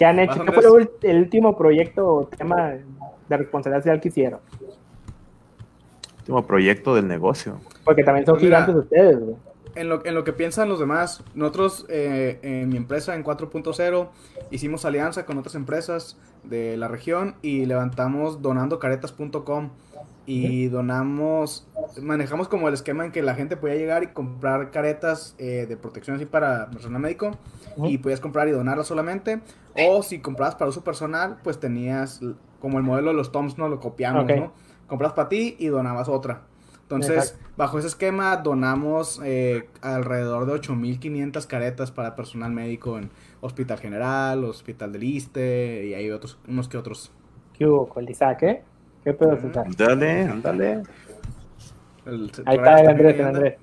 ¿Qué 0.00 0.06
han 0.06 0.18
hecho? 0.18 0.42
¿Qué 0.46 0.52
fue 0.52 0.88
el 1.02 1.18
último 1.18 1.58
proyecto 1.58 2.08
o 2.08 2.26
tema 2.26 2.70
de 3.28 3.36
responsabilidad 3.36 3.82
social 3.82 4.00
que 4.00 4.08
hicieron? 4.08 4.40
Último 6.20 6.46
proyecto 6.46 6.94
del 6.94 7.06
negocio. 7.06 7.60
Porque 7.84 8.02
también 8.02 8.24
son 8.24 8.36
mira, 8.36 8.62
gigantes 8.62 8.76
ustedes, 8.76 9.20
güey. 9.20 9.36
En 9.74 9.90
lo, 9.90 10.02
en 10.06 10.14
lo 10.14 10.24
que 10.24 10.32
piensan 10.32 10.70
los 10.70 10.80
demás, 10.80 11.22
nosotros 11.34 11.84
eh, 11.90 12.38
en 12.40 12.70
mi 12.70 12.78
empresa 12.78 13.14
en 13.14 13.22
4.0 13.22 14.08
hicimos 14.50 14.86
alianza 14.86 15.26
con 15.26 15.36
otras 15.36 15.54
empresas 15.54 16.16
de 16.44 16.78
la 16.78 16.88
región 16.88 17.34
y 17.42 17.66
levantamos 17.66 18.40
donandocaretas.com 18.40 19.68
y 20.26 20.68
donamos, 20.68 21.66
manejamos 22.00 22.48
como 22.48 22.68
el 22.68 22.74
esquema 22.74 23.04
en 23.04 23.10
que 23.10 23.22
la 23.22 23.34
gente 23.34 23.56
podía 23.56 23.74
llegar 23.74 24.02
y 24.04 24.08
comprar 24.08 24.70
caretas 24.70 25.34
eh, 25.38 25.66
de 25.68 25.76
protección 25.76 26.16
así 26.16 26.26
para 26.26 26.70
personal 26.70 27.00
médico 27.00 27.32
y 27.84 27.98
podías 27.98 28.20
comprar 28.20 28.46
y 28.46 28.52
donarlas 28.52 28.86
solamente 28.86 29.40
o 29.88 30.02
si 30.02 30.20
comprabas 30.20 30.54
para 30.54 30.68
uso 30.68 30.84
personal 30.84 31.38
pues 31.42 31.58
tenías 31.58 32.20
como 32.60 32.78
el 32.78 32.84
modelo 32.84 33.08
de 33.08 33.14
los 33.14 33.32
Toms 33.32 33.58
no 33.58 33.68
lo 33.68 33.80
copiamos. 33.80 34.26
¿no? 34.26 34.52
Compras 34.86 35.12
para 35.14 35.28
ti 35.28 35.56
y 35.58 35.66
donabas 35.66 36.08
otra. 36.08 36.42
Entonces, 36.82 37.30
Exacto. 37.30 37.54
bajo 37.56 37.78
ese 37.78 37.86
esquema 37.86 38.36
donamos 38.36 39.20
eh, 39.24 39.68
alrededor 39.80 40.46
de 40.46 40.54
8.500 40.54 41.46
caretas 41.46 41.92
para 41.92 42.16
personal 42.16 42.50
médico 42.50 42.98
en 42.98 43.10
Hospital 43.40 43.78
General, 43.78 44.44
Hospital 44.44 44.92
del 44.92 45.04
Iste 45.04 45.86
y 45.86 45.94
hay 45.94 46.10
otros, 46.10 46.38
unos 46.48 46.68
que 46.68 46.76
otros. 46.76 47.12
¿Qué 47.56 47.66
hubo 47.66 47.88
Isaac, 48.08 48.42
eh? 48.42 48.64
¿Qué 49.04 49.12
pedo, 49.14 49.36
César? 49.40 49.66
Dale, 49.76 50.22
ándale. 50.22 50.82
El- 52.06 52.30
Ahí 52.46 52.56
está 52.56 52.80
el 52.80 52.88
Andrés, 52.88 53.14
el. 53.18 53.26
Andrés. 53.26 53.54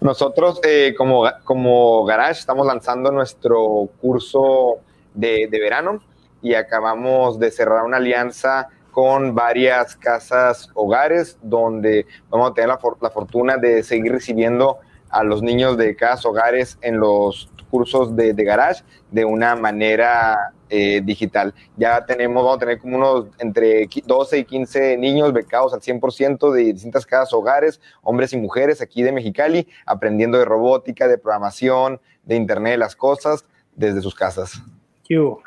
Nosotros, 0.00 0.60
eh, 0.64 0.94
como, 0.96 1.24
como 1.44 2.04
Garage, 2.04 2.40
estamos 2.40 2.66
lanzando 2.66 3.10
nuestro 3.10 3.88
curso 4.00 4.78
de, 5.14 5.48
de 5.50 5.60
verano 5.60 6.00
y 6.42 6.54
acabamos 6.54 7.38
de 7.38 7.50
cerrar 7.50 7.84
una 7.84 7.96
alianza 7.96 8.68
con 8.90 9.34
varias 9.34 9.96
casas 9.96 10.68
hogares 10.74 11.38
donde 11.42 12.06
vamos 12.28 12.50
a 12.50 12.54
tener 12.54 12.68
la, 12.68 12.78
for- 12.78 12.98
la 13.00 13.10
fortuna 13.10 13.56
de 13.56 13.82
seguir 13.82 14.12
recibiendo 14.12 14.78
a 15.08 15.24
los 15.24 15.42
niños 15.42 15.76
de 15.78 15.96
casas 15.96 16.26
hogares 16.26 16.78
en 16.82 16.98
los 17.00 17.48
cursos 17.70 18.14
de, 18.14 18.34
de 18.34 18.44
Garage 18.44 18.84
de 19.10 19.24
una 19.24 19.56
manera 19.56 20.52
eh, 20.76 21.00
digital. 21.04 21.54
Ya 21.76 22.04
tenemos, 22.04 22.42
vamos 22.42 22.56
a 22.56 22.58
tener 22.58 22.78
como 22.80 22.96
unos 22.96 23.26
entre 23.38 23.88
qui- 23.88 24.02
12 24.04 24.38
y 24.38 24.44
15 24.44 24.96
niños 24.96 25.32
becados 25.32 25.72
al 25.72 25.80
100% 25.80 26.50
de 26.52 26.72
distintas 26.72 27.06
casas 27.06 27.32
hogares, 27.32 27.80
hombres 28.02 28.32
y 28.32 28.36
mujeres 28.38 28.80
aquí 28.80 29.02
de 29.02 29.12
Mexicali, 29.12 29.68
aprendiendo 29.86 30.36
de 30.38 30.44
robótica, 30.44 31.06
de 31.06 31.16
programación, 31.18 32.00
de 32.24 32.34
Internet 32.36 32.72
de 32.72 32.78
las 32.78 32.96
cosas 32.96 33.44
desde 33.76 34.00
sus 34.00 34.14
casas. 34.14 34.60
¿Qué 35.06 35.18
hubo? 35.20 35.42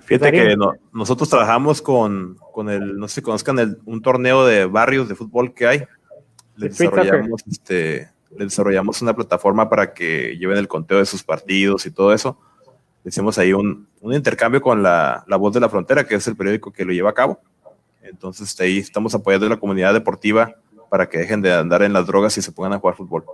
Fíjate 0.00 0.32
que 0.32 0.56
no- 0.56 0.72
nosotros 0.92 1.28
trabajamos 1.28 1.80
con, 1.80 2.36
con 2.52 2.68
el, 2.70 2.98
no 2.98 3.06
sé 3.06 3.16
si 3.16 3.22
conozcan, 3.22 3.58
el- 3.60 3.78
un 3.86 4.02
torneo 4.02 4.44
de 4.44 4.66
barrios 4.66 5.08
de 5.08 5.14
fútbol 5.14 5.54
que 5.54 5.66
hay. 5.68 5.78
Le 6.56 6.66
De 6.66 6.72
street 6.72 6.90
desarrollamos, 6.90 7.42
este, 7.50 8.08
le 8.36 8.44
desarrollamos 8.44 9.00
una 9.02 9.14
plataforma 9.14 9.68
para 9.70 9.92
que 9.94 10.36
lleven 10.36 10.58
el 10.58 10.66
conteo 10.68 10.98
de 10.98 11.06
sus 11.06 11.22
partidos 11.22 11.86
y 11.86 11.90
todo 11.90 12.12
eso. 12.12 12.38
Hicimos 13.04 13.38
ahí 13.38 13.52
un, 13.52 13.88
un 14.00 14.12
intercambio 14.12 14.60
con 14.60 14.82
la, 14.82 15.24
la 15.26 15.36
Voz 15.36 15.54
de 15.54 15.60
la 15.60 15.68
Frontera, 15.68 16.04
que 16.04 16.16
es 16.16 16.26
el 16.26 16.36
periódico 16.36 16.72
que 16.72 16.84
lo 16.84 16.92
lleva 16.92 17.10
a 17.10 17.14
cabo. 17.14 17.40
Entonces 18.02 18.58
ahí 18.60 18.78
estamos 18.78 19.14
apoyando 19.14 19.46
a 19.46 19.50
la 19.50 19.56
comunidad 19.56 19.94
deportiva 19.94 20.54
para 20.90 21.08
que 21.08 21.18
dejen 21.18 21.40
de 21.42 21.52
andar 21.52 21.82
en 21.82 21.92
las 21.92 22.06
drogas 22.06 22.36
y 22.36 22.42
se 22.42 22.52
pongan 22.52 22.74
a 22.74 22.78
jugar 22.78 22.96
fútbol. 22.96 23.24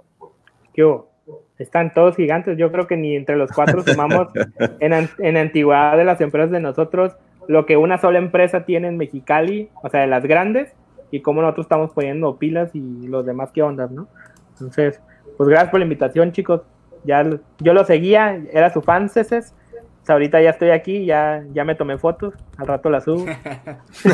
¿Qué 0.75 0.85
hubo? 0.85 1.11
Están 1.59 1.95
todos 1.95 2.17
gigantes. 2.17 2.59
Yo 2.59 2.71
creo 2.71 2.87
que 2.87 2.97
ni 2.97 3.17
entre 3.17 3.37
los 3.37 3.51
cuatro 3.51 3.83
sumamos 3.83 4.29
en, 4.81 5.09
en 5.19 5.37
antigüedad 5.37 5.97
de 5.97 6.05
las 6.05 6.21
empresas 6.21 6.51
de 6.51 6.61
nosotros 6.61 7.13
lo 7.49 7.67
que 7.67 7.77
una 7.77 7.99
sola 7.99 8.19
empresa 8.19 8.65
tiene 8.65 8.89
en 8.89 8.97
Mexicali, 8.97 9.71
o 9.83 9.89
sea, 9.89 10.01
de 10.01 10.07
las 10.07 10.25
grandes, 10.25 10.73
y 11.11 11.21
cómo 11.21 11.43
nosotros 11.43 11.67
estamos 11.67 11.93
poniendo 11.93 12.37
pilas 12.37 12.75
y 12.75 13.07
los 13.07 13.25
demás 13.25 13.51
qué 13.53 13.63
ondas, 13.63 13.91
¿no? 13.91 14.09
Entonces, 14.53 15.01
pues 15.37 15.49
gracias 15.49 15.71
por 15.71 15.81
la 15.81 15.85
invitación, 15.85 16.33
chicos. 16.33 16.63
Ya 17.07 17.25
yo 17.61 17.73
lo 17.75 17.85
seguía, 17.85 18.41
era 18.53 18.73
su 18.73 18.83
fan, 18.83 19.09
Ceces. 19.09 19.55
Pues 20.01 20.11
ahorita 20.11 20.41
ya 20.41 20.51
estoy 20.51 20.71
aquí, 20.71 21.05
ya, 21.05 21.43
ya 21.53 21.65
me 21.65 21.75
tomé 21.75 21.99
fotos, 21.99 22.35
al 22.59 22.67
rato 22.67 22.91
las 22.91 23.05
subo. 23.05 23.25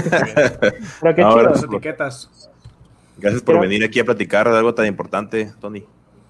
Pero 1.01 1.15
qué 1.15 1.23
Ahora 1.23 1.43
chido. 1.43 1.51
Las 1.51 1.65
etiquetas. 1.65 2.51
Gracias 3.19 3.43
por 3.43 3.55
Creo- 3.57 3.63
venir 3.63 3.85
aquí 3.85 4.01
a 4.01 4.05
platicar 4.05 4.49
de 4.51 4.57
algo 4.57 4.75
tan 4.75 4.87
importante, 4.87 5.51
Tony. 5.61 5.85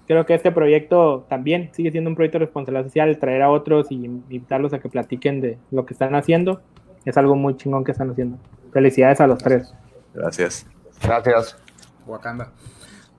creo 0.05 0.25
que 0.25 0.33
este 0.33 0.51
proyecto 0.51 1.25
también 1.29 1.69
sigue 1.73 1.91
siendo 1.91 2.09
un 2.09 2.15
proyecto 2.15 2.39
de 2.39 2.45
responsabilidad 2.45 2.85
social, 2.87 3.17
traer 3.19 3.41
a 3.41 3.49
otros 3.49 3.89
y 3.89 3.95
invitarlos 4.05 4.73
a 4.73 4.79
que 4.79 4.89
platiquen 4.89 5.39
de 5.39 5.57
lo 5.71 5.85
que 5.85 5.93
están 5.93 6.13
haciendo. 6.15 6.61
Es 7.05 7.17
algo 7.17 7.35
muy 7.35 7.55
chingón 7.55 7.83
que 7.85 7.91
están 7.93 8.11
haciendo. 8.11 8.37
Felicidades 8.73 9.21
a 9.21 9.27
los 9.27 9.39
tres. 9.39 9.73
Gracias. 10.13 10.65
Gracias. 11.01 11.57
Wakanda. 12.05 12.51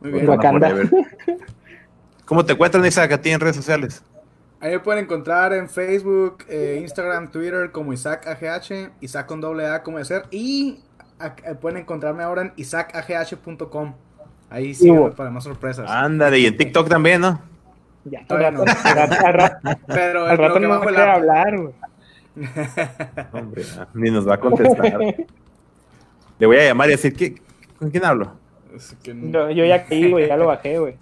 Muy 0.01 0.13
bien. 0.13 0.29
Wakanda. 0.29 0.69
Forever. 0.71 0.91
¿Cómo 2.25 2.45
te 2.45 2.53
encuentran, 2.55 2.85
Isaac, 2.87 3.13
a 3.13 3.21
ti 3.21 3.31
en 3.31 3.41
redes 3.41 3.57
sociales? 3.57 4.03
Ahí 4.61 4.71
me 4.73 4.81
pueden 4.81 5.05
encontrar 5.05 5.53
en 5.53 5.69
Facebook, 5.69 6.45
eh, 6.49 6.79
Instagram, 6.81 7.31
Twitter 7.31 7.71
como 7.71 7.93
Isaac 7.93 8.27
AGH, 8.27 8.93
Isaac 9.01 9.27
con 9.27 9.41
doble 9.41 9.67
A 9.67 9.83
como 9.83 9.99
de 9.99 10.05
ser. 10.07 10.23
Y 10.31 10.81
a- 11.19 11.35
eh, 11.45 11.55
pueden 11.61 11.79
encontrarme 11.79 12.23
ahora 12.23 12.43
en 12.43 12.53
isaacagh.com. 12.57 13.95
Ahí 14.49 14.75
sí, 14.75 14.91
para 15.17 15.31
más 15.31 15.45
sorpresas. 15.45 15.91
Ándale, 15.91 16.39
y 16.39 16.47
en 16.47 16.57
TikTok 16.57 16.89
también, 16.89 17.21
¿no? 17.21 17.41
Ya, 18.05 18.21
al 18.21 18.27
Todavía 18.27 18.51
rato, 18.53 18.65
no. 18.65 18.73
al 18.91 18.97
rato- 19.09 19.27
al 19.27 19.33
rato- 19.35 19.79
Pero 19.89 20.27
al 20.27 20.39
rato 20.39 20.61
no 20.61 20.69
va 20.69 20.77
a 20.77 20.79
app. 20.81 21.17
hablar, 21.17 21.57
güey. 21.59 21.75
Hombre, 23.33 23.63
ah, 23.79 23.89
ni 23.95 24.11
nos 24.11 24.29
va 24.29 24.35
a 24.35 24.41
contestar. 24.41 24.99
Le 26.39 26.47
voy 26.47 26.57
a 26.57 26.65
llamar 26.65 26.89
y 26.89 26.93
decir, 26.93 27.15
¿qué, 27.15 27.35
¿con 27.79 27.91
quién 27.91 28.05
hablo? 28.05 28.33
Es 28.75 28.97
que- 29.03 29.15
Yo, 29.31 29.51
yo 29.51 29.65
ya 29.65 29.85
caí, 29.85 30.11
güey, 30.11 30.27
ya 30.29 30.37
lo 30.37 30.47
bajé, 30.47 30.79
güey. 30.79 30.97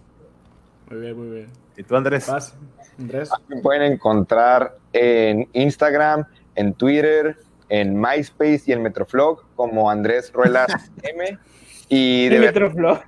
Muy 0.92 1.00
bien, 1.00 1.16
muy 1.16 1.36
bien. 1.38 1.50
¿Y 1.74 1.82
tú, 1.84 1.96
Andrés? 1.96 2.26
Vas, 2.26 2.54
Andrés. 2.98 3.30
Me 3.48 3.62
pueden 3.62 3.80
encontrar 3.92 4.76
en 4.92 5.48
Instagram, 5.54 6.26
en 6.54 6.74
Twitter, 6.74 7.38
en 7.70 7.98
MySpace 7.98 8.64
y 8.66 8.72
en 8.72 8.82
Metroflog 8.82 9.42
como 9.56 9.90
Andrés 9.90 10.30
Ruelas 10.34 10.70
M. 11.02 11.38
Y 11.88 12.28
de 12.28 12.38
Metroflow. 12.40 13.00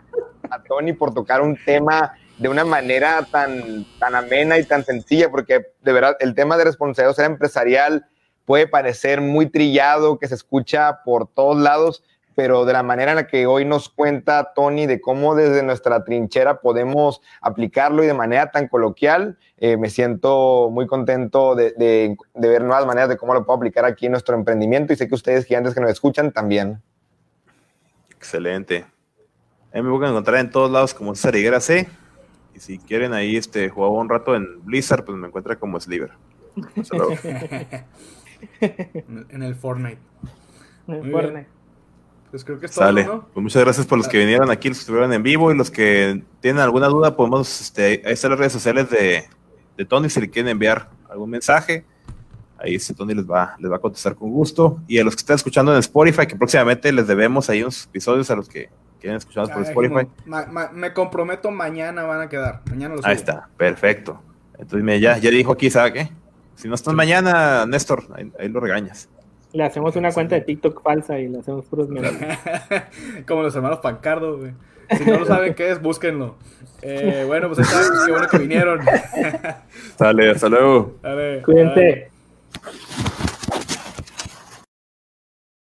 a 0.48 0.62
Tony 0.62 0.94
por 0.94 1.12
tocar 1.12 1.42
un 1.42 1.58
tema 1.62 2.14
de 2.38 2.48
una 2.48 2.64
manera 2.64 3.22
tan, 3.30 3.84
tan 3.98 4.14
amena 4.14 4.58
y 4.58 4.64
tan 4.64 4.82
sencilla, 4.82 5.30
porque 5.30 5.66
de 5.82 5.92
verdad 5.92 6.16
el 6.20 6.34
tema 6.34 6.56
de 6.56 6.64
responsabilidad 6.64 7.26
empresarial 7.26 8.06
puede 8.46 8.66
parecer 8.66 9.20
muy 9.20 9.50
trillado, 9.50 10.18
que 10.18 10.26
se 10.26 10.36
escucha 10.36 11.02
por 11.04 11.28
todos 11.28 11.58
lados, 11.58 12.02
pero 12.36 12.64
de 12.64 12.72
la 12.72 12.82
manera 12.82 13.12
en 13.12 13.16
la 13.16 13.26
que 13.26 13.46
hoy 13.46 13.64
nos 13.64 13.88
cuenta 13.88 14.52
Tony 14.54 14.86
de 14.86 15.00
cómo 15.00 15.34
desde 15.34 15.62
nuestra 15.62 16.04
trinchera 16.04 16.60
podemos 16.60 17.20
aplicarlo 17.40 18.02
y 18.02 18.06
de 18.06 18.14
manera 18.14 18.50
tan 18.50 18.68
coloquial, 18.68 19.38
eh, 19.58 19.76
me 19.76 19.88
siento 19.90 20.68
muy 20.70 20.86
contento 20.86 21.54
de, 21.54 21.72
de- 21.72 22.16
de 22.34 22.48
ver 22.48 22.62
nuevas 22.62 22.86
maneras 22.86 23.08
de 23.08 23.16
cómo 23.16 23.34
lo 23.34 23.44
puedo 23.44 23.56
aplicar 23.56 23.84
aquí 23.84 24.06
en 24.06 24.12
nuestro 24.12 24.34
emprendimiento 24.36 24.92
y 24.92 24.96
sé 24.96 25.08
que 25.08 25.14
ustedes 25.14 25.44
gigantes 25.46 25.74
que 25.74 25.80
nos 25.80 25.90
escuchan 25.90 26.32
también. 26.32 26.82
Excelente. 28.10 28.84
Ahí 29.72 29.82
me 29.82 29.90
pueden 29.90 30.10
encontrar 30.10 30.38
en 30.38 30.50
todos 30.50 30.70
lados 30.70 30.94
como 30.94 31.14
César 31.14 31.34
Higuera 31.36 31.60
C. 31.60 31.88
Y 32.54 32.60
si 32.60 32.78
quieren 32.78 33.12
ahí 33.12 33.36
este, 33.36 33.68
jugar 33.68 33.90
un 33.90 34.08
rato 34.08 34.36
en 34.36 34.64
Blizzard, 34.64 35.04
pues 35.04 35.18
me 35.18 35.26
encuentra 35.26 35.56
como 35.56 35.80
Sliver. 35.80 36.12
Hasta 36.80 36.96
luego. 36.96 37.14
En 38.60 39.42
el 39.42 39.54
Fortnite. 39.54 39.98
En 40.86 41.00
Muy 41.00 41.10
Fortnite. 41.10 41.48
Pues 42.34 42.44
creo 42.44 42.58
que 42.58 42.66
es 42.66 42.72
todo, 42.72 42.86
Sale. 42.86 43.04
¿no? 43.04 43.28
Pues 43.32 43.44
muchas 43.44 43.62
gracias 43.62 43.86
por 43.86 43.96
los 43.96 44.08
que 44.08 44.18
vinieron 44.18 44.50
aquí, 44.50 44.66
los 44.68 44.78
que 44.78 44.80
estuvieron 44.80 45.12
en 45.12 45.22
vivo 45.22 45.52
y 45.52 45.56
los 45.56 45.70
que 45.70 46.20
tienen 46.40 46.60
alguna 46.60 46.88
duda, 46.88 47.14
podemos, 47.14 47.60
este, 47.60 48.02
ahí 48.04 48.12
están 48.14 48.30
las 48.32 48.40
redes 48.40 48.52
sociales 48.52 48.90
de, 48.90 49.22
de 49.76 49.84
Tony 49.84 50.10
si 50.10 50.20
le 50.20 50.28
quieren 50.28 50.50
enviar 50.50 50.90
algún 51.08 51.30
mensaje. 51.30 51.84
Ahí 52.58 52.74
este 52.74 52.92
Tony 52.92 53.14
les 53.14 53.24
va, 53.24 53.54
les 53.60 53.70
va 53.70 53.76
a 53.76 53.78
contestar 53.78 54.16
con 54.16 54.32
gusto. 54.32 54.80
Y 54.88 54.98
a 54.98 55.04
los 55.04 55.14
que 55.14 55.20
están 55.20 55.36
escuchando 55.36 55.72
en 55.72 55.78
Spotify, 55.78 56.26
que 56.26 56.34
próximamente 56.34 56.90
les 56.92 57.06
debemos 57.06 57.48
ahí 57.50 57.62
unos 57.62 57.84
episodios 57.84 58.28
a 58.32 58.34
los 58.34 58.48
que 58.48 58.68
quieren 59.00 59.18
escucharnos 59.18 59.52
por 59.52 59.62
Spotify. 59.62 59.94
dijimos, 59.94 60.16
ma- 60.26 60.46
ma- 60.46 60.70
me 60.72 60.92
comprometo, 60.92 61.52
mañana 61.52 62.02
van 62.02 62.22
a 62.22 62.28
quedar. 62.28 62.62
Mañana 62.68 62.96
los 62.96 63.04
Ahí 63.04 63.14
está, 63.14 63.48
perfecto. 63.56 64.20
Entonces 64.58 65.00
ya, 65.00 65.18
ya 65.18 65.30
dijo 65.30 65.52
aquí, 65.52 65.70
¿sabe 65.70 65.92
qué? 65.92 66.10
Si 66.56 66.66
no 66.66 66.74
están 66.74 66.96
mañana, 66.96 67.64
Néstor, 67.64 68.06
ahí, 68.16 68.32
ahí 68.40 68.48
lo 68.48 68.58
regañas. 68.58 69.08
Le 69.54 69.64
hacemos 69.64 69.94
una 69.96 70.12
cuenta 70.12 70.34
de 70.34 70.42
TikTok 70.42 70.82
falsa 70.82 71.18
y 71.18 71.28
le 71.28 71.38
hacemos 71.38 71.64
puros 71.66 71.88
memes. 71.88 72.12
Como 73.26 73.42
los 73.42 73.54
hermanos 73.54 73.78
Pancardo, 73.78 74.38
güey. 74.38 74.52
Si 74.98 75.04
no 75.04 75.18
lo 75.18 75.24
saben 75.24 75.54
qué 75.54 75.70
es, 75.70 75.80
búsquenlo. 75.80 76.34
Eh, 76.82 77.24
bueno, 77.26 77.48
pues 77.48 77.60
ahí 77.60 77.64
está. 77.64 78.04
Qué 78.04 78.12
bueno 78.12 78.28
que 78.28 78.38
vinieron. 78.38 78.80
Sale, 79.96 80.30
hasta 80.32 80.48
luego. 80.48 80.96
Dale, 81.02 81.40
Cuídense. 81.42 82.10